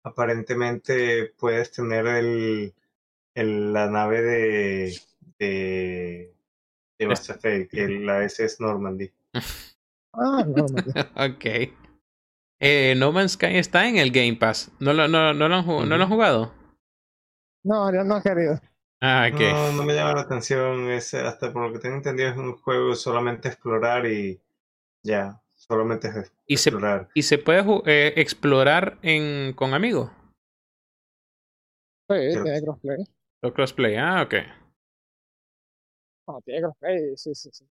aparentemente 0.02 1.32
puedes 1.38 1.70
tener 1.72 2.06
el, 2.06 2.74
el- 3.34 3.72
la 3.72 3.88
nave 3.90 4.22
de, 4.22 5.00
de, 5.38 6.34
de 6.98 7.06
Mass 7.08 7.30
Effect, 7.30 7.74
el- 7.74 8.06
la 8.06 8.24
SS 8.24 8.58
Normandy. 8.62 9.12
Ah, 10.12 10.44
no, 10.46 10.68
no, 10.68 10.82
ok. 11.16 11.46
Eh, 12.60 12.94
no 12.96 13.12
Man's 13.12 13.32
Sky 13.32 13.56
está 13.56 13.88
en 13.88 13.96
el 13.98 14.10
Game 14.12 14.36
Pass. 14.36 14.70
¿No 14.80 14.92
lo, 14.92 15.08
no, 15.08 15.34
no 15.34 15.48
lo, 15.48 15.54
han, 15.56 15.66
¿no 15.66 15.96
lo 15.96 16.04
han 16.04 16.08
jugado? 16.08 16.52
No, 17.62 17.92
ya 17.92 18.04
no 18.04 18.16
ha 18.16 18.22
querido. 18.22 18.60
Ah, 19.02 19.28
ok. 19.32 19.40
No, 19.40 19.72
no 19.72 19.82
me 19.84 19.94
llama 19.94 20.14
la 20.14 20.20
atención. 20.22 20.90
Es, 20.90 21.14
hasta 21.14 21.52
por 21.52 21.66
lo 21.66 21.72
que 21.72 21.78
tengo 21.78 21.96
entendido 21.96 22.28
es 22.28 22.36
un 22.36 22.56
juego 22.56 22.94
solamente 22.94 23.48
explorar 23.48 24.06
y 24.06 24.40
ya, 25.02 25.40
solamente 25.54 26.08
es 26.08 26.32
¿Y 26.46 26.56
se, 26.58 26.70
explorar. 26.70 27.08
y 27.14 27.22
se 27.22 27.38
puede 27.38 27.64
eh, 27.86 28.12
explorar 28.16 28.98
en, 29.02 29.54
con 29.54 29.72
amigos? 29.72 30.10
Sí, 32.08 32.16
Creo 32.16 32.42
tiene 32.44 32.62
crossplay. 32.62 33.04
Los 33.42 33.52
crossplay, 33.52 33.96
ah, 33.96 34.22
ok. 34.22 34.34
No, 36.26 36.40
tiene 36.42 36.60
crossplay, 36.62 37.16
sí, 37.16 37.34
sí, 37.34 37.50
sí. 37.52 37.66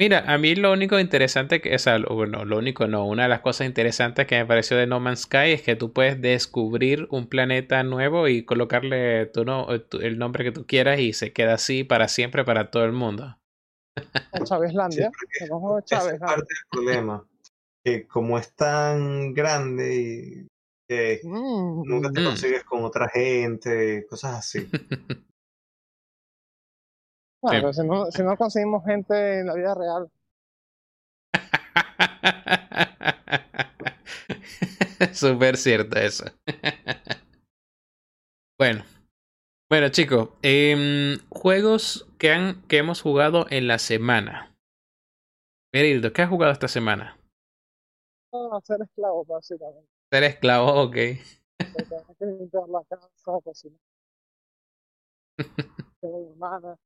Mira, 0.00 0.20
a 0.32 0.38
mí 0.38 0.54
lo 0.54 0.72
único 0.72 1.00
interesante 1.00 1.60
que, 1.60 1.74
o 1.74 1.78
sea, 1.78 1.98
lo- 1.98 2.14
bueno, 2.14 2.44
lo 2.44 2.58
único 2.58 2.86
no, 2.86 3.04
una 3.04 3.24
de 3.24 3.28
las 3.28 3.40
cosas 3.40 3.66
interesantes 3.66 4.28
que 4.28 4.36
me 4.36 4.46
pareció 4.46 4.76
de 4.76 4.86
No 4.86 5.00
Man's 5.00 5.22
Sky 5.22 5.50
es 5.52 5.62
que 5.62 5.74
tú 5.74 5.92
puedes 5.92 6.20
descubrir 6.20 7.08
un 7.10 7.26
planeta 7.26 7.82
nuevo 7.82 8.28
y 8.28 8.44
colocarle 8.44 9.26
tu 9.26 9.44
no, 9.44 9.74
eh, 9.74 9.80
tu- 9.80 9.98
el 9.98 10.16
nombre 10.16 10.44
que 10.44 10.52
tú 10.52 10.66
quieras 10.66 11.00
y 11.00 11.12
se 11.14 11.32
queda 11.32 11.54
así 11.54 11.82
para 11.82 12.06
siempre 12.06 12.44
para 12.44 12.70
todo 12.70 12.84
el 12.84 12.92
mundo. 12.92 13.38
Chavezlandia. 14.44 15.10
Ese 15.90 16.14
es 16.14 16.20
parte 16.20 16.44
del 16.54 16.64
problema. 16.70 17.24
Que 17.82 18.06
como 18.06 18.38
es 18.38 18.54
tan 18.54 19.34
grande 19.34 19.96
y 19.96 20.46
que 20.88 21.20
Mm, 21.24 21.82
nunca 21.88 22.12
te 22.12 22.20
Mm. 22.20 22.24
consigues 22.24 22.62
con 22.64 22.84
otra 22.84 23.08
gente, 23.08 24.06
cosas 24.08 24.36
así. 24.36 24.60
Pero 27.42 27.72
si 27.72 27.86
no, 27.86 28.10
si 28.10 28.22
no 28.22 28.36
conseguimos 28.36 28.84
gente 28.84 29.40
en 29.40 29.46
la 29.46 29.54
vida 29.54 29.74
real, 29.74 30.10
Súper 35.12 35.56
cierto 35.56 35.98
eso. 35.98 36.24
bueno. 38.58 38.84
Bueno, 39.70 39.88
chicos. 39.90 40.30
em, 40.42 41.18
juegos 41.28 42.08
que, 42.18 42.32
han, 42.32 42.62
que 42.68 42.78
hemos 42.78 43.02
jugado 43.02 43.46
en 43.50 43.68
la 43.68 43.78
semana. 43.78 44.56
Merildo, 45.74 46.12
¿qué 46.12 46.22
has 46.22 46.30
jugado 46.30 46.52
esta 46.52 46.68
semana? 46.68 47.18
no, 48.32 48.56
a 48.56 48.60
ser 48.62 48.80
esclavo, 48.82 49.24
básicamente. 49.24 49.88
Ser 50.10 50.24
esclavo, 50.24 50.82
ok. 50.82 50.96
Porque 51.72 51.94
hay 51.96 52.14
que 52.18 52.26
limpiar 52.26 52.68
la 52.68 52.82
casa, 52.84 53.32
cocinar. 53.44 53.78
Tengo 56.00 56.30
hermana. 56.30 56.76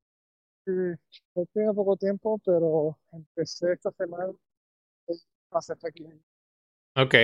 Yo 0.66 1.46
tengo 1.52 1.74
poco 1.74 1.96
tiempo, 1.96 2.38
pero 2.44 2.96
empecé 3.12 3.72
esta 3.72 3.90
semana 3.92 4.32
Mass 5.50 5.70
Effect 5.70 5.98
Legion. 5.98 6.24
Ok. 6.96 7.14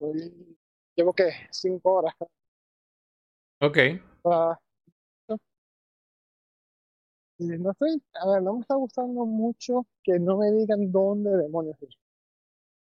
Estoy- 0.00 0.56
Llevo 0.96 1.12
que 1.14 1.30
cinco 1.50 1.92
horas. 1.94 2.14
Ok. 3.60 3.78
para- 4.22 4.60
Y 7.40 7.46
no 7.46 7.70
estoy, 7.70 8.02
a 8.14 8.32
ver, 8.32 8.42
no 8.42 8.54
me 8.54 8.60
está 8.62 8.74
gustando 8.74 9.24
mucho 9.24 9.86
que 10.02 10.18
no 10.18 10.38
me 10.38 10.50
digan 10.50 10.90
dónde 10.90 11.30
demonios 11.36 11.76
ir. 11.82 11.90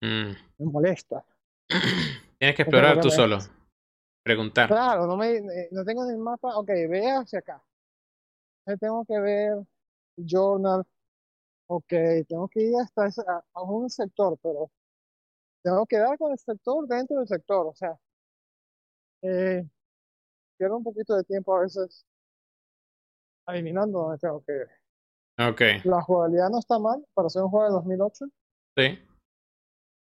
Mm. 0.03 0.35
Me 0.59 0.67
molesta. 0.73 1.25
Tienes 2.39 2.57
que 2.57 2.63
explorar 2.63 3.01
tú 3.01 3.09
me- 3.09 3.15
solo. 3.15 3.39
Preguntar. 4.25 4.67
Claro, 4.69 5.07
no, 5.07 5.17
me, 5.17 5.37
eh, 5.37 5.69
no 5.71 5.85
tengo 5.85 6.05
en 6.05 6.11
el 6.11 6.19
mapa, 6.19 6.57
ok, 6.59 6.67
ve 6.67 7.11
hacia 7.13 7.39
acá. 7.39 7.63
Tengo 8.65 9.05
que 9.05 9.19
ver 9.19 9.59
journal, 10.17 10.85
ok, 11.67 11.93
tengo 12.29 12.49
que 12.49 12.61
ir 12.63 12.77
hasta 12.77 13.07
ese- 13.07 13.23
a, 13.27 13.43
a 13.55 13.63
un 13.63 13.89
sector, 13.91 14.39
pero 14.43 14.71
tengo 15.63 15.87
que 15.87 15.99
dar 15.99 16.17
con 16.19 16.33
el 16.33 16.39
sector 16.39 16.87
dentro 16.87 17.19
del 17.19 17.27
sector, 17.29 17.67
o 17.67 17.75
sea, 17.75 17.99
eh, 19.23 19.67
pierdo 20.57 20.77
un 20.77 20.85
poquito 20.85 21.17
de 21.17 21.25
tiempo 21.25 21.57
a 21.57 21.61
veces 21.63 22.05
adivinando 23.47 23.99
dónde 24.01 24.19
tengo 24.19 24.43
que 24.45 24.53
ir. 24.53 24.69
Ok. 25.49 25.61
La 25.85 26.03
jugabilidad 26.03 26.51
no 26.51 26.59
está 26.59 26.79
mal, 26.79 27.05
para 27.15 27.29
ser 27.29 27.43
un 27.43 27.51
juego 27.51 27.67
de 27.67 27.73
2008, 27.73 28.27
Sí. 28.77 28.99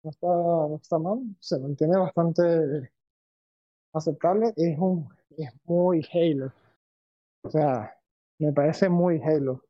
no 0.02 0.10
está, 0.10 0.26
no 0.26 0.76
está 0.82 0.98
mal, 0.98 1.18
se 1.40 1.58
mantiene 1.58 1.96
bastante 1.98 2.90
aceptable, 3.92 4.52
es 4.56 4.78
un, 4.78 5.08
es 5.36 5.50
muy 5.64 6.06
Halo, 6.12 6.52
o 7.42 7.50
sea, 7.50 7.97
me 8.38 8.52
parece 8.52 8.88
muy 8.88 9.20
Halo. 9.22 9.64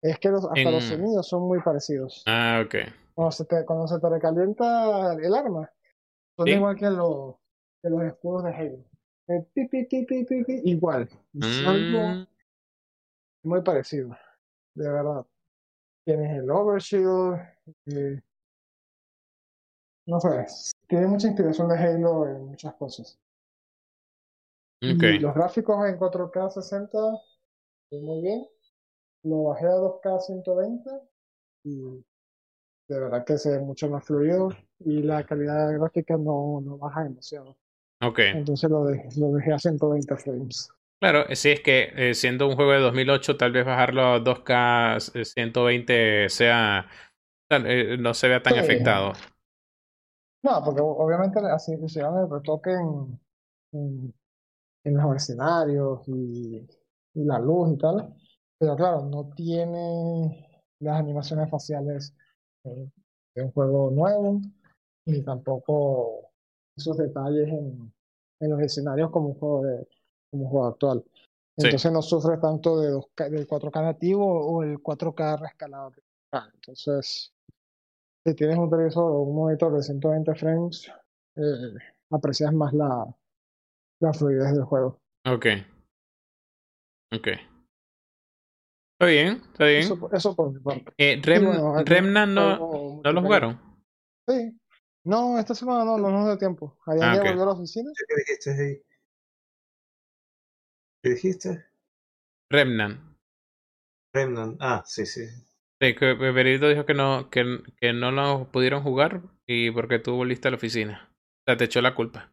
Es 0.00 0.18
que 0.18 0.30
los, 0.30 0.44
hasta 0.44 0.70
los 0.70 0.84
sonidos 0.84 1.28
son 1.28 1.42
muy 1.42 1.60
parecidos. 1.60 2.24
Ah, 2.26 2.62
ok. 2.64 2.74
Cuando 3.14 3.30
se 3.30 3.44
te, 3.44 3.64
cuando 3.64 3.86
se 3.86 4.00
te 4.00 4.08
recalienta 4.08 5.14
el 5.14 5.34
arma, 5.34 5.70
son 6.36 6.46
Sí. 6.48 6.54
igual 6.54 6.76
que 6.76 6.90
los, 6.90 7.36
que 7.82 7.90
los 7.90 8.02
escudos 8.02 8.44
de 8.44 8.54
Halo. 8.54 8.84
Eh, 9.28 9.46
pi, 9.54 9.66
pi, 9.68 9.84
pi, 9.84 10.26
igual. 10.64 11.08
Algo 11.64 12.14
Mm, 12.14 12.26
muy 13.44 13.62
parecido, 13.62 14.10
de 14.74 14.88
verdad. 14.90 15.24
Tienes 16.04 16.36
el 16.38 16.50
Overshield, 16.50 17.38
eh, 17.86 18.20
no 20.06 20.20
sé, 20.20 20.46
tiene 20.88 21.06
mucha 21.06 21.28
inspiración 21.28 21.68
de 21.68 21.76
Halo 21.78 22.26
en 22.26 22.46
muchas 22.46 22.74
cosas. 22.74 23.18
Y 24.80 24.94
los 25.20 25.32
gráficos 25.32 25.88
en 25.88 25.96
4K 25.96 26.50
60, 26.50 26.98
eh, 26.98 27.18
muy 28.00 28.22
bien. 28.22 28.46
Lo 29.24 29.44
bajé 29.44 29.66
a 29.66 29.74
2K 29.76 30.18
120 30.20 30.90
y 31.64 32.04
de 32.88 33.00
verdad 33.00 33.24
que 33.24 33.38
se 33.38 33.50
ve 33.50 33.60
mucho 33.60 33.88
más 33.88 34.04
fluido 34.04 34.50
y 34.80 35.02
la 35.02 35.24
calidad 35.24 35.72
gráfica 35.78 36.16
no, 36.16 36.60
no 36.60 36.76
baja 36.78 37.04
demasiado. 37.04 37.56
Ok. 38.02 38.18
Entonces 38.18 38.68
lo, 38.70 38.84
de- 38.84 39.08
lo 39.16 39.32
dejé 39.32 39.52
a 39.52 39.58
120 39.58 40.16
frames. 40.16 40.68
Claro, 41.00 41.24
sí 41.34 41.50
es 41.50 41.60
que 41.60 41.92
eh, 41.96 42.14
siendo 42.14 42.46
un 42.48 42.54
juego 42.56 42.72
de 42.72 42.78
2008, 42.80 43.36
tal 43.36 43.52
vez 43.52 43.64
bajarlo 43.64 44.02
a 44.06 44.18
2K 44.20 44.98
120 45.24 46.28
sea 46.28 46.86
tal- 47.48 47.66
eh, 47.66 47.96
no 47.98 48.14
se 48.14 48.28
vea 48.28 48.42
tan 48.42 48.54
Sí. 48.54 48.60
afectado. 48.60 49.12
No, 50.44 50.60
porque 50.64 50.80
obviamente 50.80 51.38
así 51.40 51.72
hicieron 51.80 52.18
el 52.18 52.30
retoque 52.30 52.70
en, 52.72 53.20
en, 53.72 54.14
en 54.84 54.96
los 54.96 55.16
escenarios 55.16 56.02
y, 56.08 56.66
y 57.14 57.24
la 57.24 57.38
luz 57.38 57.72
y 57.72 57.78
tal. 57.78 58.14
Pero 58.58 58.76
claro, 58.76 59.04
no 59.04 59.30
tiene 59.34 60.62
las 60.80 61.00
animaciones 61.00 61.50
faciales 61.50 62.14
eh, 62.64 62.88
de 63.34 63.42
un 63.42 63.52
juego 63.52 63.90
nuevo, 63.90 64.40
ni 65.06 65.22
tampoco 65.22 66.30
esos 66.76 66.96
detalles 66.96 67.48
en, 67.48 67.92
en 68.40 68.50
los 68.50 68.60
escenarios 68.60 69.10
como 69.10 69.28
un 69.28 69.34
juego 69.34 69.62
de, 69.62 69.88
como 70.30 70.44
un 70.44 70.50
juego 70.50 70.66
actual. 70.66 71.04
Sí. 71.58 71.66
Entonces 71.66 71.92
no 71.92 72.02
sufre 72.02 72.38
tanto 72.38 72.80
de 72.80 72.92
2K 72.92 73.30
del 73.30 73.46
4K 73.46 73.82
nativo 73.82 74.24
o 74.24 74.62
el 74.62 74.78
4K 74.78 75.40
rescalado. 75.40 75.92
Ah, 76.32 76.48
Entonces, 76.54 77.32
si 78.24 78.34
tienes 78.34 78.56
un 78.56 78.70
televisor 78.70 79.10
o 79.10 79.22
un 79.22 79.36
monitor 79.36 79.74
de 79.74 79.82
120 79.82 80.34
frames, 80.34 80.90
eh, 81.36 81.74
aprecias 82.10 82.52
más 82.52 82.72
la, 82.72 83.06
la 84.00 84.12
fluidez 84.12 84.52
del 84.54 84.64
juego. 84.64 84.98
Ok. 85.26 85.46
Ok. 87.12 87.28
Está 88.94 89.06
bien, 89.06 89.42
está 89.52 89.64
bien. 89.66 89.82
Eso, 89.82 90.10
eso 90.12 90.36
por 90.36 90.52
mi 90.52 90.60
parte. 90.60 90.92
Eh, 90.96 91.20
Rem- 91.22 91.44
bueno, 91.44 92.26
no, 92.26 92.56
juego 92.56 93.00
¿no 93.04 93.12
lo 93.12 93.20
jugaron? 93.20 93.60
Sí. 94.28 94.58
No, 95.04 95.38
esta 95.38 95.54
semana 95.54 95.84
no, 95.84 95.98
no 95.98 96.10
nos 96.10 96.26
da 96.26 96.38
tiempo. 96.38 96.78
Ayer 96.86 97.02
Ah, 97.02 97.14
ya 97.14 97.20
ok. 97.20 97.26
volvió 97.26 97.42
a 97.42 97.46
la 97.46 97.52
oficina. 97.52 97.90
¿Qué 98.08 98.14
dijiste 98.16 98.50
ahí? 98.52 98.82
¿Qué 101.02 101.10
dijiste? 101.10 101.66
Remnant. 102.50 103.00
Remnant. 104.14 104.56
Ah, 104.60 104.82
sí, 104.86 105.04
sí. 105.06 105.26
Sí, 105.80 105.94
que 105.96 106.14
Berito 106.14 106.68
dijo 106.68 106.86
que 106.86 106.94
no, 106.94 107.28
que, 107.28 107.44
que 107.80 107.92
no 107.92 108.12
lo 108.12 108.46
pudieron 108.52 108.84
jugar 108.84 109.22
y 109.46 109.70
porque 109.72 109.98
tú 109.98 110.14
volviste 110.14 110.46
a 110.46 110.52
la 110.52 110.56
oficina. 110.56 111.10
O 111.40 111.42
sea, 111.46 111.56
te 111.56 111.64
echó 111.64 111.80
la 111.82 111.94
culpa. 111.96 112.32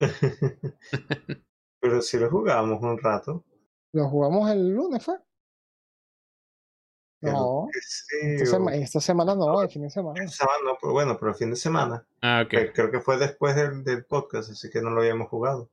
Pero 1.88 2.02
si 2.02 2.18
lo 2.18 2.30
jugamos 2.30 2.82
un 2.82 2.98
rato. 2.98 3.44
Lo 3.92 4.08
jugamos 4.08 4.50
el 4.50 4.68
lunes, 4.70 5.04
¿fue? 5.04 5.16
No, 7.22 7.66
sí, 7.80 8.16
esta, 8.22 8.42
o- 8.44 8.46
sema- 8.60 8.74
esta 8.74 9.00
semana 9.00 9.34
no, 9.34 9.62
el 9.62 9.68
fin 9.70 9.82
de 9.82 9.90
semana. 9.90 10.22
esta 10.22 10.44
semana 10.44 10.58
no, 10.64 10.78
pero 10.80 10.92
bueno, 10.92 11.16
pero 11.18 11.30
el 11.32 11.36
fin 11.36 11.50
de 11.50 11.56
semana. 11.56 12.06
Ah, 12.22 12.42
ok. 12.44 12.72
Creo 12.74 12.90
que 12.90 13.00
fue 13.00 13.16
después 13.18 13.56
del, 13.56 13.82
del 13.84 14.04
podcast, 14.04 14.50
así 14.50 14.68
que 14.70 14.80
no 14.82 14.90
lo 14.90 15.00
habíamos 15.00 15.28
jugado. 15.28 15.70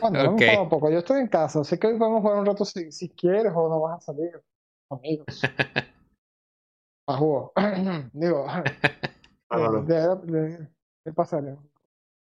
Bueno, 0.00 0.20
hemos 0.20 0.34
Ok. 0.34 0.40
jugado 0.40 0.68
poco. 0.68 0.90
Yo 0.90 0.98
estoy 0.98 1.20
en 1.20 1.28
casa, 1.28 1.60
así 1.60 1.78
que 1.78 1.88
hoy 1.88 1.98
podemos 1.98 2.22
jugar 2.22 2.38
un 2.38 2.46
rato 2.46 2.64
si, 2.64 2.90
si 2.90 3.10
quieres 3.10 3.52
o 3.54 3.68
no 3.68 3.80
vas 3.80 3.98
a 3.98 4.00
salir. 4.00 4.42
Amigos. 4.90 5.26
A 7.08 7.16
juego. 7.16 7.52
Digo, 8.12 8.46
Hágalo. 9.50 9.82
de, 9.82 10.16
de, 10.32 10.68
de 11.04 11.12
pasaré. 11.12 11.56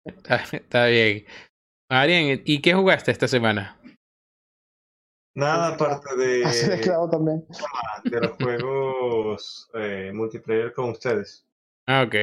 Está, 0.05 0.37
está 0.37 0.87
bien. 0.87 1.25
Ariel, 1.91 2.43
¿y 2.45 2.61
qué 2.61 2.75
jugaste 2.75 3.11
esta 3.11 3.29
semana? 3.29 3.77
Nada 5.35 5.69
aparte 5.69 6.17
de, 6.17 6.45
Hacer 6.45 6.73
esclavo 6.73 7.09
también. 7.09 7.47
de 8.05 8.21
los 8.21 8.33
juegos 8.39 9.71
eh, 9.75 10.11
multiplayer 10.13 10.73
con 10.73 10.91
ustedes. 10.91 11.47
Ah, 11.87 12.03
ok. 12.07 12.15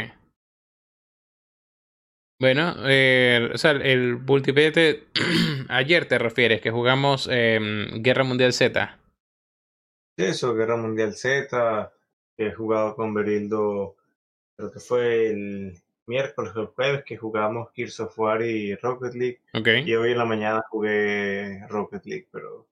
Bueno, 2.39 2.75
eh, 2.85 3.49
o 3.53 3.57
sea, 3.57 3.71
el 3.71 4.17
multiplayer 4.19 4.73
te- 4.73 5.03
ayer 5.69 6.05
te 6.07 6.17
refieres, 6.19 6.61
que 6.61 6.69
jugamos 6.71 7.27
em, 7.31 8.03
Guerra 8.03 8.23
Mundial 8.25 8.51
Z. 8.53 8.99
Sí, 10.17 10.25
Eso, 10.25 10.53
Guerra 10.53 10.75
Mundial 10.75 11.13
Z, 11.15 11.93
he 12.37 12.51
jugado 12.51 12.95
con 12.95 13.13
Berildo, 13.13 13.95
creo 14.57 14.71
que 14.71 14.79
fue 14.79 15.29
el 15.29 15.81
miércoles 16.07 16.51
o 16.55 16.61
el 16.61 16.67
jueves 16.67 17.03
que 17.03 17.17
jugamos 17.17 17.69
Gears 17.73 17.99
of 17.99 18.17
War 18.19 18.41
y 18.41 18.75
Rocket 18.75 19.13
League. 19.13 19.41
Y 19.85 19.95
hoy 19.95 20.11
en 20.11 20.17
la 20.17 20.25
mañana 20.25 20.63
jugué 20.69 21.65
Rocket 21.67 22.05
League, 22.05 22.27
pero 22.31 22.67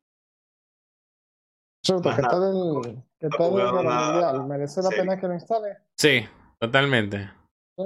Chuta, 1.86 2.16
¿qué 2.16 2.22
nada. 2.22 2.34
tal 2.34 2.44
el, 2.88 3.04
qué 3.20 3.28
No 3.28 3.38
tal 3.38 3.60
el 3.60 3.74
Mundial? 3.74 4.48
¿Merece 4.48 4.82
la 4.82 4.90
pena 4.90 5.20
que 5.20 5.28
lo 5.28 5.34
instale? 5.34 5.78
Sí, 5.98 6.26
totalmente. 6.60 7.30
Sí. 7.78 7.84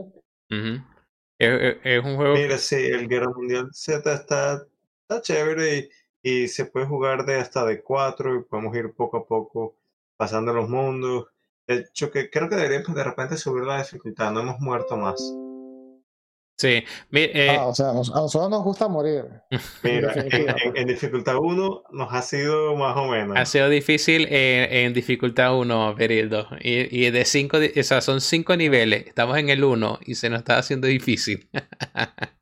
Ujú. 0.52 0.84
Es, 1.40 1.50
es- 1.62 1.78
es 1.84 2.06
un 2.06 2.16
juego. 2.16 2.36
mira, 2.36 2.58
sí, 2.58 2.76
el 2.76 3.08
Guerra 3.08 3.30
Mundial 3.30 3.70
Z 3.74 4.14
está, 4.14 4.66
está 5.02 5.22
chévere 5.22 5.90
y, 6.24 6.44
y 6.44 6.48
se 6.48 6.66
puede 6.66 6.86
jugar 6.86 7.26
de 7.26 7.36
hasta 7.36 7.66
de 7.66 7.82
cuatro 7.82 8.36
y 8.36 8.44
podemos 8.44 8.76
ir 8.76 8.94
poco 8.94 9.18
a 9.18 9.26
poco 9.26 9.76
pasando 10.16 10.54
los 10.54 10.70
mundos. 10.70 11.28
De 11.68 11.76
hecho, 11.80 12.10
que 12.12 12.30
creo 12.30 12.48
que 12.50 12.56
deberíamos 12.56 12.96
de 12.96 13.04
repente 13.04 13.36
subir 13.38 13.64
la 13.66 13.80
dificultad, 13.80 14.32
no 14.32 14.40
hemos 14.42 14.60
muerto 14.60 14.96
más. 14.98 15.20
Sí. 16.60 16.84
Eh, 17.12 17.56
Ah, 17.60 17.68
o 17.68 17.76
sea, 17.76 17.94
nos- 17.94 18.10
a 18.10 18.16
nosotros 18.16 18.50
nos 18.50 18.64
gusta 18.64 18.88
morir. 18.88 19.26
Mira, 19.84 20.12
en, 20.14 20.24
Definitiva. 20.24 20.56
en- 20.64 20.78
en 20.78 20.88
dificultad 20.88 21.36
1 21.40 21.84
nos 21.92 22.12
ha 22.14 22.22
sido 22.24 22.76
más 22.76 22.98
o 22.98 23.06
menos. 23.08 23.38
ha 23.38 23.46
sido 23.46 23.70
difícil 23.70 24.26
en 24.32 24.92
dificultad 24.94 25.56
1, 25.56 25.94
Perildo. 25.96 26.48
Y, 26.62 27.06
y 27.06 27.12
de 27.12 27.26
5, 27.26 27.58
o 27.58 27.84
sea, 27.84 28.02
son 28.02 28.22
5 28.22 28.56
niveles. 28.58 29.06
Estamos 29.06 29.38
en 29.38 29.50
el 29.50 29.64
1 29.64 30.00
y 30.06 30.16
se 30.16 30.30
nos 30.32 30.40
está 30.40 30.58
haciendo 30.58 30.88
difícil. 30.88 31.48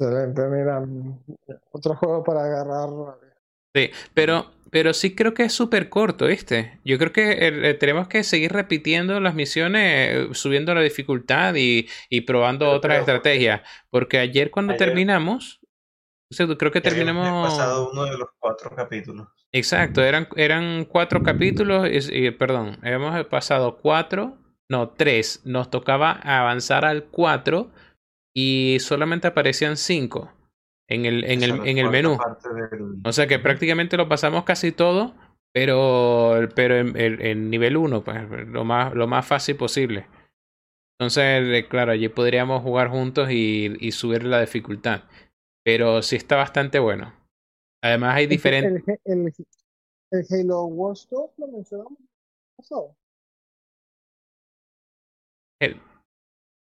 Excelente, 0.00 0.42
mira, 0.48 0.82
otro 1.72 1.94
juego 1.96 2.24
para 2.24 2.44
agarrar. 2.46 2.88
Sí, 3.74 3.90
pero, 4.14 4.50
pero 4.70 4.92
sí 4.94 5.14
creo 5.14 5.32
que 5.34 5.44
es 5.44 5.52
súper 5.52 5.88
corto, 5.88 6.26
¿viste? 6.26 6.80
Yo 6.84 6.98
creo 6.98 7.12
que 7.12 7.36
eh, 7.40 7.74
tenemos 7.74 8.08
que 8.08 8.24
seguir 8.24 8.52
repitiendo 8.52 9.20
las 9.20 9.34
misiones, 9.34 9.82
eh, 10.10 10.28
subiendo 10.34 10.74
la 10.74 10.80
dificultad 10.80 11.54
y, 11.54 11.88
y 12.08 12.22
probando 12.22 12.66
Pero- 12.66 12.76
otras 12.76 12.92
pero- 12.92 13.00
estrategias. 13.18 13.60
Porque 13.90 14.18
ayer 14.18 14.50
cuando 14.50 14.72
Ayer- 14.72 14.86
terminamos, 14.86 15.60
o 16.32 16.34
sea, 16.34 16.46
creo 16.56 16.72
que 16.72 16.80
terminamos... 16.80 17.48
pasado 17.48 17.90
uno 17.92 18.04
de 18.04 18.18
los 18.18 18.28
cuatro 18.38 18.70
capítulos. 18.74 19.28
Exacto, 19.52 20.02
eran, 20.04 20.28
eran 20.36 20.84
cuatro 20.84 21.22
capítulos, 21.22 21.88
es- 21.90 22.10
y, 22.12 22.30
perdón, 22.30 22.78
hemos 22.82 23.24
pasado 23.26 23.78
cuatro, 23.78 24.36
no, 24.68 24.90
tres. 24.90 25.42
Nos 25.44 25.70
tocaba 25.70 26.12
avanzar 26.12 26.84
al 26.84 27.04
cuatro 27.04 27.70
y 28.34 28.78
solamente 28.80 29.26
aparecían 29.28 29.76
cinco 29.76 30.32
en 30.90 31.06
el, 31.06 31.24
en 31.24 31.42
el, 31.42 31.66
en 31.66 31.78
el 31.78 31.88
menú. 31.88 32.18
del- 32.70 33.00
O 33.04 33.12
sea 33.12 33.26
que 33.26 33.38
prácticamente 33.38 33.96
lo 33.96 34.08
pasamos 34.08 34.44
casi 34.44 34.72
todo, 34.72 35.14
pero, 35.52 36.48
pero 36.54 36.76
en, 36.76 36.96
en- 37.00 37.24
en 37.24 37.50
nivel 37.50 37.76
1, 37.76 38.04
pues 38.04 38.18
lo 38.48 38.64
más, 38.64 38.94
lo 38.94 39.06
más 39.06 39.26
fácil 39.26 39.56
posible. 39.56 40.06
Entonces, 40.98 41.66
claro, 41.68 41.92
allí 41.92 42.08
podríamos 42.08 42.62
jugar 42.62 42.88
juntos 42.88 43.30
y, 43.30 43.74
y 43.80 43.92
subir 43.92 44.24
la 44.24 44.40
dificultad. 44.40 45.04
Pero 45.64 46.02
sí 46.02 46.16
está 46.16 46.36
bastante 46.36 46.78
bueno. 46.78 47.14
Además 47.82 48.16
hay 48.16 48.26
diferentes... 48.26 48.82
El, 49.04 49.26
el, 49.26 49.32
el 50.10 50.26
Halo 50.30 50.64
Wars 50.64 51.08
2 51.10 51.30
lo 51.38 51.46
mencionamos 51.46 51.98
pasado. 52.56 52.96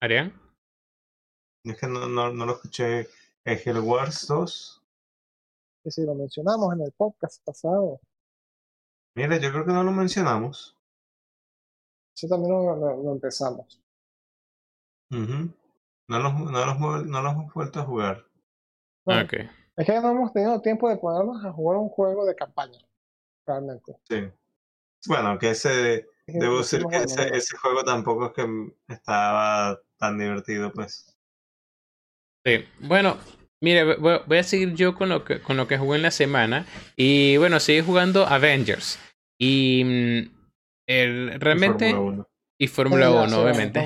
¿Arián? 0.01 0.34
Es 1.63 1.78
que 1.78 1.88
no, 1.88 2.07
no, 2.07 2.32
no 2.32 2.45
lo 2.45 2.53
escuché. 2.53 3.07
¿Es 3.45 3.65
Halo 3.67 3.83
Wars 3.83 4.27
2? 4.27 4.83
Que 5.83 5.91
si 5.91 6.03
lo 6.05 6.13
mencionamos 6.13 6.73
en 6.73 6.81
el 6.81 6.91
podcast 6.91 7.43
pasado. 7.43 7.99
Mira, 9.15 9.37
yo 9.37 9.51
creo 9.51 9.65
que 9.65 9.71
no 9.71 9.83
lo 9.83 9.91
mencionamos. 9.91 10.75
Eso 12.15 12.27
también 12.27 12.51
lo, 12.53 12.75
lo- 12.75 13.03
lo 13.03 13.11
empezamos. 13.13 13.81
Ujú. 15.11 15.51
No 16.07 16.19
los, 16.19 16.33
no, 16.33 16.65
los, 16.65 17.05
no 17.05 17.21
los 17.21 17.33
hemos 17.33 17.53
vuelto 17.53 17.79
a 17.79 17.83
jugar. 17.85 18.25
Bueno, 19.05 19.23
Ok. 19.23 19.33
Es 19.77 19.85
que 19.85 20.01
no 20.01 20.11
hemos 20.11 20.33
tenido 20.33 20.59
tiempo 20.61 20.89
de 20.89 20.97
ponernos 20.97 21.43
a 21.45 21.53
jugar 21.53 21.77
un 21.77 21.87
juego 21.89 22.25
de 22.25 22.35
campaña. 22.35 22.79
Realmente. 23.45 23.97
Sí. 24.09 24.29
Bueno, 25.07 25.39
que 25.39 25.51
ese, 25.51 26.05
debo 26.27 26.57
decir 26.57 26.85
que 26.87 26.97
ese, 26.97 27.29
ese 27.35 27.55
juego 27.57 27.83
tampoco 27.85 28.25
es 28.27 28.33
que 28.33 28.73
estaba 28.89 29.79
tan 29.97 30.17
divertido, 30.19 30.73
pues. 30.73 31.09
Sí. 32.45 32.65
Bueno, 32.79 33.17
mire, 33.61 33.95
voy, 33.95 34.37
a 34.37 34.43
seguir 34.43 34.73
yo 34.75 34.95
con 34.95 35.09
lo 35.09 35.23
que 35.25 35.39
con 35.39 35.57
lo 35.57 35.67
que 35.67 35.77
jugué 35.77 35.97
en 35.97 36.03
la 36.03 36.11
semana. 36.11 36.65
Y 36.95 37.37
bueno, 37.37 37.59
seguí 37.59 37.81
jugando 37.81 38.25
Avengers. 38.27 38.99
Y 39.39 39.83
mm, 39.85 40.31
el, 40.87 41.31
Y 41.35 41.37
realmente. 41.37 41.91
Fórmula 41.91 42.13
1. 42.15 42.27
Y 42.61 42.67
Fórmula 42.67 43.07
Eh, 43.07 43.13
ya, 43.13 43.21
1, 43.21 43.29
sí, 43.29 43.35
obviamente. 43.35 43.79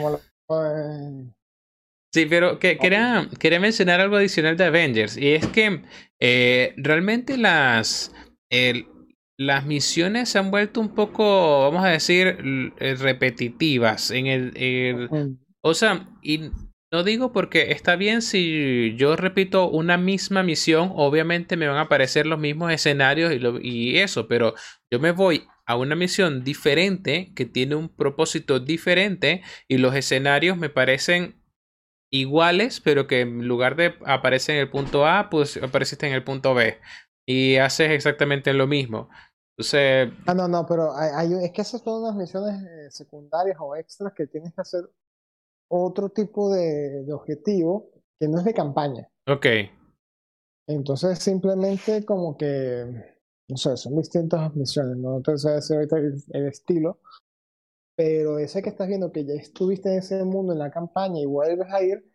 Sí, 2.13 2.27
pero 2.27 2.59
que, 2.59 2.77
quería, 2.77 3.27
quería 3.39 3.59
mencionar 3.59 3.99
algo 3.99 4.17
adicional 4.17 4.55
de 4.55 4.65
Avengers. 4.65 5.17
Y 5.17 5.29
es 5.33 5.47
que 5.47 5.81
eh, 6.21 6.73
realmente 6.77 7.37
las, 7.37 8.13
el- 8.51 8.87
las 9.39 9.65
misiones 9.65 10.29
se 10.29 10.37
han 10.37 10.51
vuelto 10.51 10.79
un 10.79 10.93
poco, 10.93 11.61
vamos 11.71 11.83
a 11.83 11.87
decir, 11.89 12.37
eh, 12.79 12.95
repetitivas. 12.99 14.11
En 14.11 14.27
el, 14.27 14.55
el- 14.55 15.37
o 15.63 15.73
sea, 15.73 16.07
y 16.21 16.51
no 16.93 17.03
digo 17.03 17.33
porque 17.33 17.71
está 17.71 17.95
bien 17.97 18.21
si 18.21 18.95
yo 18.97 19.15
repito 19.15 19.67
una 19.69 19.97
misma 19.97 20.43
misión, 20.43 20.91
obviamente 20.95 21.57
me 21.57 21.67
van 21.67 21.77
a 21.77 21.81
aparecer 21.81 22.27
los 22.27 22.39
mismos 22.39 22.71
escenarios 22.71 23.33
y, 23.33 23.39
lo- 23.39 23.59
eso, 23.59 24.27
pero 24.27 24.53
yo 24.91 24.99
me 24.99 25.11
voy 25.11 25.47
a 25.65 25.75
una 25.75 25.95
misión 25.95 26.43
diferente 26.43 27.33
que 27.35 27.45
tiene 27.45 27.75
un 27.75 27.89
propósito 27.89 28.59
diferente 28.59 29.41
y 29.67 29.79
los 29.79 29.95
escenarios 29.95 30.55
me 30.57 30.69
parecen 30.69 31.41
iguales, 32.11 32.79
pero 32.79 33.07
que 33.07 33.21
en 33.21 33.47
lugar 33.47 33.75
de 33.75 33.95
aparecer 34.05 34.55
en 34.55 34.61
el 34.61 34.69
punto 34.69 35.07
A, 35.07 35.29
pues 35.31 35.57
apareciste 35.57 36.07
en 36.07 36.13
el 36.13 36.23
punto 36.23 36.53
B 36.53 36.79
y 37.25 37.55
haces 37.57 37.89
exactamente 37.91 38.53
lo 38.53 38.67
mismo. 38.67 39.09
Entonces, 39.57 40.11
Ah, 40.27 40.33
no, 40.35 40.47
no, 40.47 40.65
pero 40.67 40.95
hay- 40.95 41.33
es 41.43 41.51
que 41.51 41.61
esas 41.61 41.81
son 41.81 42.03
unas 42.03 42.15
misiones 42.15 42.61
eh, 42.61 42.91
secundarias 42.91 43.57
o 43.59 43.75
extras 43.75 44.13
que 44.13 44.27
tienes 44.27 44.53
que 44.53 44.61
hacer 44.61 44.81
otro 45.81 46.09
tipo 46.09 46.51
de, 46.53 47.03
de 47.03 47.13
objetivo 47.13 47.89
que 48.19 48.27
no 48.27 48.39
es 48.39 48.45
de 48.45 48.53
campaña. 48.53 49.07
ok, 49.27 49.45
Entonces 50.67 51.19
simplemente 51.19 52.05
como 52.05 52.37
que, 52.37 52.85
no 53.49 53.57
sé, 53.57 53.75
son 53.77 53.95
distintas 53.97 54.55
misiones, 54.55 54.97
no 54.97 55.21
te 55.21 55.37
sé 55.37 55.51
decir 55.51 55.75
ahorita 55.77 55.97
el, 55.97 56.13
el 56.31 56.47
estilo, 56.47 56.99
pero 57.95 58.39
ese 58.39 58.61
que 58.61 58.69
estás 58.69 58.87
viendo 58.87 59.11
que 59.11 59.25
ya 59.25 59.33
estuviste 59.33 59.91
en 59.91 59.99
ese 59.99 60.23
mundo 60.23 60.53
en 60.53 60.59
la 60.59 60.71
campaña 60.71 61.19
y 61.19 61.25
vuelves 61.25 61.67
a 61.71 61.83
ir, 61.83 62.09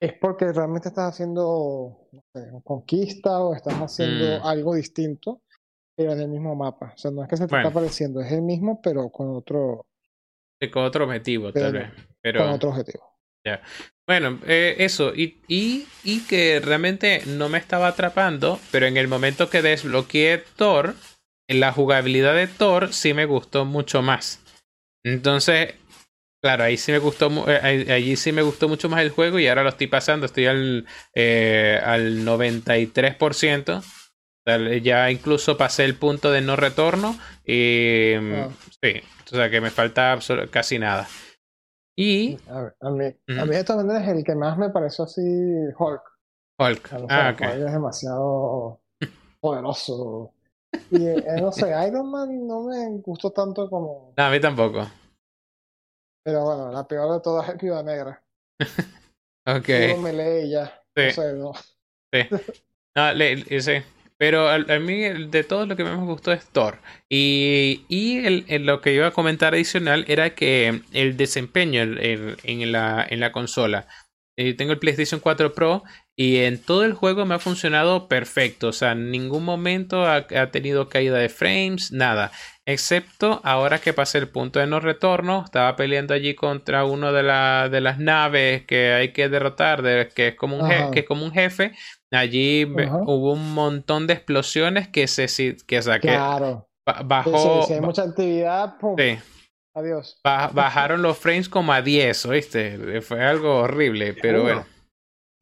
es 0.00 0.12
porque 0.20 0.52
realmente 0.52 0.88
estás 0.88 1.14
haciendo, 1.14 2.08
no 2.12 2.22
sé, 2.34 2.50
conquista 2.64 3.42
o 3.42 3.54
estás 3.54 3.74
haciendo 3.74 4.40
Mm. 4.40 4.46
algo 4.46 4.74
distinto, 4.74 5.40
pero 5.96 6.12
en 6.12 6.20
el 6.20 6.28
mismo 6.28 6.54
mapa. 6.54 6.92
O 6.94 6.98
sea, 6.98 7.10
no 7.10 7.22
es 7.22 7.28
que 7.28 7.36
se 7.36 7.46
te 7.46 7.50
Bueno. 7.50 7.68
está 7.68 7.78
apareciendo, 7.78 8.20
es 8.20 8.30
el 8.32 8.42
mismo, 8.42 8.80
pero 8.82 9.08
con 9.10 9.30
otro, 9.34 9.86
con 10.72 10.84
otro 10.84 11.04
objetivo, 11.06 11.52
tal 11.52 11.72
Pero- 11.72 11.78
vez. 11.78 11.90
Pero... 12.24 12.40
con 12.40 12.48
otro 12.54 12.70
objetivo. 12.70 13.04
Bueno, 14.06 14.38
eh, 14.46 14.76
eso, 14.78 15.14
y, 15.14 15.38
y, 15.48 15.86
y 16.02 16.20
que 16.26 16.60
realmente 16.60 17.22
no 17.26 17.48
me 17.48 17.58
estaba 17.58 17.88
atrapando, 17.88 18.58
pero 18.70 18.86
en 18.86 18.96
el 18.96 19.08
momento 19.08 19.48
que 19.50 19.62
desbloqueé 19.62 20.38
Thor, 20.56 20.94
en 21.48 21.60
la 21.60 21.72
jugabilidad 21.72 22.34
de 22.34 22.46
Thor 22.46 22.92
sí 22.92 23.12
me 23.14 23.24
gustó 23.26 23.64
mucho 23.64 24.02
más. 24.02 24.40
Entonces, 25.04 25.74
claro, 26.42 26.64
ahí 26.64 26.76
sí 26.78 26.92
me 26.92 26.98
gustó, 26.98 27.30
eh, 27.48 27.92
allí 27.92 28.16
sí 28.16 28.32
me 28.32 28.42
gustó 28.42 28.68
mucho 28.68 28.88
más 28.90 29.00
el 29.02 29.10
juego 29.10 29.38
y 29.38 29.46
ahora 29.46 29.62
lo 29.62 29.70
estoy 29.70 29.86
pasando, 29.86 30.26
estoy 30.26 30.46
al, 30.46 30.86
eh, 31.14 31.80
al 31.82 32.24
93%. 32.24 33.78
O 33.78 33.82
sea, 34.46 34.76
Ya 34.78 35.10
incluso 35.10 35.56
pasé 35.56 35.84
el 35.84 35.94
punto 35.96 36.30
de 36.30 36.42
no 36.42 36.56
retorno 36.56 37.18
y 37.46 38.14
Ah. 38.14 38.48
sí, 38.82 39.00
o 39.32 39.36
sea 39.36 39.48
que 39.50 39.62
me 39.62 39.70
falta 39.70 40.18
casi 40.50 40.78
nada. 40.78 41.08
Y 41.96 42.36
A, 42.48 42.60
ver, 42.62 42.76
a 42.80 42.90
mí, 42.90 43.04
a 43.38 43.44
mí 43.44 43.54
de 43.56 43.64
todas 43.64 43.84
maneras 43.84 44.08
el 44.08 44.24
que 44.24 44.34
más 44.34 44.58
me 44.58 44.70
pareció 44.70 45.04
así 45.04 45.20
Hulk. 45.78 46.02
Hulk. 46.58 46.84
O 46.94 47.08
sea, 47.08 47.28
Ah, 47.28 47.30
ok. 47.32 47.40
Hulk 47.40 47.50
es 47.66 47.72
demasiado 47.72 48.80
poderoso. 49.40 50.32
Y 50.90 51.06
eh, 51.06 51.24
no 51.40 51.52
sé, 51.52 51.72
Iron 51.86 52.10
Man 52.10 52.46
no 52.48 52.62
me 52.64 52.98
gustó 52.98 53.30
tanto 53.30 53.70
como. 53.70 54.12
No, 54.16 54.24
a 54.24 54.30
mí 54.30 54.40
tampoco. 54.40 54.86
Pero 56.24 56.44
bueno, 56.44 56.72
la 56.72 56.86
peor 56.88 57.12
de 57.14 57.20
todas 57.20 57.48
es 57.50 57.58
Viuda 57.58 57.82
Negra. 57.82 58.22
Ok. 59.46 59.66
Puro 59.66 60.00
melee 60.00 60.46
y 60.46 60.50
ya. 60.52 60.64
Sí. 60.96 61.02
No 61.04 61.10
sé, 61.12 61.32
no. 61.34 61.52
No, 62.96 63.12
le- 63.12 63.36
le- 63.36 63.60
sí. 63.60 63.72
Pero 64.26 64.48
a, 64.48 64.54
a 64.54 64.78
mí 64.78 65.00
de 65.02 65.44
todo 65.44 65.66
lo 65.66 65.76
que 65.76 65.84
más 65.84 65.98
me 65.98 66.06
gustó 66.06 66.32
es 66.32 66.46
Thor. 66.46 66.78
Y, 67.10 67.84
y 67.88 68.24
el, 68.24 68.44
el- 68.48 68.64
lo 68.64 68.80
que 68.80 68.94
iba 68.94 69.08
a 69.08 69.10
comentar 69.10 69.52
adicional 69.52 70.06
era 70.08 70.30
que 70.34 70.80
el 70.92 71.18
desempeño 71.18 71.82
el- 71.82 72.38
en, 72.42 72.72
la, 72.72 73.06
en 73.06 73.20
la 73.20 73.32
consola. 73.32 73.86
Eh, 74.38 74.54
tengo 74.54 74.72
el 74.72 74.78
PlayStation 74.78 75.20
4 75.20 75.52
Pro 75.52 75.84
y 76.16 76.38
en 76.38 76.58
todo 76.58 76.84
el 76.84 76.94
juego 76.94 77.26
me 77.26 77.34
ha 77.34 77.38
funcionado 77.38 78.08
perfecto. 78.08 78.68
O 78.68 78.72
sea, 78.72 78.92
en 78.92 79.10
ningún 79.10 79.44
momento 79.44 80.06
ha, 80.06 80.16
ha 80.36 80.50
tenido 80.50 80.88
caída 80.88 81.18
de 81.18 81.28
frames, 81.28 81.92
nada. 81.92 82.32
Excepto 82.66 83.42
ahora 83.44 83.78
que 83.78 83.92
pasé 83.92 84.16
el 84.18 84.28
punto 84.28 84.58
de 84.58 84.66
no 84.66 84.80
retorno, 84.80 85.42
estaba 85.44 85.76
peleando 85.76 86.14
allí 86.14 86.34
contra 86.34 86.84
uno 86.86 87.12
de, 87.12 87.22
la- 87.22 87.68
de 87.70 87.80
las 87.82 87.98
naves 87.98 88.64
que 88.64 88.92
hay 88.94 89.12
que 89.12 89.28
derrotar, 89.28 89.82
de- 89.82 90.08
que, 90.16 90.28
es 90.28 90.34
como 90.34 90.56
un 90.56 90.62
je- 90.70 90.90
que 90.92 91.00
es 91.00 91.06
como 91.06 91.24
un 91.26 91.32
jefe. 91.32 91.72
Allí 92.14 92.62
Ajá. 92.78 92.98
hubo 93.06 93.32
un 93.32 93.54
montón 93.54 94.06
de 94.06 94.14
explosiones 94.14 94.88
que 94.88 95.06
se 95.08 95.26
que, 95.66 95.78
o 95.78 95.82
sea, 95.82 96.00
que 96.00 96.08
Claro. 96.08 96.68
Sí, 96.86 96.92
bajó, 97.06 97.62
sí, 97.62 97.68
si 97.68 97.72
hay 97.74 97.80
mucha 97.80 98.02
actividad, 98.02 98.76
pum, 98.78 98.94
sí, 98.98 99.18
adiós. 99.74 100.20
ba- 100.22 100.48
bajaron 100.52 101.00
los 101.00 101.16
frames 101.18 101.48
como 101.48 101.72
a 101.72 101.80
10, 101.80 102.26
¿oíste? 102.26 103.00
Fue 103.00 103.24
algo 103.24 103.60
horrible, 103.60 104.14
pero 104.20 104.42
bueno. 104.42 104.66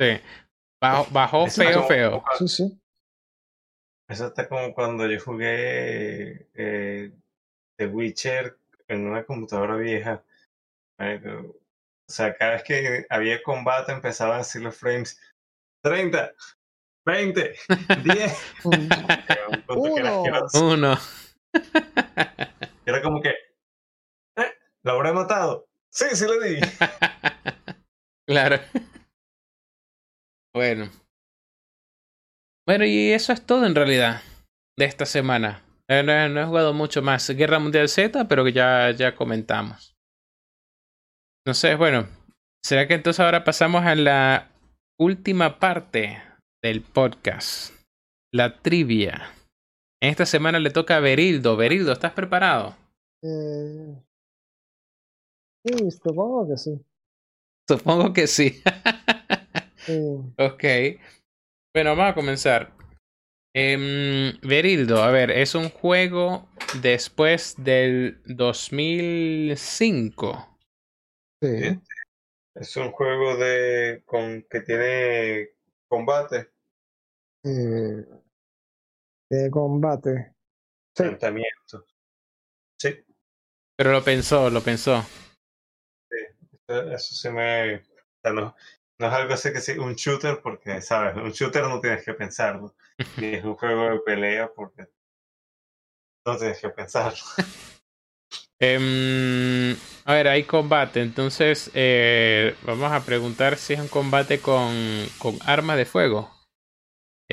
Sí. 0.01 0.20
Bajó, 0.81 1.07
bajó 1.11 1.47
feo, 1.49 1.75
como- 1.75 1.89
feo. 1.89 2.25
Sí, 2.39 2.49
sí. 2.49 2.79
Eso 4.09 4.27
está 4.27 4.49
como 4.49 4.73
cuando 4.75 5.07
yo 5.09 5.18
jugué 5.20 6.49
eh, 6.55 7.12
The 7.79 7.87
Witcher 7.87 8.57
en 8.89 9.07
una 9.07 9.25
computadora 9.25 9.77
vieja. 9.77 10.23
O 10.99 12.12
sea, 12.12 12.35
cada 12.37 12.53
vez 12.53 12.62
que 12.64 13.07
había 13.09 13.43
combate 13.43 13.93
empezaban 13.93 14.41
así 14.41 14.61
los 14.61 14.77
frames. 14.77 15.18
30, 15.83 16.33
20, 17.07 17.55
10. 18.05 18.55
Mm. 18.64 18.70
Llegaba 18.70 19.48
un 19.48 19.62
punto 19.62 19.94
que 19.94 20.00
era 20.00 20.12
Uno. 20.12 20.22
asqueroso. 20.44 20.66
Uno. 20.68 20.98
Era 22.86 23.03
como 23.03 23.20
que, 23.20 23.30
¿eh? 23.30 24.53
¿Lo 24.84 24.92
habré 24.92 25.12
matado? 25.12 25.66
Sí, 25.92 26.07
sí 26.14 26.24
le 26.26 26.48
di. 26.48 26.61
Claro. 28.28 28.61
Bueno. 30.55 30.88
Bueno, 32.66 32.84
y 32.84 33.11
eso 33.12 33.32
es 33.32 33.44
todo 33.44 33.66
en 33.66 33.74
realidad 33.74 34.22
de 34.78 34.84
esta 34.84 35.07
semana. 35.07 35.64
Eh, 35.88 36.03
No, 36.05 36.12
he- 36.12 36.28
no 36.28 36.40
he 36.40 36.44
jugado 36.46 36.72
mucho 36.72 37.03
más. 37.03 37.28
Guerra 37.30 37.59
Mundial 37.59 37.88
Z, 37.88 38.28
pero 38.28 38.44
que 38.44 38.53
ya, 38.53 38.90
ya 38.92 39.16
comentamos. 39.16 39.96
Entonces, 41.44 41.76
bueno, 41.76 42.07
¿será 42.64 42.86
que 42.86 42.94
entonces 42.94 43.18
ahora 43.20 43.42
pasamos 43.42 43.84
a 43.84 43.94
la 43.96 44.53
última 45.00 45.59
parte 45.59 46.22
del 46.62 46.82
podcast? 46.82 47.74
La 48.32 48.62
trivia. 48.62 49.34
En 50.00 50.10
esta 50.10 50.24
semana 50.26 50.60
le 50.60 50.70
toca 50.70 50.96
a 50.96 51.00
Berildo. 51.00 51.56
Berildo, 51.56 51.92
¿estás 51.92 52.12
preparado? 52.12 52.76
Eh, 53.22 53.96
sí, 55.66 55.90
supongo 55.90 56.48
que 56.48 56.56
sí. 56.56 56.80
Supongo 57.68 58.12
que 58.12 58.26
sí. 58.26 58.60
Sí. 59.84 59.98
Ok. 60.38 60.62
Bueno, 61.74 61.96
vamos 61.96 62.12
a 62.12 62.14
comenzar. 62.14 62.72
Em, 63.52 64.38
Berildo, 64.40 65.02
a 65.02 65.10
ver, 65.10 65.32
es 65.32 65.56
un 65.56 65.70
juego 65.70 66.48
después 66.80 67.56
del 67.58 68.22
2005. 68.26 70.56
Sí. 71.42 71.80
Es 72.54 72.76
un 72.76 72.92
juego 72.92 73.36
de 73.38 74.04
con 74.06 74.46
que 74.48 74.60
tiene 74.60 75.48
combate, 75.88 76.51
Eh, 77.45 78.05
de 79.30 79.51
combate. 79.51 80.34
Sí. 80.97 81.05
enfrentamiento. 81.05 81.86
Sí, 82.78 83.05
Pero 83.76 83.93
lo 83.93 84.05
pensó, 84.05 84.51
lo 84.51 84.61
pensó. 84.62 85.05
eso 86.68 86.93
eso 86.93 87.14
sí 87.14 87.28
me. 87.30 87.76
O 87.76 87.80
sea, 88.22 88.32
no, 88.32 88.55
no 88.99 89.07
es 89.07 89.12
algo 89.12 89.34
así 89.34 89.53
que 89.53 89.61
sí, 89.61 89.72
un 89.78 89.95
shooter, 89.95 90.40
porque, 90.43 90.80
¿sabes? 90.80 91.16
Un 91.16 91.32
shooter 91.32 91.62
no 91.64 91.80
tienes 91.80 92.05
que 92.05 92.14
pensarlo. 92.14 92.74
Y 93.16 93.34
es 93.36 93.45
un 93.45 93.57
juego 93.57 93.90
de 93.90 93.99
pelea 94.01 94.51
porque 94.55 94.88
no 96.26 96.36
tienes 96.36 96.61
que 96.61 96.68
pensarlo. 96.70 97.18
Em, 98.64 99.76
a 100.05 100.14
ver, 100.14 100.28
hay 100.28 100.45
combate. 100.45 101.01
Entonces, 101.03 101.68
eh, 101.74 102.55
vamos 102.62 102.93
a 102.93 103.05
preguntar 103.05 103.57
si 103.57 103.72
es 103.74 103.80
un 103.80 103.88
combate 103.88 104.40
con, 104.40 104.72
con 105.18 105.36
armas 105.45 105.76
de 105.76 105.84
fuego. 105.84 106.30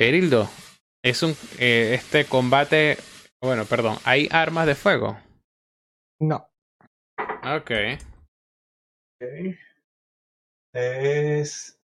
Erildo, 0.04 0.48
es 1.04 1.22
un 1.22 1.32
eh, 1.58 1.92
este 1.94 2.24
combate. 2.24 2.96
Bueno, 3.42 3.66
perdón, 3.66 3.98
¿hay 4.04 4.28
armas 4.32 4.66
de 4.66 4.74
fuego? 4.74 5.18
No. 6.20 6.48
Ok. 7.44 7.70
Ok. 9.20 9.56
Es 10.72 11.78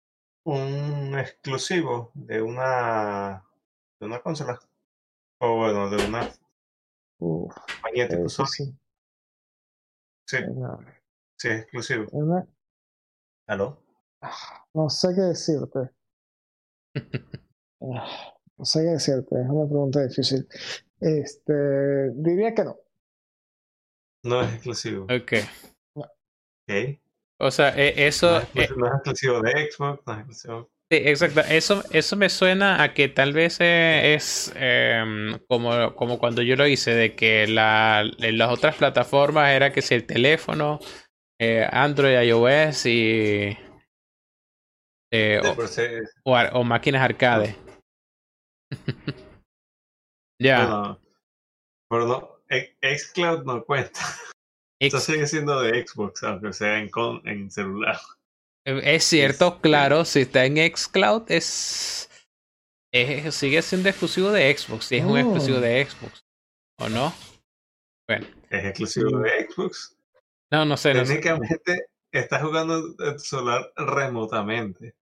un 0.45 1.15
exclusivo 1.19 2.11
de 2.15 2.41
una 2.41 3.43
de 3.99 4.05
una 4.07 4.19
consola. 4.21 4.59
O 5.39 5.57
bueno, 5.57 5.87
de 5.91 6.07
una 6.07 6.27
Uf, 7.19 7.55
compañía 7.55 8.07
tipo 8.09 8.25
eh, 8.25 8.29
Sony. 8.29 8.45
sí. 8.47 8.75
Sí, 10.27 10.37
No, 10.55 10.79
sí, 11.39 11.49
es 11.49 11.61
exclusivo. 11.61 12.07
una- 12.13 12.47
¿Aló? 13.47 13.83
no 14.73 14.89
sé 14.89 15.09
qué 15.15 15.21
decirte. 15.21 15.91
No 17.79 18.65
sé 18.65 18.79
qué 18.81 18.85
decirte, 18.89 19.35
es 19.41 19.49
una 19.49 19.67
pregunta 19.67 20.03
difícil. 20.05 20.47
Este, 20.99 22.11
diría 22.15 22.53
que 22.55 22.63
no. 22.63 22.77
No 24.23 24.41
es 24.41 24.53
exclusivo. 24.55 25.03
Ok. 25.05 25.33
Ok. 25.95 26.99
O 27.39 27.51
sea, 27.51 27.69
eh, 27.77 27.93
eso. 28.07 28.31
No 28.31 28.37
es, 28.39 28.43
eh, 28.43 28.47
exclusivo- 28.55 28.77
no 28.79 28.87
es 28.87 28.93
exclusivo 28.93 29.41
de 29.41 29.71
Xbox, 29.71 30.01
no 30.07 30.13
es 30.13 30.19
exclusivo. 30.19 30.69
Sí, 30.89 30.97
exacto. 31.05 31.41
Eso, 31.41 31.83
eso 31.91 32.15
me 32.15 32.29
suena 32.29 32.81
a 32.81 32.93
que 32.93 33.09
tal 33.09 33.33
vez 33.33 33.57
eh, 33.59 34.15
es 34.15 34.51
em, 34.55 35.37
como, 35.47 35.93
como 35.95 36.17
cuando 36.17 36.41
yo 36.41 36.55
lo 36.55 36.65
hice, 36.65 36.95
de 36.95 37.13
que 37.13 37.45
la, 37.45 38.09
en 38.19 38.37
las 38.37 38.49
otras 38.51 38.75
plataformas 38.77 39.51
era 39.51 39.71
que 39.71 39.81
si 39.81 39.93
el 39.95 40.05
teléfono, 40.05 40.79
eh, 41.39 41.67
Android, 41.69 42.19
iOS 42.21 42.85
y 42.85 43.57
eh, 45.11 45.41
o, 46.23 46.31
o 46.53 46.63
máquinas 46.63 47.01
arcade. 47.01 47.55
ya. 50.41 50.97
pero 51.89 52.07
no, 52.07 52.41
X- 52.49 53.07
Xcloud 53.09 53.43
no 53.43 53.63
cuenta. 53.63 53.99
Esto 54.81 54.99
sigue 54.99 55.25
siendo 55.25 55.59
de 55.61 55.85
Xbox, 55.87 56.21
aunque 56.23 56.53
sea 56.53 56.77
en, 56.79 56.89
con, 56.89 57.27
en 57.27 57.49
celular. 57.49 57.99
es 58.65 59.03
cierto, 59.03 59.59
claro, 59.59 60.05
si 60.05 60.21
está 60.21 60.45
en 60.45 60.57
Xcloud 60.75 61.23
es, 61.31 62.09
es 62.93 63.33
sigue 63.33 63.61
siendo 63.63 63.89
exclusivo 63.89 64.29
de 64.31 64.55
Xbox, 64.55 64.85
si 64.85 64.97
es 64.97 65.05
un 65.05 65.17
exclusivo 65.17 65.59
de 65.59 65.83
Xbox, 65.83 66.23
¿o 66.79 66.89
no? 66.89 67.11
Bueno, 68.07 68.27
Es 68.51 68.65
exclusivo 68.65 69.19
de 69.19 69.47
Xbox. 69.49 69.97
no, 70.51 70.63
no 70.63 70.77
sé, 70.77 70.93
no 70.93 71.05
sé. 71.05 71.13
Técnicamente 71.15 71.87
estás 72.13 72.43
jugando 72.43 72.77
en 72.77 73.13
tu 73.13 73.19
celular 73.19 73.73
remotamente. 73.77 74.95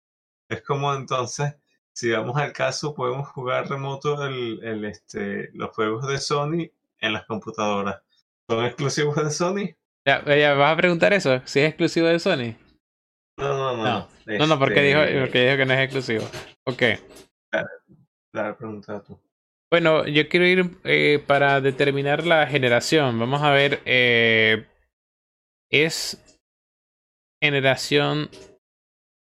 Es 0.50 0.60
como 0.62 0.92
entonces, 0.94 1.54
si 1.94 2.10
vamos 2.10 2.36
al 2.36 2.52
caso, 2.52 2.94
podemos 2.94 3.28
jugar 3.28 3.68
remoto 3.68 4.24
el, 4.26 4.62
el, 4.62 4.84
este, 4.84 5.50
los 5.54 5.70
juegos 5.70 6.06
de 6.08 6.18
Sony 6.18 6.70
en 6.98 7.12
las 7.12 7.24
computadoras. 7.26 8.02
¿Son 8.48 8.64
exclusivos 8.64 9.16
de 9.16 9.30
Sony? 9.30 9.74
Ya, 10.06 10.24
ya, 10.36 10.54
¿vas 10.54 10.72
a 10.72 10.76
preguntar 10.76 11.12
eso? 11.12 11.40
¿Si 11.44 11.60
es 11.60 11.68
exclusivo 11.68 12.06
de 12.08 12.18
Sony? 12.18 12.56
No, 13.38 13.56
no, 13.56 13.76
no. 13.76 13.84
No. 13.84 14.08
No, 14.26 14.46
no, 14.46 14.58
porque 14.58 14.82
dijo, 14.82 15.00
porque 15.20 15.44
dijo 15.44 15.56
que 15.56 15.66
no 15.66 15.74
es 15.74 15.80
exclusivo. 15.80 16.24
Ok. 16.66 16.82
La 18.32 18.56
pregunta 18.56 19.02
tú. 19.02 19.18
Bueno, 19.70 20.06
yo 20.06 20.28
quiero 20.28 20.46
ir 20.46 20.78
eh, 20.84 21.22
para 21.26 21.60
determinar 21.60 22.26
la 22.26 22.46
generación. 22.46 23.18
Vamos 23.18 23.42
a 23.42 23.50
ver. 23.50 23.80
eh, 23.84 24.66
es 25.70 26.38
generación 27.42 28.28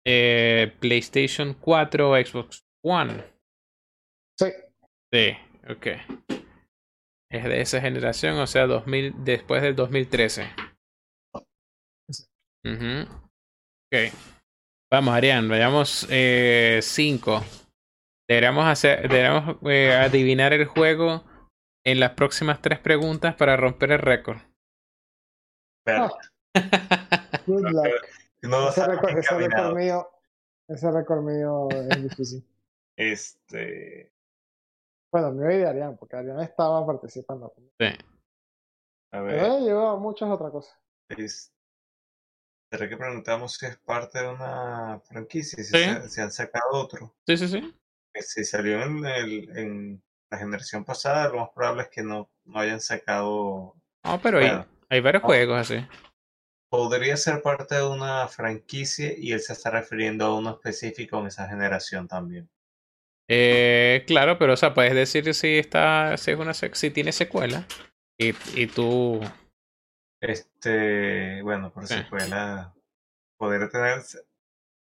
eh, 0.05 0.75
PlayStation 0.79 1.53
4 1.53 2.09
o 2.09 2.15
Xbox 2.15 2.63
One. 2.83 3.23
Sí. 4.39 4.47
Sí, 5.13 5.37
ok. 5.69 5.87
Es 7.31 7.43
de 7.43 7.61
esa 7.61 7.81
generación, 7.81 8.37
o 8.37 8.47
sea, 8.47 8.67
2000, 8.67 9.23
después 9.23 9.61
del 9.61 9.75
2013. 9.75 10.49
Ujú. 12.65 13.01
Ok. 13.91 14.13
Vamos, 14.91 15.13
Arián, 15.15 15.49
vayamos 15.49 16.07
5. 16.07 17.41
deberíamos 18.29 18.65
hacer, 18.65 19.01
deberíamos 19.09 19.57
eh, 19.63 19.91
adivinar 19.91 20.53
el 20.53 20.65
juego 20.65 21.23
en 21.85 21.99
las 21.99 22.11
próximas 22.11 22.61
tres 22.61 22.79
preguntas 22.79 23.35
para 23.35 23.57
romper 23.57 23.91
el 23.93 23.99
récord. 23.99 24.37
Espera, 25.85 26.11
Good 27.47 27.69
luck. 27.71 28.22
No 28.43 28.69
Ese 28.69 28.85
récord, 28.85 29.17
ese 29.17 29.35
récord 29.35 29.75
mío, 29.75 30.09
ese 30.67 30.91
récord 30.91 31.21
mío 31.23 31.67
es 31.71 32.03
difícil. 32.03 32.47
Este, 32.95 34.13
Bueno, 35.11 35.31
mío 35.31 35.49
y 35.51 35.57
de 35.57 35.67
Arián, 35.67 35.97
porque 35.97 36.15
Arián 36.15 36.39
estaba 36.41 36.85
participando. 36.85 37.51
Sí. 37.79 37.87
a 39.11 39.21
ver, 39.21 39.35
ella 39.35 39.59
llevó 39.59 39.87
a 39.89 39.97
muchas 39.97 40.29
otras 40.29 40.51
cosas. 40.51 40.77
es, 41.09 41.51
¿será 42.71 42.87
que 42.87 42.95
preguntamos 42.97 43.53
si 43.53 43.65
es 43.65 43.77
parte 43.77 44.19
de 44.21 44.27
una 44.29 44.99
franquicia? 45.05 45.57
Si, 45.63 45.63
Sí. 45.63 45.83
se, 45.83 46.09
si 46.09 46.21
han 46.21 46.31
sacado 46.31 46.69
otro. 46.73 47.15
Sí, 47.25 47.35
sí, 47.37 47.47
sí. 47.47 47.75
Si 48.15 48.43
salió 48.43 48.83
en, 48.83 49.03
el, 49.05 49.57
en 49.57 50.03
la 50.29 50.37
generación 50.37 50.85
pasada, 50.85 51.29
lo 51.29 51.39
más 51.39 51.49
probable 51.49 51.83
es 51.83 51.89
que 51.89 52.03
no, 52.03 52.29
no 52.45 52.59
hayan 52.59 52.79
sacado. 52.79 53.75
No, 54.03 54.21
pero 54.21 54.37
hay, 54.37 54.47
Bueno. 54.49 54.67
hay 54.89 55.01
varios 55.01 55.23
juegos 55.23 55.59
así. 55.59 55.77
Podría 56.73 57.15
ser 57.17 57.43
parte 57.43 57.75
de 57.75 57.85
una 57.85 58.27
franquicia 58.27 59.13
y 59.15 59.31
él 59.31 59.39
se 59.41 59.53
está 59.53 59.69
refiriendo 59.69 60.25
a 60.25 60.35
uno 60.35 60.49
específico 60.49 61.19
en 61.19 61.27
esa 61.27 61.47
generación 61.47 62.07
también. 62.07 62.49
Eh, 63.29 64.03
claro, 64.07 64.39
pero 64.39 64.53
o 64.53 64.57
sea, 64.57 64.73
puedes 64.73 64.95
decir 64.95 65.31
si 65.35 65.59
está, 65.59 66.17
si 66.17 66.31
es 66.31 66.39
una 66.39 66.55
si 66.55 66.89
tiene 66.89 67.11
secuela. 67.11 67.63
Y, 68.19 68.33
y 68.55 68.65
tú. 68.65 69.21
Este, 70.19 71.43
bueno, 71.43 71.71
por 71.71 71.85
secuela, 71.85 72.73
podría 73.37 73.69
tener 73.69 74.01
se- 74.01 74.25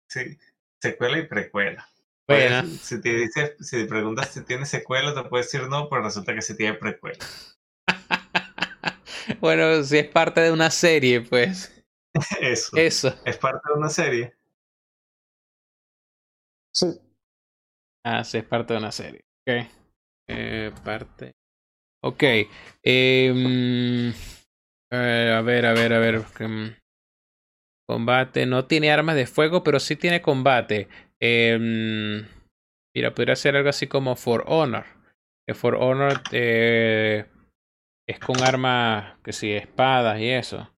sí, 0.08 0.38
secuela 0.80 1.18
y 1.18 1.26
precuela. 1.26 1.88
Bueno, 2.28 2.60
Pues, 2.60 2.82
si 2.82 3.00
te 3.00 3.14
dices, 3.16 3.56
si 3.58 3.78
te 3.78 3.86
preguntas 3.86 4.28
si 4.32 4.44
tiene 4.44 4.64
secuela, 4.64 5.12
te 5.12 5.28
puedes 5.28 5.50
decir 5.50 5.68
no, 5.68 5.88
pero 5.88 6.04
resulta 6.04 6.36
que 6.36 6.42
sí 6.42 6.56
tiene 6.56 6.74
precuela. 6.74 7.18
bueno, 9.40 9.82
si 9.82 9.98
es 9.98 10.06
parte 10.06 10.40
de 10.40 10.52
una 10.52 10.70
serie, 10.70 11.20
pues. 11.22 11.79
Eso. 12.40 12.76
Eso. 12.76 13.14
Es 13.24 13.36
parte 13.38 13.60
de 13.72 13.78
una 13.78 13.88
serie. 13.88 14.34
Sí. 16.72 17.00
Ah, 18.04 18.24
sí, 18.24 18.38
es 18.38 18.44
parte 18.44 18.72
de 18.74 18.78
una 18.78 18.92
serie. 18.92 19.20
Ok. 19.46 19.66
Eh, 20.28 20.72
parte. 20.84 21.32
Ok. 22.02 22.22
em, 22.82 24.10
eh, 24.92 25.34
a 25.36 25.42
ver, 25.42 25.66
a 25.66 25.72
ver, 25.72 25.92
a 25.92 25.98
ver. 25.98 26.24
em, 26.40 26.74
combate. 27.88 28.46
No 28.46 28.66
tiene 28.66 28.90
armas 28.92 29.16
de 29.16 29.26
fuego, 29.26 29.62
pero 29.62 29.80
sí 29.80 29.96
tiene 29.96 30.22
combate. 30.22 30.88
Em, 31.20 32.26
mira, 32.94 33.14
podría 33.14 33.36
ser 33.36 33.56
algo 33.56 33.68
así 33.68 33.86
como 33.86 34.16
For 34.16 34.44
Honor. 34.46 34.84
Que 35.46 35.54
For 35.54 35.74
Honor 35.74 36.22
eh, 36.32 37.26
es 38.08 38.18
con 38.20 38.42
armas, 38.42 39.18
que 39.24 39.32
sí, 39.32 39.52
espadas 39.52 40.20
y 40.20 40.28
eso. 40.30 40.70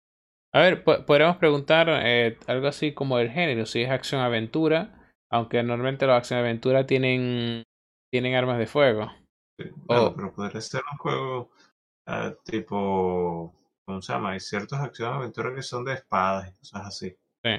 A 0.54 0.60
ver, 0.60 0.84
po- 0.84 1.06
podríamos 1.06 1.38
preguntar 1.38 1.88
eh, 1.90 2.38
algo 2.48 2.68
así 2.68 2.94
como 2.94 3.20
el 3.20 3.30
género, 3.30 3.66
si 3.66 3.82
es 3.82 3.90
acción-aventura. 3.90 4.98
Aunque 5.30 5.64
normalmente 5.64 6.06
los 6.06 6.16
acción-aventura 6.18 6.86
tienen, 6.86 7.64
tienen 8.12 8.36
armas 8.36 8.58
de 8.60 8.68
fuego. 8.68 9.10
Sí, 9.58 9.66
Oh. 9.88 10.14
pero 10.16 10.34
podría 10.34 10.62
ser 10.62 10.82
un 10.92 10.98
juego 10.98 11.52
ah, 12.08 12.34
tipo, 12.46 13.54
¿cómo 13.86 14.02
se 14.02 14.14
llama? 14.14 14.32
Hay 14.32 14.40
ciertas 14.40 14.82
acciones 14.82 15.14
de 15.16 15.20
aventura 15.20 15.56
que 15.56 15.62
son 15.64 15.86
de 15.86 15.94
espadas 15.94 16.50
y 16.50 16.58
cosas 16.60 16.88
así. 16.88 17.18
Sí. 17.44 17.52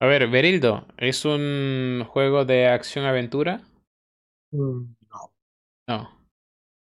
A 0.00 0.06
ver, 0.06 0.28
Berildo, 0.28 0.86
¿es 0.98 1.24
un 1.24 2.04
juego 2.08 2.44
de 2.44 2.68
acción-aventura? 2.68 3.62
Mm, 4.54 4.94
No. 5.88 6.10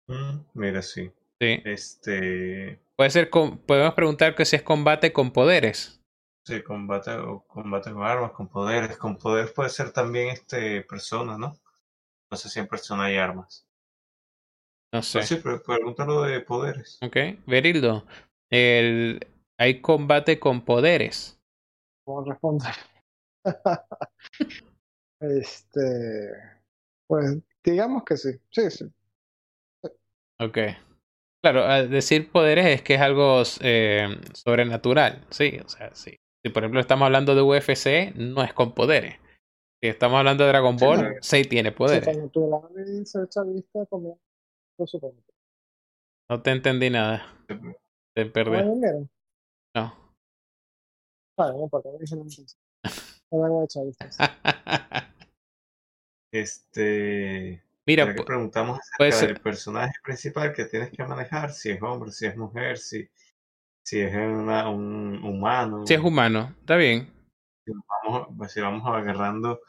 Mm, 0.08 0.44
mira, 0.54 0.82
sí. 0.82 1.10
Sí. 1.40 1.62
Este, 1.64 2.80
Puede 3.00 3.08
ser 3.08 3.30
con, 3.30 3.56
podemos 3.56 3.94
preguntar 3.94 4.34
que 4.34 4.44
si 4.44 4.56
es 4.56 4.62
combate 4.62 5.10
con 5.10 5.30
poderes. 5.30 6.02
Sí, 6.44 6.62
combate 6.62 7.12
o 7.12 7.46
combate 7.46 7.92
con 7.92 8.02
armas, 8.02 8.32
con 8.32 8.46
poderes. 8.46 8.98
Con 8.98 9.16
poderes 9.16 9.52
puede 9.52 9.70
ser 9.70 9.90
también 9.90 10.28
este 10.28 10.82
persona, 10.82 11.38
¿no? 11.38 11.58
No 12.30 12.36
sé 12.36 12.50
si 12.50 12.60
en 12.60 12.66
persona 12.66 13.04
hay 13.04 13.16
armas. 13.16 13.66
No 14.92 15.02
sé. 15.02 15.22
Sí, 15.22 15.36
pero 15.42 15.62
pregúntalo 15.62 16.20
de 16.24 16.40
poderes. 16.40 16.98
Ok. 17.00 17.16
Berildo, 17.46 18.04
el... 18.50 19.26
hay 19.58 19.80
combate 19.80 20.38
con 20.38 20.62
poderes. 20.62 21.40
¿Cómo 22.04 22.22
responder? 22.22 22.74
este, 25.20 26.32
pues 27.06 27.38
digamos 27.64 28.04
que 28.04 28.18
sí, 28.18 28.38
sí, 28.50 28.70
sí. 28.70 28.92
Ok. 30.38 30.58
Claro, 31.42 31.64
al 31.64 31.88
decir 31.88 32.30
poderes 32.30 32.66
es 32.66 32.82
que 32.82 32.94
es 32.94 33.00
algo 33.00 33.42
eh, 33.60 34.08
sobrenatural, 34.34 35.24
sí, 35.30 35.58
o 35.64 35.68
sea, 35.68 35.94
sí. 35.94 36.16
Si 36.44 36.50
por 36.52 36.62
ejemplo 36.62 36.80
estamos 36.80 37.06
hablando 37.06 37.34
de 37.34 37.42
UFC, 37.42 38.14
no 38.14 38.42
es 38.42 38.52
con 38.52 38.74
poderes. 38.74 39.16
Si 39.82 39.88
estamos 39.88 40.18
hablando 40.18 40.44
de 40.44 40.50
Dragon 40.50 40.78
Sí, 40.78 40.84
Ball, 40.84 41.16
sí 41.22 41.44
tiene 41.44 41.72
poderes. 41.72 42.06
No 46.30 46.42
te 46.42 46.50
entendí 46.50 46.90
nada. 46.90 47.26
Te 47.46 48.24
¿No 48.24 48.32
perdí. 48.32 49.08
No. 49.74 49.94
Vale, 51.38 51.54
no 51.56 51.62
importa, 51.64 51.88
no. 51.90 51.98
Este. 56.32 57.62
Mira, 57.90 58.14
que 58.14 58.22
preguntamos 58.22 58.78
acerca 58.78 59.26
del 59.26 59.40
personaje 59.40 59.94
principal 60.04 60.52
que 60.52 60.64
tienes 60.66 60.90
que 60.90 61.02
manejar, 61.04 61.52
si 61.52 61.70
es 61.70 61.82
hombre, 61.82 62.12
si 62.12 62.26
es 62.26 62.36
mujer, 62.36 62.78
si, 62.78 63.08
si 63.82 64.00
es 64.00 64.14
una, 64.14 64.68
un 64.68 65.22
humano. 65.24 65.84
si 65.86 65.94
es 65.94 66.00
humano, 66.00 66.54
está 66.60 66.76
bien. 66.76 67.12
Vamos, 68.04 68.28
pues, 68.36 68.52
si 68.52 68.60
vamos 68.60 68.82
agarrando 68.86 69.60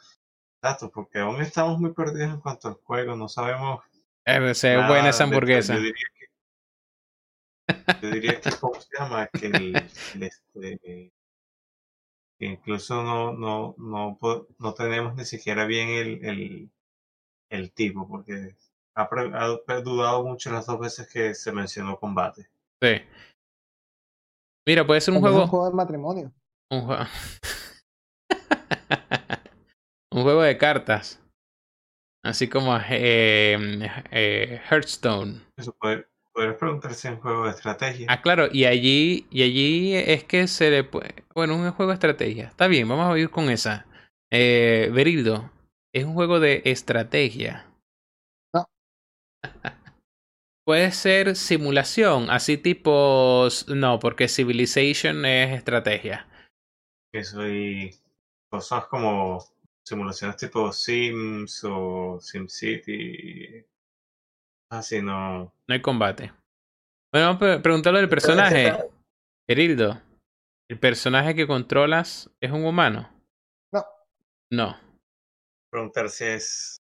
datos, 0.62 0.90
porque 0.92 1.18
aún 1.18 1.40
estamos 1.42 1.78
muy 1.80 1.92
perdidos 1.92 2.34
en 2.34 2.40
cuanto 2.40 2.68
al 2.68 2.74
juego, 2.74 3.16
no 3.16 3.28
sabemos. 3.28 3.80
Eh, 4.24 4.54
se 4.54 4.70
ve 4.70 4.76
nada 4.76 4.88
buena 4.88 5.08
esa 5.08 5.24
de- 5.24 5.24
hamburguesa. 5.24 5.74
Yo 5.74 5.80
diría 5.80 6.06
que, 6.14 6.26
yo 8.02 8.10
diría 8.10 8.40
que 8.40 8.50
¿cómo 8.60 8.74
se 8.80 8.88
llama? 8.96 9.26
Que 9.26 9.46
el, 9.46 9.76
el, 10.14 10.22
este, 10.22 11.12
incluso 12.38 13.02
no, 13.02 13.32
no, 13.32 13.74
no, 13.78 14.18
no 14.58 14.74
tenemos 14.74 15.14
ni 15.16 15.24
siquiera 15.24 15.64
bien 15.64 15.88
el, 15.88 16.24
el, 16.24 16.70
el 17.52 17.72
tipo, 17.72 18.08
porque 18.08 18.56
ha, 18.94 19.80
dudado 19.82 20.24
mucho 20.24 20.50
las 20.50 20.66
dos 20.66 20.80
veces 20.80 21.08
que 21.08 21.34
se 21.34 21.52
mencionó 21.52 21.98
combate. 21.98 22.48
Sí. 22.82 23.02
Mira, 24.66 24.86
puede 24.86 25.00
ser 25.00 25.12
un 25.12 25.18
es 25.18 25.24
un 25.24 25.30
juego. 25.30 25.46
juego 25.46 25.70
de 25.70 25.76
matrimonio. 25.76 26.32
Un 26.70 26.80
juego. 26.82 27.04
un 30.12 30.22
juego 30.22 30.42
de 30.42 30.56
cartas. 30.56 31.20
Así 32.24 32.48
como 32.48 32.76
eh, 32.88 33.90
eh, 34.10 34.60
Hearthstone. 34.70 35.40
Eso 35.56 35.74
puede, 35.78 36.06
podrías 36.32 36.56
preguntar 36.56 36.94
si 36.94 37.08
es 37.08 37.14
un 37.14 37.20
juego 37.20 37.44
de 37.44 37.50
estrategia. 37.50 38.06
Ah, 38.08 38.22
claro, 38.22 38.48
y 38.50 38.64
allí, 38.64 39.26
y 39.30 39.42
allí 39.42 39.94
es 39.94 40.24
que 40.24 40.46
se 40.46 40.70
le 40.70 40.84
puede. 40.84 41.24
Bueno, 41.34 41.56
un 41.56 41.70
juego 41.72 41.90
de 41.90 41.94
estrategia. 41.94 42.46
Está 42.46 42.68
bien, 42.68 42.88
vamos 42.88 43.12
a 43.12 43.18
ir 43.18 43.30
con 43.30 43.50
esa. 43.50 43.86
Eh, 44.30 44.90
Berildo, 44.94 45.50
es 45.94 46.04
un 46.04 46.14
juego 46.14 46.40
de 46.40 46.62
estrategia. 46.64 47.66
No. 48.54 48.66
Puede 50.64 50.92
ser 50.92 51.36
simulación, 51.36 52.30
así 52.30 52.56
tipo. 52.56 53.48
No, 53.68 53.98
porque 53.98 54.28
Civilization 54.28 55.24
es 55.26 55.56
estrategia. 55.56 56.28
Eso 57.12 57.46
y 57.46 57.94
cosas 58.50 58.86
como 58.86 59.44
simulaciones 59.84 60.36
tipo 60.36 60.72
Sims 60.72 61.64
o 61.64 62.18
SimCity. 62.20 63.66
Así 64.70 65.02
no. 65.02 65.52
No 65.68 65.74
hay 65.74 65.82
combate. 65.82 66.32
Bueno, 67.12 67.34
vamos 67.34 67.58
a 67.58 67.62
preguntarle 67.62 68.00
del 68.00 68.08
personaje. 68.08 68.72
Berildo, 69.46 70.00
¿el 70.70 70.78
personaje 70.78 71.34
que 71.34 71.46
controlas 71.46 72.30
es 72.40 72.50
un 72.52 72.64
humano? 72.64 73.10
No. 73.70 73.84
No. 74.50 74.91
Preguntar 75.72 76.10
si 76.10 76.24
es. 76.24 76.76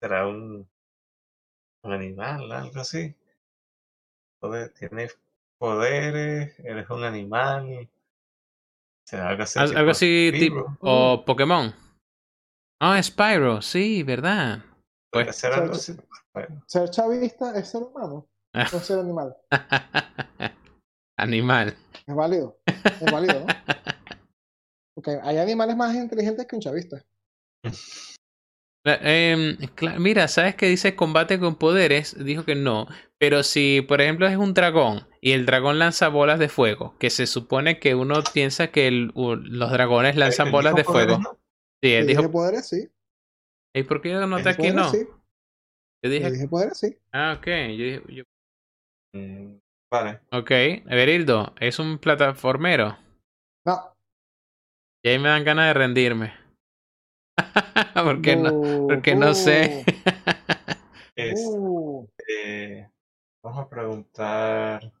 ¿Será 0.00 0.26
un, 0.26 0.66
un 1.84 1.92
animal, 1.92 2.50
algo 2.50 2.80
así? 2.80 3.14
Poder, 4.40 4.72
¿Tienes 4.72 5.16
poderes? 5.60 6.58
¿Eres 6.60 6.88
un 6.88 7.04
animal? 7.04 7.88
¿Será 9.06 9.28
algo 9.28 9.42
así? 9.42 9.58
Al- 9.58 9.76
Algo 9.76 9.90
así 9.90 10.30
tipo. 10.32 10.76
O 10.80 11.22
Pokémon. 11.24 11.72
Ah, 12.80 13.00
Spyro, 13.02 13.60
sí, 13.60 14.02
verdad. 14.02 14.64
¿Podría 15.12 15.26
pues- 15.28 15.36
ser 15.36 15.52
algo 15.52 15.74
Sí, 15.74 15.92
así? 15.92 16.02
Bueno, 16.34 16.62
Ser 16.66 16.88
chavista 16.90 17.56
es 17.58 17.68
ser 17.68 17.82
humano, 17.82 18.26
no 18.54 18.60
es 18.62 18.70
ser 18.86 18.98
animal. 19.00 19.36
Animal. 21.18 21.76
Es 22.06 22.14
válido. 22.14 22.58
Es 22.66 23.12
válido, 23.12 23.40
¿no? 23.40 23.46
Porque 24.96 25.20
hay 25.22 25.36
animales 25.36 25.76
más 25.76 25.94
inteligentes 25.94 26.46
que 26.46 26.56
un 26.56 26.62
chavista. 26.62 27.04
La- 28.84 28.98
em, 29.02 29.56
mira, 29.98 30.26
¿sabes 30.26 30.56
que 30.56 30.66
dice 30.66 30.96
combate 30.96 31.38
con 31.38 31.54
poderes? 31.56 32.16
Dijo 32.24 32.44
que 32.44 32.56
no. 32.56 32.88
Pero 33.18 33.44
si, 33.44 33.80
por 33.80 34.00
ejemplo, 34.00 34.26
es 34.26 34.36
un 34.36 34.54
dragón 34.54 35.06
y 35.20 35.32
el 35.32 35.46
dragón 35.46 35.78
lanza 35.78 36.08
bolas 36.08 36.40
de 36.40 36.48
fuego, 36.48 36.96
que 36.98 37.08
se 37.10 37.26
supone 37.28 37.78
que 37.78 37.94
uno 37.94 38.16
piensa 38.34 38.72
que 38.72 38.88
el- 38.88 39.12
los 39.14 39.70
dragones 39.70 40.16
lanzan 40.16 40.48
él 40.48 40.52
bolas 40.52 40.74
de 40.74 40.82
fuego. 40.82 41.18
poderes, 41.18 41.20
¿no? 41.20 41.38
Sí, 41.80 41.92
él 41.92 42.02
Yo 42.02 42.08
dijo. 42.08 42.20
dije 42.22 42.32
poderes, 42.32 42.68
sí. 42.68 42.88
¿Y 43.74 43.82
por 43.84 44.02
qué 44.02 44.10
yo 44.10 44.26
noté 44.26 44.48
aquí 44.48 44.56
poderes, 44.58 44.74
no? 44.74 44.90
sí. 44.90 45.06
Yo 46.04 46.10
Yo 46.10 46.30
dije. 46.30 46.48
poderes, 46.48 46.78
sí. 46.78 46.98
Ah, 47.12 47.36
ok. 47.38 47.46
Yo 47.46 47.84
dije- 47.84 48.02
yo- 48.08 48.24
Mm, 49.14 49.58
Vale. 49.92 50.20
Ok. 50.32 50.50
Berildo, 50.86 51.54
es 51.60 51.78
un 51.78 51.98
plataformero. 51.98 52.96
No. 53.66 53.94
Y 55.04 55.10
ahí 55.10 55.18
me 55.18 55.28
dan 55.28 55.44
ganas 55.44 55.66
de 55.66 55.74
rendirme. 55.74 56.32
porque 58.04 58.36
no, 58.36 58.86
porque 58.88 59.14
no 59.14 59.34
sé. 59.34 59.84
Es, 61.14 61.44
bu. 61.44 62.08
eh, 62.26 62.88
vamos 63.44 63.66
a 63.66 63.68
preguntar. 63.68 64.92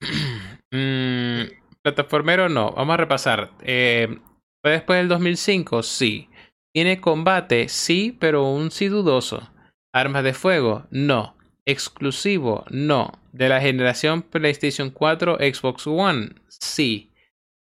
Mm, 0.70 1.44
plataformero 1.82 2.50
no. 2.50 2.72
Vamos 2.72 2.92
a 2.92 2.96
repasar. 2.98 3.52
Eh, 3.62 4.18
¿Fue 4.62 4.72
después 4.72 4.98
del 4.98 5.08
2005? 5.08 5.82
Sí. 5.82 6.28
¿Tiene 6.74 7.00
combate? 7.00 7.70
Sí, 7.70 8.14
pero 8.20 8.50
un 8.52 8.70
sí 8.70 8.88
dudoso. 8.88 9.50
¿Armas 9.94 10.24
de 10.24 10.34
fuego? 10.34 10.86
No. 10.90 11.36
¿Exclusivo? 11.66 12.66
No. 12.68 13.12
¿De 13.32 13.48
la 13.48 13.62
generación 13.62 14.20
PlayStation 14.20 14.90
4, 14.90 15.36
Xbox 15.36 15.86
One? 15.86 16.34
Sí. 16.48 17.12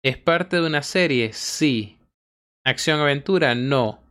¿Es 0.03 0.17
parte 0.17 0.57
de 0.57 0.67
una 0.67 0.83
serie? 0.83 1.35
Sí. 1.35 1.99
¿Acción-aventura? 2.65 3.55
No. 3.55 4.06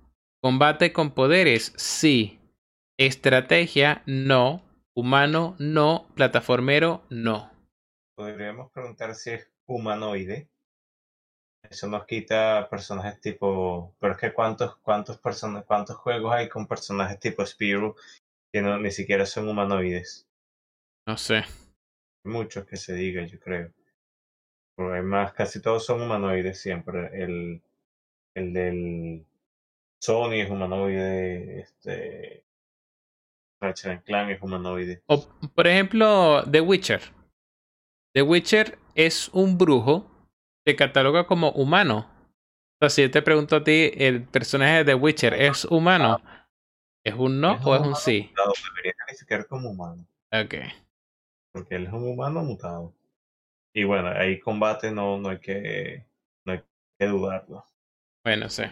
¿Combate 0.45 0.93
con 0.93 1.09
poderes? 1.09 1.73
Sí. 1.75 2.39
¿Estrategia? 2.99 4.03
No. 4.05 4.61
¿Humano? 4.95 5.55
No. 5.57 6.07
¿Plataformero? 6.13 7.03
No. 7.09 7.51
Podríamos 8.15 8.71
preguntar 8.71 9.15
si 9.15 9.31
es 9.31 9.51
humanoide. 9.65 10.47
Eso 11.67 11.87
nos 11.87 12.05
quita 12.05 12.67
personajes 12.69 13.19
tipo. 13.19 13.95
Pero 13.99 14.13
es 14.13 14.19
que 14.19 14.33
cuántos, 14.33 14.77
cuántos 14.77 15.17
juegos 15.97 16.35
hay 16.35 16.47
con 16.47 16.67
personajes 16.67 17.19
tipo 17.19 17.43
Spyro 17.43 17.95
que 18.53 18.61
no, 18.61 18.77
ni 18.77 18.91
siquiera 18.91 19.25
son 19.25 19.49
humanoides. 19.49 20.27
No 21.07 21.17
sé. 21.17 21.43
Muchos 22.23 22.67
que 22.67 22.77
se 22.77 22.93
diga, 22.93 23.25
yo 23.25 23.39
creo. 23.39 23.73
Pero 24.75 24.93
además, 24.93 25.33
casi 25.33 25.59
todos 25.59 25.83
son 25.83 26.03
humanoides 26.03 26.61
siempre. 26.61 27.09
El, 27.19 27.63
el 28.35 28.53
del 28.53 29.25
Sony 29.99 30.33
es 30.41 30.49
humanoide, 30.49 31.61
este 31.61 32.45
Ratchet 33.61 34.03
Clank 34.03 34.31
es 34.31 34.41
humanoide. 34.41 35.01
O, 35.07 35.25
por 35.55 35.67
ejemplo, 35.67 36.43
The 36.49 36.61
Witcher. 36.61 37.01
The 38.13 38.21
Witcher 38.21 38.77
es 38.93 39.29
un 39.29 39.57
brujo. 39.57 40.11
Se 40.65 40.75
cataloga 40.75 41.27
como 41.27 41.51
humano. 41.51 42.09
O 42.75 42.77
sea, 42.81 42.89
si 42.89 43.01
yo 43.03 43.11
te 43.11 43.21
pregunto 43.21 43.57
a 43.57 43.63
ti, 43.63 43.91
¿el 43.95 44.23
personaje 44.23 44.77
de 44.79 44.85
The 44.85 44.95
Witcher 44.95 45.33
es 45.33 45.65
humano? 45.65 46.21
¿Es 47.03 47.13
un 47.13 47.39
no 47.39 47.53
o 47.63 47.75
es 47.75 47.81
un 47.81 47.95
sí? 47.95 48.27
mutado, 48.29 48.53
debería 48.69 48.93
calificar 48.93 49.47
como 49.47 49.69
humano, 49.69 50.05
Ok. 50.33 50.55
porque 51.51 51.75
él 51.75 51.85
es 51.85 51.93
un 51.93 52.07
humano 52.07 52.41
mutado. 52.43 52.93
Y 53.73 53.83
bueno, 53.83 54.09
ahí 54.09 54.39
combate 54.39 54.91
no, 54.91 55.17
no 55.19 55.29
hay 55.29 55.39
que 55.39 56.05
no 56.45 56.53
hay 56.53 56.63
que 56.97 57.05
dudarlo. 57.05 57.63
Bueno, 58.23 58.49
sí. 58.49 58.63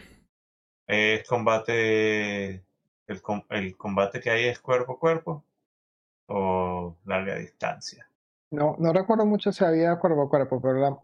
Es 0.93 1.27
combate 1.27 2.63
el, 3.07 3.21
com- 3.21 3.45
el 3.49 3.75
combate 3.75 4.19
que 4.19 4.29
hay 4.29 4.45
es 4.45 4.59
cuerpo 4.59 4.93
a 4.93 4.99
cuerpo 4.99 5.43
o 6.27 6.95
larga 7.05 7.35
distancia. 7.37 8.07
No, 8.51 8.75
no 8.77 8.93
recuerdo 8.93 9.25
mucho 9.25 9.51
si 9.51 9.65
había 9.65 9.97
cuerpo 9.97 10.21
a 10.23 10.29
cuerpo, 10.29 10.61
pero 10.61 10.73
la, 10.75 10.99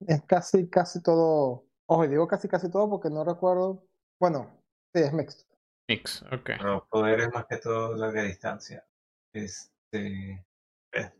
es 0.00 0.22
casi, 0.24 0.68
casi 0.68 1.00
todo. 1.02 1.64
Ojo, 1.86 2.08
digo 2.08 2.26
casi, 2.26 2.48
casi 2.48 2.68
todo 2.68 2.90
porque 2.90 3.10
no 3.10 3.22
recuerdo. 3.24 3.84
Bueno, 4.20 4.50
sí, 4.92 5.02
es 5.02 5.12
mixed. 5.12 5.46
Mix, 5.88 6.22
ok. 6.32 6.50
Pero 6.58 6.86
poder 6.90 7.20
es 7.20 7.32
más 7.32 7.46
que 7.46 7.58
todo 7.58 7.94
larga 7.94 8.22
distancia. 8.22 8.84
Este. 9.32 10.44
eh, 10.92 11.12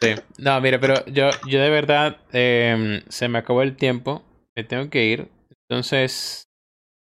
Sí. 0.00 0.08
No, 0.38 0.60
mira, 0.60 0.78
pero 0.78 1.04
yo, 1.06 1.30
yo 1.48 1.60
de 1.60 1.70
verdad 1.70 2.18
em, 2.32 3.02
se 3.08 3.28
me 3.28 3.38
acabó 3.38 3.62
el 3.62 3.76
tiempo. 3.76 4.22
Me 4.54 4.62
tengo 4.64 4.90
que 4.90 5.04
ir. 5.04 5.30
Entonces, 5.68 6.45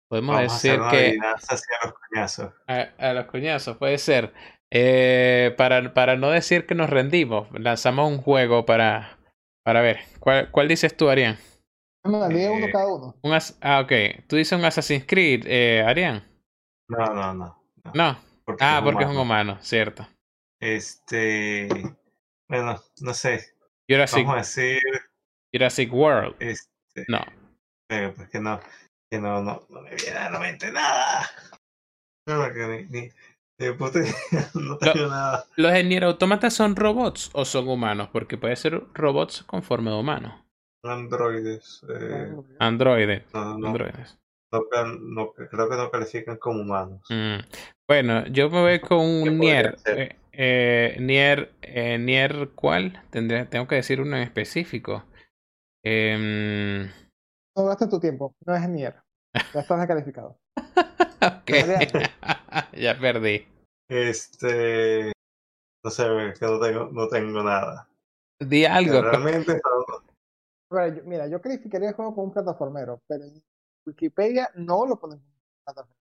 podemos 0.09 0.35
vamos 0.35 0.61
decir 0.61 0.79
que 0.91 1.17
hacia 1.21 1.77
los 1.83 1.93
coñazos. 1.93 2.53
a, 2.67 2.87
a 2.97 3.13
los 3.13 3.25
coñazos 3.27 3.77
puede 3.77 3.97
ser. 3.97 4.33
Eh, 4.71 5.53
para, 5.57 5.93
para 5.93 6.15
no 6.15 6.29
decir 6.29 6.65
que 6.67 6.75
nos 6.75 6.89
rendimos, 6.89 7.47
lanzamos 7.53 8.07
un 8.11 8.19
juego 8.19 8.65
para, 8.65 9.17
para 9.63 9.81
ver. 9.81 10.01
¿Cuál, 10.19 10.51
cuál 10.51 10.67
dices 10.67 10.95
tú, 10.95 11.09
Arián? 11.09 11.37
No, 12.03 12.27
diga 12.29 12.51
uno 12.51 12.65
Eh, 12.67 12.71
cada 12.71 12.87
uno. 12.87 13.15
Un 13.23 13.33
as- 13.33 13.57
ah, 13.61 13.79
ok. 13.81 13.91
Tú 14.27 14.35
dices 14.35 14.57
un 14.57 14.65
Assassin's 14.65 15.05
Creed, 15.07 15.43
eh, 15.47 15.83
Arián. 15.85 16.23
No, 16.87 17.05
no, 17.13 17.33
no. 17.33 17.63
No. 17.93 18.19
Porque 18.45 18.63
Ah, 18.63 18.77
es 18.77 18.83
porque 18.83 19.03
es 19.05 19.09
un 19.09 19.17
humano. 19.17 19.57
cierto. 19.61 20.07
Este. 20.61 21.67
Bueno, 22.47 22.79
no 23.01 23.13
sé. 23.13 23.53
Jurassic, 23.89 24.19
Vamos 24.25 24.33
a 24.35 24.37
decir. 24.39 24.81
Jurassic 25.53 25.93
World. 25.93 26.35
Este. 26.39 27.05
No. 27.07 27.19
eh, 27.89 28.13
pues 28.15 28.29
que 28.29 28.39
no. 28.39 28.59
Que 29.11 29.19
no, 29.19 29.41
no, 29.43 29.61
no 29.69 29.81
me 29.81 29.95
viene 29.95 30.17
a 30.17 30.29
la 30.29 30.39
mente 30.39 30.71
nada. 30.71 31.25
No, 32.27 32.53
que 32.53 32.85
ni. 32.91 33.01
ni 33.01 33.09
de 33.57 33.73
puta 33.73 33.99
no 34.53 34.77
tengo 34.77 35.07
nada. 35.07 35.45
¿Los 35.57 35.73
Nier 35.83 36.05
Automata 36.05 36.49
son 36.49 36.75
robots 36.75 37.29
o 37.33 37.43
son 37.43 37.67
humanos? 37.67 38.09
Porque 38.13 38.37
puede 38.37 38.55
ser 38.55 38.81
robots 38.93 39.43
con 39.43 39.63
forma 39.63 39.91
de 39.91 39.97
humano. 39.97 40.45
Androides. 40.85 41.81
Eh, 41.89 42.33
Androides. 42.59 43.23
no, 43.33 43.57
no, 43.57 43.67
Androides. 43.67 44.17
no, 44.53 44.61
cal- 44.69 44.97
no- 45.01 45.33
creo 45.33 45.69
que 45.69 45.75
no 45.75 45.91
califican 45.91 46.37
como 46.37 46.61
humanos. 46.61 47.01
Mm. 47.09 47.39
Bueno, 47.85 48.25
yo 48.27 48.49
me 48.49 48.61
voy 48.61 48.79
con 48.79 48.99
¿Qué 49.23 49.29
un 49.29 49.39
Nier. 49.39 49.77
Eh, 49.85 50.15
eh, 50.31 50.97
Nier, 51.01 51.51
eh, 51.61 51.97
Nier, 51.97 52.51
¿cuál? 52.55 53.01
Tendré, 53.09 53.45
tengo 53.45 53.67
que 53.67 53.75
decir 53.75 53.99
uno 53.99 54.15
en 54.15 54.23
específico. 54.23 55.03
Em, 55.83 56.89
No 57.59 57.65
gastes 57.65 57.89
tu 57.89 57.99
tiempo. 57.99 58.33
No 58.45 58.55
es 58.55 58.69
Nier. 58.69 58.95
Ya 59.53 59.59
estás 59.59 59.79
descalificado. 59.79 60.39
ya 62.73 62.97
perdí. 62.97 63.45
Este. 63.89 65.11
No 65.83 65.91
sé, 65.91 66.29
es 66.29 66.39
que 66.39 66.45
no 66.45 66.59
tengo, 66.59 66.89
no 66.91 67.07
tengo 67.09 67.43
nada. 67.43 67.87
Di 68.39 68.65
algo. 68.65 69.01
Realmente 69.01 69.59
ver, 70.71 70.95
yo- 70.95 71.03
mira, 71.03 71.27
yo 71.27 71.41
calificaría 71.41 71.89
el 71.89 71.95
juego 71.95 72.13
como 72.15 72.27
un 72.27 72.33
plataformero, 72.33 73.01
pero 73.07 73.25
en 73.25 73.43
Wikipedia 73.85 74.49
no 74.55 74.85
lo 74.85 74.97
ponen 74.97 75.19
como 75.19 75.33
un 75.33 75.63
plataformero. 75.65 75.99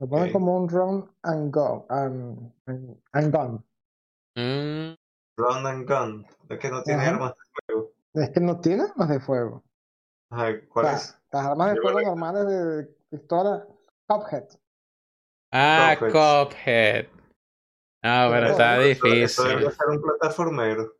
Lo 0.00 0.08
ponen 0.08 0.32
como 0.32 0.56
un 0.56 0.68
run 0.68 1.10
and 1.22 1.54
go. 1.54 1.86
And, 1.88 2.52
and, 2.66 3.02
and 3.12 3.34
gun. 3.34 3.64
Mm, 4.36 4.94
Run 5.38 5.66
and 5.66 5.88
Gun. 5.88 6.26
Es 6.48 6.58
que 6.58 6.70
no 6.70 6.82
tiene 6.82 7.02
Ajá. 7.02 7.10
armas 7.12 7.32
de 7.32 7.44
fuego. 7.66 7.92
Es 8.14 8.30
que 8.30 8.40
no 8.40 8.60
tiene 8.60 8.82
armas 8.82 9.08
de 9.08 9.20
fuego. 9.20 9.64
Ajá, 10.30 10.48
O 10.50 10.68
¿Cuál 10.72 10.86
sea, 10.86 10.94
es? 10.96 11.18
las 11.32 11.46
armas 11.46 11.74
de 11.74 11.80
fuego 11.80 12.00
normales 12.02 12.46
de 12.46 12.84
pistola, 13.10 13.66
Cuphead. 14.06 14.44
Ah. 15.52 15.96
Ah, 18.02 18.26
bueno, 18.28 18.46
Eso- 18.46 18.52
está 18.52 18.76
Eso 18.82 19.06
difícil. 19.06 19.44
debería 19.48 19.70
ser 19.70 19.86
un 19.88 20.02
plataformero. 20.02 20.92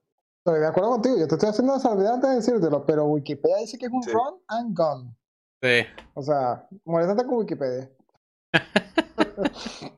Estoy 0.44 0.60
de 0.60 0.66
acuerdo 0.66 0.90
contigo, 0.92 1.16
yo 1.18 1.28
te 1.28 1.34
estoy 1.34 1.50
haciendo 1.50 1.74
la 1.74 1.78
salvedad 1.80 2.14
antes 2.14 2.30
de 2.30 2.36
decírtelo, 2.36 2.86
pero 2.86 3.04
Wikipedia 3.04 3.58
dice 3.58 3.76
que 3.78 3.86
es 3.86 3.92
un 3.92 4.02
Sí. 4.02 4.10
run 4.12 4.40
and 4.48 4.76
gun. 4.76 5.16
Sí. 5.62 5.84
O 6.14 6.22
sea, 6.22 6.66
moléstate 6.84 7.26
con 7.26 7.38
Wikipedia. 7.38 7.90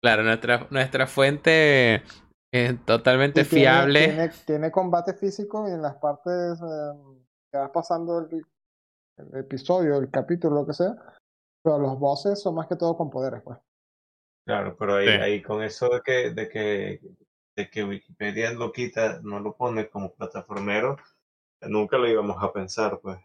Claro, 0.00 0.22
nuestra, 0.22 0.66
nuestra 0.70 1.06
fuente 1.08 2.04
es 2.52 2.84
totalmente 2.84 3.40
Y 3.40 3.44
tiene- 3.44 3.64
fiable. 3.64 4.04
Tiene, 4.06 4.28
tiene 4.46 4.70
combate 4.70 5.12
físico 5.14 5.68
y 5.68 5.72
en 5.72 5.82
las 5.82 5.96
partes 5.96 6.60
eh, 6.60 7.17
que 7.50 7.58
vas 7.58 7.70
pasando 7.70 8.18
el, 8.20 8.44
el 9.16 9.36
episodio, 9.40 9.96
el 9.98 10.10
capítulo, 10.10 10.56
lo 10.56 10.66
que 10.66 10.74
sea. 10.74 10.94
Pero 11.62 11.78
los 11.78 11.98
bosses 11.98 12.40
son 12.40 12.54
más 12.54 12.66
que 12.66 12.76
todo 12.76 12.96
con 12.96 13.10
poderes, 13.10 13.42
pues. 13.42 13.58
Claro, 14.46 14.76
pero 14.78 14.96
ahí, 14.96 15.06
Sí. 15.06 15.12
ahí 15.14 15.42
con 15.42 15.62
eso 15.62 15.88
de 15.88 16.00
que, 16.02 16.30
de 16.30 16.48
que, 16.48 17.00
de 17.56 17.70
que 17.70 17.84
Wikipedia 17.84 18.52
lo 18.52 18.72
quita, 18.72 19.20
no 19.22 19.40
lo 19.40 19.54
pone 19.56 19.88
como 19.90 20.14
plataformero, 20.14 20.96
nunca 21.62 21.98
lo 21.98 22.08
íbamos 22.08 22.42
a 22.42 22.52
pensar, 22.52 23.00
pues. 23.00 23.18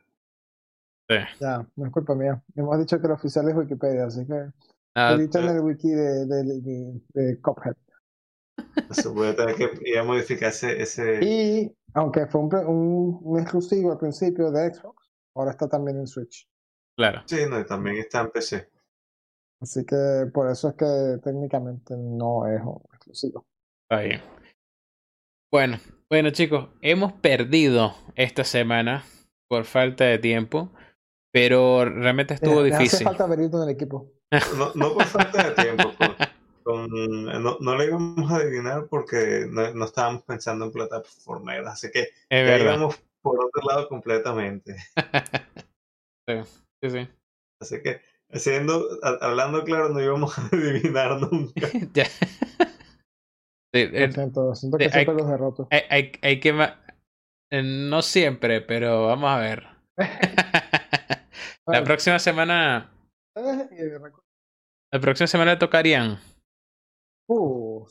Sí. 1.10 1.16
Ya, 1.40 1.66
no 1.76 1.86
es 1.86 1.92
culpa 1.92 2.16
mía. 2.16 2.42
Hemos 2.56 2.80
dicho 2.80 3.00
que 3.00 3.08
el 3.08 3.14
oficial 3.14 3.48
es 3.50 3.56
Wikipedia, 3.56 4.06
así 4.06 4.26
que 4.26 4.52
Ah, 4.96 5.14
editen 5.14 5.46
el 5.46 5.60
wiki 5.62 5.90
de, 5.90 6.26
de, 6.28 6.44
de, 6.62 7.02
de 7.14 7.42
Cuphead. 7.42 7.76
Se 8.92 9.10
puede 9.10 9.34
tener 9.34 9.56
que 9.56 9.72
ir 9.86 9.98
a 9.98 10.04
modificar 10.04 10.50
ese, 10.50 10.80
ese 10.80 11.20
Y 11.24 11.76
aunque 11.94 12.26
fue 12.28 12.42
un, 12.42 12.50
pre- 12.50 12.66
un, 12.66 13.20
un 13.22 13.40
exclusivo 13.40 13.92
al 13.92 13.98
principio 13.98 14.52
de 14.52 14.74
Xbox, 14.74 15.12
ahora 15.36 15.52
está 15.52 15.68
también 15.68 15.98
en 16.00 16.08
Switch. 16.08 16.48
claro. 16.98 17.24
sí, 17.26 17.38
no, 17.50 17.60
y 17.60 17.66
también 17.66 17.98
está 17.98 18.22
en 18.22 18.32
PC. 18.32 18.70
Así 19.62 19.86
que 19.86 20.30
por 20.34 20.50
eso 20.50 20.70
es 20.70 20.76
que 20.76 21.20
técnicamente 21.24 21.96
no 21.98 22.46
es 22.48 22.62
un 22.62 22.82
exclusivo. 22.94 23.46
Está 23.90 24.04
bien. 24.04 24.22
Bueno, 25.52 25.78
bueno 26.10 26.32
chicos, 26.32 26.70
hemos 26.82 27.14
perdido 27.14 27.94
esta 28.16 28.44
semana 28.44 29.04
por 29.48 29.66
falta 29.66 30.04
de 30.06 30.18
tiempo, 30.18 30.72
pero 31.32 31.86
realmente 31.86 32.34
estuvo 32.34 32.62
Les- 32.62 32.72
les 32.72 32.74
hace 32.74 32.84
difícil. 32.84 33.06
falta 33.06 33.28
en 33.58 33.64
el 33.64 33.70
equipo. 33.70 34.12
No, 34.58 34.72
no 34.74 34.94
por 34.96 35.06
falta 35.06 35.50
de 35.52 35.64
tiempo, 35.64 35.92
con, 35.98 36.08
con- 36.64 36.90
no, 36.90 37.58
no 37.60 37.76
lo 37.76 37.84
íbamos 37.84 38.32
a 38.32 38.38
adivinar 38.38 38.88
porque 38.90 39.46
no, 39.50 39.74
no 39.74 39.86
estábamos 39.86 40.24
pensando 40.24 40.66
en 40.66 40.72
plataformeras, 40.72 41.74
así 41.74 41.92
que 41.92 42.02
Es 42.02 42.10
ya 42.30 42.44
verdad. 42.44 42.74
íbamos 42.76 43.02
por 43.22 43.44
otro 43.46 43.62
lado 43.68 43.88
completamente. 43.88 44.76
Sí, 46.82 46.90
sí. 46.90 47.08
Así 47.62 47.82
que, 47.82 48.02
haciendo, 48.32 48.88
a- 49.04 49.26
hablando 49.26 49.64
claro, 49.64 49.90
no 49.90 50.02
íbamos 50.02 50.38
a 50.40 50.48
adivinar 50.48 51.20
nunca. 51.20 51.68
Ya. 51.94 52.06
Sí, 52.06 53.90
eh, 53.92 54.12
siento, 54.14 54.54
siento 54.56 54.78
que 54.78 54.86
eh, 54.86 54.90
siempre 54.92 55.14
hay- 55.14 55.18
los 55.20 55.28
derroto. 55.30 55.68
hay, 55.72 55.82
hay, 55.90 56.12
hay 56.22 56.40
que... 56.40 56.54
ma- 56.54 56.80
eh, 57.52 57.62
No 57.64 58.02
siempre, 58.02 58.62
pero 58.62 59.08
vamos 59.08 59.30
a 59.32 59.40
ver. 59.40 59.64
La 59.98 61.28
Bueno, 61.66 61.84
próxima 61.86 62.20
semana... 62.20 62.92
eh, 63.36 64.00
La 64.92 65.00
próxima 65.00 65.28
semana 65.28 65.58
tocarían. 65.58 66.20
Uh. 67.28 67.86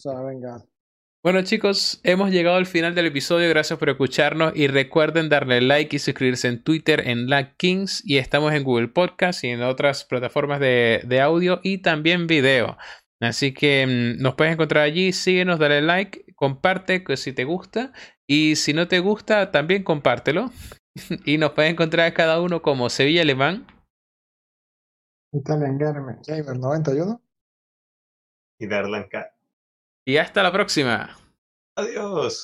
Bueno 1.24 1.42
chicos, 1.42 2.00
hemos 2.02 2.30
llegado 2.30 2.56
al 2.56 2.66
final 2.66 2.94
del 2.94 3.06
episodio, 3.06 3.48
gracias 3.48 3.78
por 3.78 3.88
escucharnos 3.88 4.52
y 4.54 4.66
recuerden 4.66 5.28
darle 5.28 5.62
like 5.62 5.96
y 5.96 5.98
suscribirse 5.98 6.48
en 6.48 6.62
Twitter 6.62 7.08
en 7.08 7.30
Lag 7.30 7.56
Kings 7.56 8.02
y 8.04 8.18
estamos 8.18 8.52
en 8.52 8.62
Google 8.62 8.88
Podcast 8.88 9.42
y 9.44 9.48
en 9.48 9.62
otras 9.62 10.04
plataformas 10.04 10.60
de, 10.60 11.02
de 11.06 11.20
audio 11.20 11.60
y 11.62 11.78
también 11.78 12.26
video. 12.26 12.76
Así 13.20 13.54
que 13.54 13.86
mm, 13.86 14.22
nos 14.22 14.34
puedes 14.34 14.52
encontrar 14.52 14.84
allí, 14.84 15.12
síguenos, 15.12 15.58
dale 15.58 15.80
like, 15.80 16.26
comparte 16.34 17.02
que 17.02 17.16
si 17.16 17.32
te 17.32 17.44
gusta 17.44 17.92
y 18.26 18.56
si 18.56 18.74
no 18.74 18.88
te 18.88 18.98
gusta 18.98 19.50
también 19.50 19.82
compártelo 19.82 20.50
y 21.24 21.38
nos 21.38 21.52
puedes 21.52 21.72
encontrar 21.72 22.12
cada 22.12 22.40
uno 22.42 22.60
como 22.60 22.90
Sevilla 22.90 23.22
Alemán. 23.22 23.66
Italian 25.32 25.78
Gamer 25.78 26.58
91. 26.58 27.21
Y 28.66 28.98
en 28.98 29.08
ca- 29.08 29.34
Y 30.04 30.16
hasta 30.16 30.42
la 30.42 30.52
próxima. 30.52 31.16
Adiós. 31.76 32.40